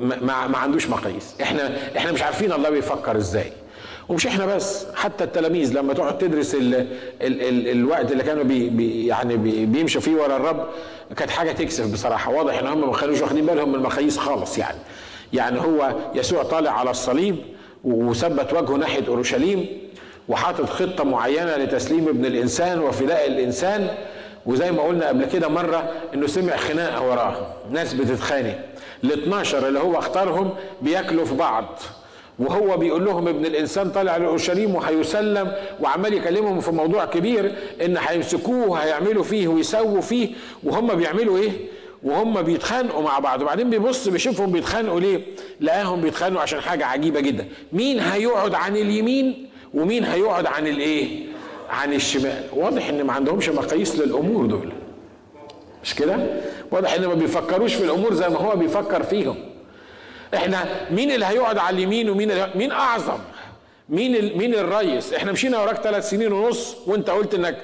ما, 0.00 0.46
ما 0.46 0.58
عندوش 0.58 0.88
مقاييس. 0.88 1.34
إحنا 1.42 1.70
إحنا 1.96 2.12
مش 2.12 2.22
عارفين 2.22 2.52
الله 2.52 2.70
بيفكر 2.70 3.16
إزاي. 3.16 3.52
ومش 4.08 4.26
إحنا 4.26 4.46
بس 4.46 4.86
حتى 4.94 5.24
التلاميذ 5.24 5.72
لما 5.74 5.92
تقعد 5.94 6.18
تدرس 6.18 6.54
ال 6.54 6.74
ال 6.74 6.86
ال 7.42 7.68
الوقت 7.68 8.12
اللي 8.12 8.22
كانوا 8.22 8.44
بي 8.44 8.68
بي 8.68 9.06
يعني 9.06 9.36
بي 9.36 9.66
بيمشوا 9.66 10.00
فيه 10.00 10.14
ورا 10.16 10.36
الرب 10.36 10.68
كانت 11.16 11.30
حاجة 11.30 11.52
تكسف 11.52 11.92
بصراحة. 11.92 12.32
واضح 12.32 12.58
إن 12.58 12.66
هم 12.66 12.90
ما 12.90 12.96
كانوش 12.96 13.20
واخدين 13.20 13.46
بالهم 13.46 13.68
من 13.68 13.74
المقاييس 13.74 14.18
خالص 14.18 14.58
يعني. 14.58 14.78
يعني 15.32 15.60
هو 15.60 15.94
يسوع 16.14 16.42
طالع 16.42 16.70
على 16.70 16.90
الصليب 16.90 17.36
وثبت 17.84 18.52
وجهه 18.52 18.76
ناحية 18.76 19.08
أورشليم 19.08 19.66
وحاطط 20.28 20.70
خطة 20.70 21.04
معينة 21.04 21.56
لتسليم 21.56 22.08
ابن 22.08 22.24
الإنسان 22.24 22.78
وفداء 22.80 23.26
الإنسان. 23.26 23.88
وزي 24.46 24.72
ما 24.72 24.82
قلنا 24.82 25.08
قبل 25.08 25.24
كده 25.24 25.48
مرة 25.48 25.92
إنه 26.14 26.26
سمع 26.26 26.56
خناقة 26.56 27.08
وراه 27.10 27.46
ناس 27.70 27.94
بتتخانق 27.94 28.58
ال 29.04 29.12
12 29.12 29.68
اللي 29.68 29.78
هو 29.78 29.98
اختارهم 29.98 30.54
بياكلوا 30.82 31.24
في 31.24 31.34
بعض 31.34 31.78
وهو 32.38 32.76
بيقول 32.76 33.04
لهم 33.04 33.28
ابن 33.28 33.46
الإنسان 33.46 33.90
طالع 33.90 34.16
لأورشليم 34.16 34.74
وهيسلم 34.74 35.52
وعمال 35.80 36.14
يكلمهم 36.14 36.60
في 36.60 36.70
موضوع 36.70 37.04
كبير 37.04 37.52
إن 37.84 37.96
هيمسكوه 37.96 38.68
وهيعملوا 38.68 39.24
فيه 39.24 39.48
ويسووا 39.48 40.00
فيه 40.00 40.28
وهم 40.64 40.94
بيعملوا 40.94 41.38
إيه؟ 41.38 41.50
وهم 42.02 42.42
بيتخانقوا 42.42 43.02
مع 43.02 43.18
بعض 43.18 43.42
وبعدين 43.42 43.70
بيبص 43.70 44.08
بيشوفهم 44.08 44.52
بيتخانقوا 44.52 45.00
ليه؟ 45.00 45.20
لقاهم 45.60 46.00
بيتخانقوا 46.00 46.42
عشان 46.42 46.60
حاجة 46.60 46.86
عجيبة 46.86 47.20
جدا 47.20 47.46
مين 47.72 48.00
هيقعد 48.00 48.54
عن 48.54 48.76
اليمين 48.76 49.48
ومين 49.74 50.04
هيقعد 50.04 50.46
عن 50.46 50.66
الإيه؟ 50.66 51.26
عن 51.72 51.92
الشمال. 51.92 52.42
واضح 52.52 52.88
إن 52.88 53.04
ما 53.04 53.12
عندهمش 53.12 53.48
مقاييس 53.48 53.98
للأمور 53.98 54.46
دول. 54.46 54.72
مش 55.84 55.94
كده؟ 55.94 56.16
واضح 56.70 56.94
إن 56.94 57.06
ما 57.06 57.14
بيفكروش 57.14 57.74
في 57.74 57.84
الأمور 57.84 58.14
زي 58.14 58.28
ما 58.28 58.38
هو 58.38 58.56
بيفكر 58.56 59.02
فيهم. 59.02 59.36
إحنا 60.34 60.64
مين 60.90 61.10
اللي 61.10 61.26
هيقعد 61.26 61.58
على 61.58 61.76
اليمين 61.76 62.10
ومين 62.10 62.30
اللي 62.30 62.50
مين 62.54 62.72
أعظم؟ 62.72 63.18
مين. 63.88 64.38
مين 64.38 64.54
الريس؟ 64.54 65.12
إحنا 65.12 65.32
مشينا 65.32 65.60
وراك 65.60 65.76
ثلاث 65.76 66.10
سنين 66.10 66.32
ونص 66.32 66.76
وأنت 66.86 67.10
قلت 67.10 67.34
إنك 67.34 67.56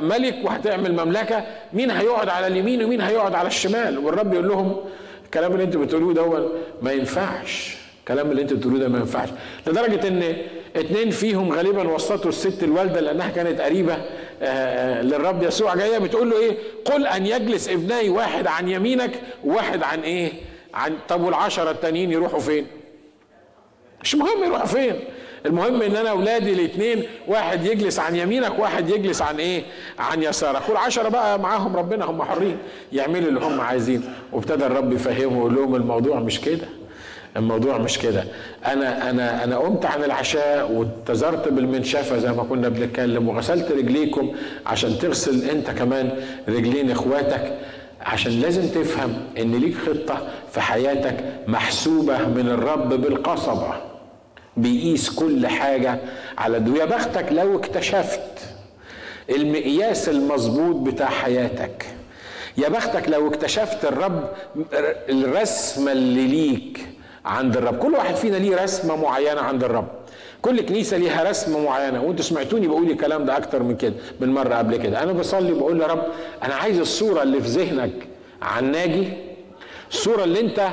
ملك 0.00 0.36
وهتعمل 0.44 0.92
مملكة. 1.04 1.44
مين 1.72 1.90
هيقعد 1.90 2.28
على 2.28 2.46
اليمين 2.46 2.84
ومين 2.84 3.00
هيقعد 3.00 3.34
على 3.34 3.48
الشمال؟ 3.48 3.98
والرب 3.98 4.34
يقول 4.34 4.48
لهم 4.48 4.76
الكلام 5.24 5.52
اللي 5.52 5.64
أنتوا 5.64 5.80
بتقولوه 5.84 6.14
ده 6.14 6.48
ما 6.82 6.92
ينفعش. 6.92 7.76
الكلام 8.00 8.30
اللي 8.30 8.42
أنتوا 8.42 8.56
بتقولوه 8.56 8.80
ده 8.80 8.88
ما 8.88 8.98
ينفعش. 8.98 9.28
لدرجة 9.66 10.08
إن 10.08 10.36
اتنين 10.78 11.10
فيهم 11.10 11.52
غالبا 11.52 11.88
وسطوا 11.94 12.28
الست 12.28 12.62
الوالدة 12.62 13.00
لأنها 13.00 13.28
كانت 13.28 13.60
قريبة 13.60 13.96
للرب 15.02 15.42
يسوع. 15.42 15.74
جاية 15.74 15.98
بتقول 15.98 16.30
له 16.30 16.38
إيه؟ 16.40 16.56
قل 16.84 17.06
أن 17.06 17.26
يجلس 17.26 17.68
ابني 17.68 18.08
واحد 18.08 18.46
عن 18.46 18.68
يمينك 18.68 19.10
وواحد 19.44 19.82
عن 19.82 20.00
إيه؟ 20.00 20.32
عن 20.74 20.92
طب 21.08 21.20
والعشرة 21.22 21.70
التانيين 21.70 22.12
يروحوا 22.12 22.40
فين؟ 22.40 22.66
مش 24.02 24.14
مهم 24.14 24.44
يروحوا 24.44 24.66
فين؟ 24.66 24.94
المهم 25.46 25.82
إن 25.82 25.96
أنا 25.96 26.10
أولادي 26.10 26.52
الاثنين 26.52 27.02
واحد 27.28 27.66
يجلس 27.66 27.98
عن 27.98 28.16
يمينك 28.16 28.58
واحد 28.58 28.90
يجلس 28.90 29.22
عن 29.22 29.36
إيه؟ 29.40 29.62
عن 29.98 30.22
يسارك. 30.22 30.68
والعشرة 30.68 31.08
بقى 31.08 31.38
معاهم 31.38 31.76
ربنا 31.76 32.04
هم 32.04 32.22
حرين. 32.22 32.58
يعملوا 32.92 33.28
اللي 33.28 33.40
هم 33.40 33.60
عايزين. 33.60 34.12
وابتدى 34.32 34.66
الرب 34.66 34.92
يفهمه 34.92 35.36
ويقول 35.36 35.54
لهم 35.54 35.74
الموضوع 35.74 36.20
مش 36.20 36.40
كده. 36.40 36.68
الموضوع 37.36 37.78
مش 37.78 37.98
كده. 37.98 38.24
أنا 38.66 39.10
أنا 39.10 39.44
أنا 39.44 39.56
قمت 39.58 39.84
عن 39.86 40.04
العشاء 40.04 40.72
واتزرت 40.72 41.48
بالمنشفة 41.48 42.18
زي 42.18 42.32
ما 42.32 42.42
كنا 42.42 42.68
بنتكلم 42.68 43.28
وغسلت 43.28 43.72
رجليكم 43.72 44.32
عشان 44.66 44.98
تغسل 44.98 45.50
أنت 45.50 45.70
كمان 45.70 46.10
رجلين 46.48 46.90
إخواتك 46.90 47.58
عشان 48.00 48.40
لازم 48.40 48.68
تفهم 48.68 49.14
إن 49.38 49.54
ليك 49.54 49.74
خطة 49.76 50.28
في 50.52 50.60
حياتك 50.60 51.24
محسوبة 51.48 52.18
من 52.28 52.48
الرب 52.48 52.88
بالقصبة. 52.88 53.74
بيقيس 54.56 55.10
كل 55.10 55.46
حاجة 55.46 55.98
على 56.38 56.60
دو 56.60 56.76
يا 56.76 56.84
بختك 56.84 57.26
لو 57.32 57.58
اكتشفت 57.58 58.20
المقياس 59.30 60.08
المظبوط 60.08 60.76
بتاع 60.76 61.06
حياتك 61.08 61.86
يا 62.58 62.68
بختك 62.68 63.08
لو 63.08 63.28
اكتشفت 63.28 63.84
الرب 63.84 64.28
الرسمة 65.08 65.92
اللي 65.92 66.26
ليك 66.26 66.86
عند 67.28 67.56
الرب. 67.56 67.78
كل 67.78 67.94
واحد 67.94 68.14
فينا 68.14 68.36
ليه 68.36 68.62
رسمة 68.62 68.96
معينة 68.96 69.40
عند 69.40 69.64
الرب. 69.64 69.88
كل 70.42 70.60
كنيسة 70.60 70.96
ليها 70.96 71.30
رسمة 71.30 71.58
معينة. 71.58 72.02
وانتوا 72.02 72.24
سمعتوني 72.24 72.66
بقول 72.66 72.90
الكلام 72.90 73.24
ده 73.24 73.36
أكتر 73.36 73.62
من 73.62 73.76
كده 73.76 73.94
من 74.20 74.34
مرة 74.34 74.54
قبل 74.54 74.76
كده. 74.76 75.02
أنا 75.02 75.12
بصلي 75.12 75.52
بقول 75.52 75.80
يا 75.80 75.86
رب 75.86 76.02
أنا 76.42 76.54
عايز 76.54 76.78
الصورة 76.78 77.22
اللي 77.22 77.40
في 77.40 77.48
ذهنك 77.48 77.92
عن 78.42 78.72
ناجي 78.72 79.08
الصورة 79.90 80.24
اللي 80.24 80.40
أنت 80.40 80.68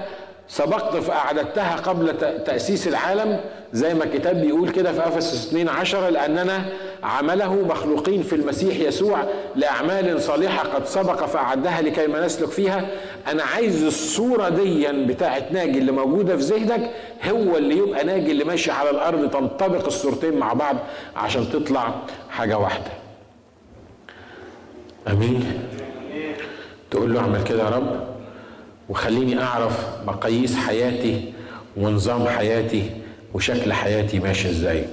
سبقت 0.47 0.95
فأعددتها 0.95 1.75
قبل 1.75 2.17
تأسيس 2.45 2.87
العالم. 2.87 3.39
زي 3.73 3.93
ما 3.93 4.03
الكتاب 4.03 4.41
بيقول 4.41 4.69
كده 4.69 4.93
في 4.93 5.07
أفسس 5.07 5.47
2 5.47 5.69
عشرة 5.69 6.09
لأننا 6.09 6.65
عمله 7.03 7.53
مخلوقين 7.53 8.23
في 8.23 8.35
المسيح 8.35 8.79
يسوع 8.79 9.23
لأعمال 9.55 10.21
صالحة 10.21 10.67
قد 10.67 10.85
سبق 10.85 11.25
فأعدها 11.25 11.81
لكي 11.81 12.07
ما 12.07 12.25
نسلك 12.25 12.49
فيها. 12.49 12.87
أنا 13.27 13.43
عايز 13.43 13.83
الصورة 13.83 14.49
دي 14.49 14.87
بتاعت 15.05 15.51
ناجي 15.51 15.79
اللي 15.79 15.91
موجودة 15.91 16.37
في 16.37 16.43
ذهنك 16.43 16.91
هو 17.29 17.57
اللي 17.57 17.77
يبقى 17.77 18.03
ناجي 18.03 18.31
اللي 18.31 18.43
ماشي 18.43 18.71
على 18.71 18.89
الأرض 18.89 19.29
تنطبق 19.31 19.85
الصورتين 19.85 20.37
مع 20.37 20.53
بعض 20.53 20.75
عشان 21.15 21.49
تطلع 21.51 21.95
حاجة 22.29 22.57
واحدة. 22.57 22.91
أمين؟ 25.07 25.59
تقول 26.91 27.13
له 27.13 27.19
اعمل 27.19 27.43
كده 27.43 27.63
يا 27.63 27.69
رب 27.69 28.07
وخليني 28.89 29.43
أعرف 29.43 29.87
مقاييس 30.07 30.55
حياتي 30.55 31.33
ونظام 31.77 32.27
حياتي 32.27 32.89
وشكل 33.33 33.73
حياتي 33.73 34.19
ماشي 34.19 34.49
إزاي. 34.49 34.85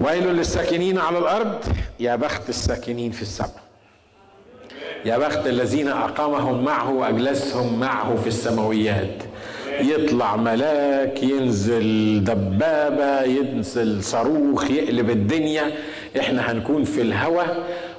ويل 0.00 0.26
للساكنين 0.28 0.98
على 0.98 1.18
الأرض 1.18 1.64
يا 2.00 2.16
بخت 2.16 2.48
الساكنين 2.48 3.10
في 3.12 3.22
السماء. 3.22 3.61
يا 5.04 5.18
بخت 5.18 5.46
الذين 5.46 5.88
أقامهم 5.88 6.64
معه 6.64 6.90
وأجلسهم 6.92 7.80
معه 7.80 8.16
في 8.16 8.26
السماويات. 8.26 9.22
يطلع 9.80 10.36
ملاك 10.36 11.22
ينزل 11.22 12.20
دبابة 12.24 13.22
ينزل 13.22 14.02
صاروخ 14.02 14.70
يقلب 14.70 15.10
الدنيا. 15.10 15.62
إحنا 16.20 16.52
هنكون 16.52 16.84
في 16.84 17.00
الهوى 17.00 17.44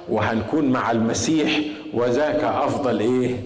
وهنكون 0.08 0.64
مع 0.72 0.90
المسيح 0.90 1.60
وذاك 1.94 2.44
أفضل 2.44 3.00
إيه؟ 3.00 3.36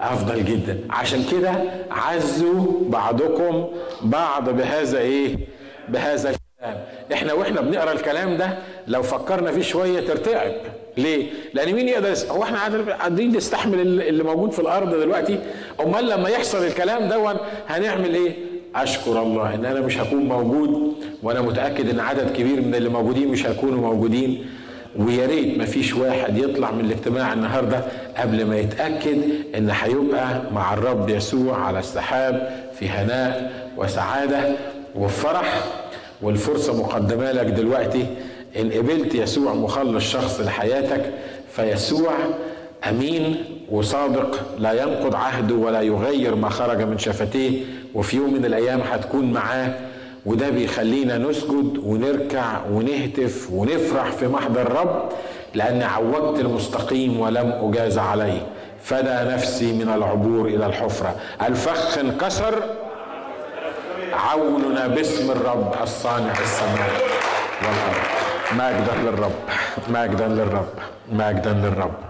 أفضل 0.00 0.44
جدا. 0.44 0.78
عشان 0.90 1.24
كده 1.30 1.52
عزوا 1.90 2.66
بعضكم 2.88 3.68
بعض 4.02 4.50
بهذا 4.50 4.98
إيه؟ 4.98 5.36
بهذا 5.88 6.30
الكلام. 6.30 6.84
إحنا 7.12 7.32
وإحنا 7.32 7.60
بنقرأ 7.60 7.92
الكلام 7.92 8.36
ده 8.36 8.58
لو 8.86 9.02
فكرنا 9.02 9.52
فيه 9.52 9.62
شوية 9.62 10.00
ترتعب. 10.00 10.52
ليه؟ 10.98 11.26
لأن 11.54 11.72
مين 11.74 11.88
يقدر 11.88 12.14
هو 12.30 12.42
إحنا 12.42 12.58
قاعدين 12.98 13.36
نستحمل 13.36 13.80
اللي 13.80 14.22
موجود 14.24 14.52
في 14.52 14.58
الأرض 14.58 14.94
دلوقتي؟ 14.94 15.38
أمال 15.80 16.08
لما 16.08 16.28
يحصل 16.28 16.64
الكلام 16.64 17.08
دون 17.08 17.34
هنعمل 17.68 18.14
إيه؟ 18.14 18.32
أشكر 18.74 19.22
الله 19.22 19.54
إن 19.54 19.64
أنا 19.64 19.80
مش 19.80 19.98
هكون 19.98 20.24
موجود 20.24 20.94
وأنا 21.22 21.40
متأكد 21.40 21.88
إن 21.90 22.00
عدد 22.00 22.32
كبير 22.36 22.60
من 22.60 22.74
اللي 22.74 22.88
موجودين 22.88 23.28
مش 23.28 23.46
هيكونوا 23.46 23.80
موجودين. 23.80 24.46
ويا 24.98 25.26
ريت 25.26 25.58
ما 25.58 25.64
فيش 25.64 25.94
واحد 25.94 26.38
يطلع 26.38 26.70
من 26.70 26.84
الاجتماع 26.84 27.32
النهارده 27.32 27.84
قبل 28.16 28.44
ما 28.46 28.56
يتأكد 28.58 29.18
إن 29.56 29.70
هيبقى 29.70 30.42
مع 30.52 30.74
الرب 30.74 31.08
يسوع 31.08 31.56
على 31.60 31.78
السحاب 31.78 32.50
في 32.78 32.88
هناء 32.88 33.52
وسعادة 33.76 34.40
وفرح. 34.94 35.64
والفرصة 36.22 36.82
مقدمة 36.82 37.32
لك 37.32 37.46
دلوقتي. 37.46 38.06
إن 38.56 38.72
قبلت 38.72 39.14
يسوع 39.14 39.54
مخلص 39.54 40.04
شخص 40.04 40.40
لحياتك 40.40 41.12
فيسوع 41.52 42.12
أمين 42.88 43.44
وصادق 43.70 44.40
لا 44.58 44.72
ينقض 44.82 45.14
عهده 45.14 45.54
ولا 45.54 45.80
يغير 45.80 46.34
ما 46.34 46.48
خرج 46.48 46.82
من 46.82 46.98
شفتيه 46.98 47.64
وفي 47.94 48.16
يوم 48.16 48.34
من 48.34 48.44
الأيام 48.44 48.80
هتكون 48.92 49.32
معاه 49.32 49.74
وده 50.26 50.48
بيخلينا 50.50 51.18
نسجد 51.18 51.78
ونركع 51.84 52.60
ونهتف 52.72 53.48
ونفرح 53.52 54.10
في 54.12 54.28
محضر 54.28 54.60
الرب 54.62 55.08
لأني 55.54 55.84
عوجت 55.84 56.40
المستقيم 56.40 57.20
ولم 57.20 57.52
أجاز 57.62 57.98
عليه. 57.98 58.46
فدى 58.84 59.30
نفسي 59.34 59.72
من 59.72 59.88
العبور 59.96 60.46
إلى 60.46 60.66
الحفرة. 60.66 61.16
الفخ 61.48 61.98
انكسر. 61.98 62.54
عوننا 64.12 64.86
باسم 64.86 65.30
الرب 65.30 65.74
الصانع 65.82 66.32
السماء 66.42 66.90
والأرض. 67.62 68.27
مجدا 68.52 68.94
للرب 69.04 69.32
مجدا 69.88 70.28
للرب 70.28 70.68
مجدا 71.12 71.52
للرب. 71.52 72.07